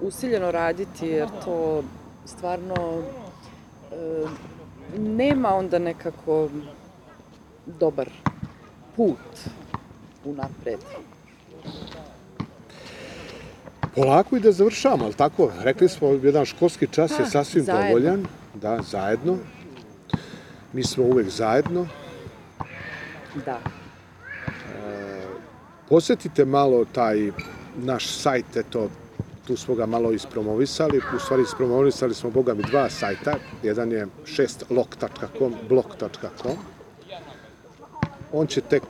usiljeno 0.00 0.50
raditi, 0.50 1.06
jer 1.06 1.28
to 1.44 1.82
stvarno 2.26 3.02
e, 3.92 4.26
nema 4.98 5.54
onda 5.54 5.78
nekako 5.78 6.48
dobar 7.68 8.10
put 8.96 9.18
unapred. 10.24 10.78
Polako 13.94 14.36
i 14.36 14.40
da 14.40 14.52
završavamo, 14.52 15.04
ali 15.04 15.14
tako? 15.14 15.50
Rekli 15.58 15.88
smo, 15.88 16.08
jedan 16.08 16.44
školski 16.44 16.86
čas 16.86 17.10
je 17.10 17.16
Pa, 17.18 17.24
sasvim 17.24 17.64
zajedno. 17.64 17.86
dovoljan. 17.88 18.26
Da, 18.54 18.78
zajedno. 18.82 19.36
Mi 20.72 20.84
smo 20.84 21.04
uvek 21.04 21.28
zajedno. 21.28 21.86
Da. 23.46 23.60
Posetite 25.88 26.44
malo 26.44 26.84
taj 26.84 27.30
naš 27.76 28.06
sajt, 28.06 28.56
eto, 28.56 28.88
tu 29.46 29.56
smo 29.56 29.74
ga 29.74 29.86
malo 29.86 30.12
ispromovisali, 30.12 31.00
u 31.16 31.18
stvari 31.18 31.42
ispromovisali 31.42 32.14
smo, 32.14 32.30
boga 32.30 32.54
mi, 32.54 32.62
dva 32.62 32.90
sajta, 32.90 33.34
jedan 33.62 33.92
je 33.92 34.06
6lok.com, 34.24 35.54
blog.com, 35.68 36.56
on 38.32 38.46
će 38.46 38.60
tek 38.60 38.82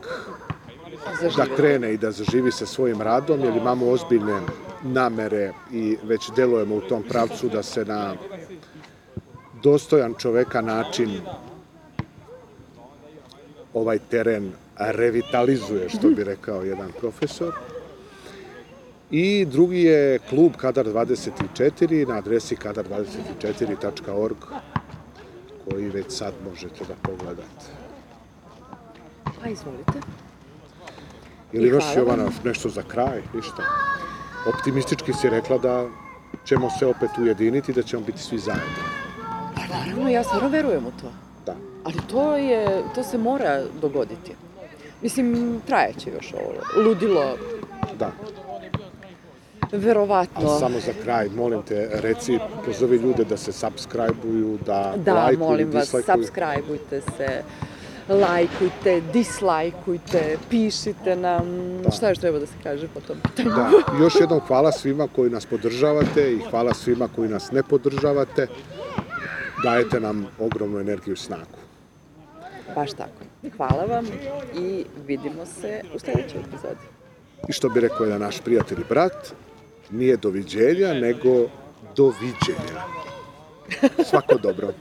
da 1.04 1.28
Zaživeti. 1.28 1.56
krene 1.56 1.94
i 1.94 1.96
da 1.96 2.10
zaživi 2.10 2.52
sa 2.52 2.66
svojim 2.66 3.00
radom, 3.00 3.40
jer 3.40 3.56
imamo 3.56 3.90
ozbiljne 3.90 4.40
namere 4.82 5.52
i 5.72 5.96
već 6.02 6.30
delujemo 6.36 6.74
u 6.74 6.80
tom 6.80 7.02
pravcu 7.02 7.48
da 7.48 7.62
se 7.62 7.84
na 7.84 8.14
dostojan 9.62 10.14
čoveka 10.18 10.60
način 10.60 11.20
ovaj 13.80 13.98
teren 14.10 14.52
revitalizuje, 14.78 15.88
što 15.88 16.08
bi 16.08 16.24
rekao 16.24 16.62
jedan 16.62 16.92
profesor. 17.00 17.54
I 19.10 19.44
drugi 19.44 19.82
je 19.82 20.18
klub 20.18 20.52
Kadar 20.56 20.86
24 20.86 22.08
na 22.08 22.14
adresi 22.14 22.56
kadar24.org 22.56 24.36
koji 25.64 25.88
već 25.88 26.06
sad 26.08 26.34
možete 26.50 26.84
da 26.88 26.94
pogledate. 27.02 27.66
Pa 29.42 29.48
izvolite. 29.48 30.00
Ili 31.52 31.68
još. 31.68 31.84
Jovana 31.96 32.30
nešto 32.44 32.68
za 32.68 32.82
kraj, 32.82 33.22
ništa. 33.34 33.62
Optimistički 34.54 35.12
si 35.12 35.28
rekla 35.28 35.58
da 35.58 35.88
ćemo 36.44 36.70
se 36.78 36.86
opet 36.86 37.10
ujediniti, 37.18 37.72
da 37.72 37.82
ćemo 37.82 38.02
biti 38.02 38.22
svi 38.22 38.38
zajedno. 38.38 38.82
Pa 39.54 39.78
naravno, 39.78 40.08
ja 40.08 40.24
stvarno 40.24 40.48
verujem 40.48 40.86
u 40.86 40.90
to. 40.90 41.27
Ali 41.84 41.96
to, 42.10 42.36
je, 42.36 42.82
to 42.94 43.02
se 43.02 43.18
mora 43.18 43.62
dogoditi. 43.80 44.32
Mislim, 45.02 45.60
trajeće 45.66 46.10
još 46.10 46.32
ovo. 46.32 46.84
Ludilo, 46.84 47.36
Da. 47.98 48.10
verovatno. 49.72 50.50
A 50.50 50.58
samo 50.58 50.80
za 50.80 50.92
kraj, 51.02 51.28
molim 51.36 51.62
te, 51.62 51.88
reci, 51.92 52.38
pozovi 52.64 52.96
ljude 52.96 53.24
da 53.24 53.36
se 53.36 53.52
subscribe-uju, 53.52 54.58
da, 54.66 54.94
Da, 54.96 55.14
lajkuju, 55.14 55.38
molim 55.48 55.70
vas, 55.70 55.88
subscribeujte 55.88 57.00
se, 57.16 57.42
lajkujte, 58.08 59.00
dislajkujte, 59.12 60.36
pišite 60.50 61.16
nam, 61.16 61.46
Da. 61.82 61.90
šta 61.90 62.08
još 62.08 62.18
treba 62.18 62.38
da 62.38 62.46
se 62.46 62.52
kaže 62.62 62.88
po 62.94 63.00
tom 63.00 63.16
pitanju. 63.22 63.50
Da, 63.50 63.70
još 64.04 64.14
jednom 64.20 64.40
hvala 64.40 64.72
svima 64.72 65.08
koji 65.16 65.30
nas 65.30 65.46
podržavate 65.46 66.32
i 66.32 66.38
hvala 66.50 66.74
svima 66.74 67.08
koji 67.16 67.28
nas 67.28 67.50
ne 67.52 67.62
podržavate. 67.62 68.46
Dajete 69.64 70.00
nam 70.00 70.26
ogromnu 70.38 70.78
energiju 70.78 71.14
i 71.14 71.16
snagu. 71.16 71.58
Baš 72.78 72.92
tako. 72.92 73.50
Hvala 73.56 73.84
vam 73.84 74.06
i 74.54 74.84
vidimo 75.06 75.46
se 75.46 75.80
u 75.94 75.98
sledećoj 75.98 76.40
epizodi. 76.40 76.86
I 77.48 77.52
što 77.52 77.68
bi 77.68 77.80
rekao 77.80 78.04
jedan 78.04 78.20
naš 78.20 78.40
prijatelj 78.40 78.78
i 78.80 78.88
brat, 78.88 79.34
nije 79.90 80.16
doviđenja, 80.16 80.94
nego 80.94 81.48
doviđenja. 81.96 82.82
Svako 84.10 84.38
dobro. 84.38 84.72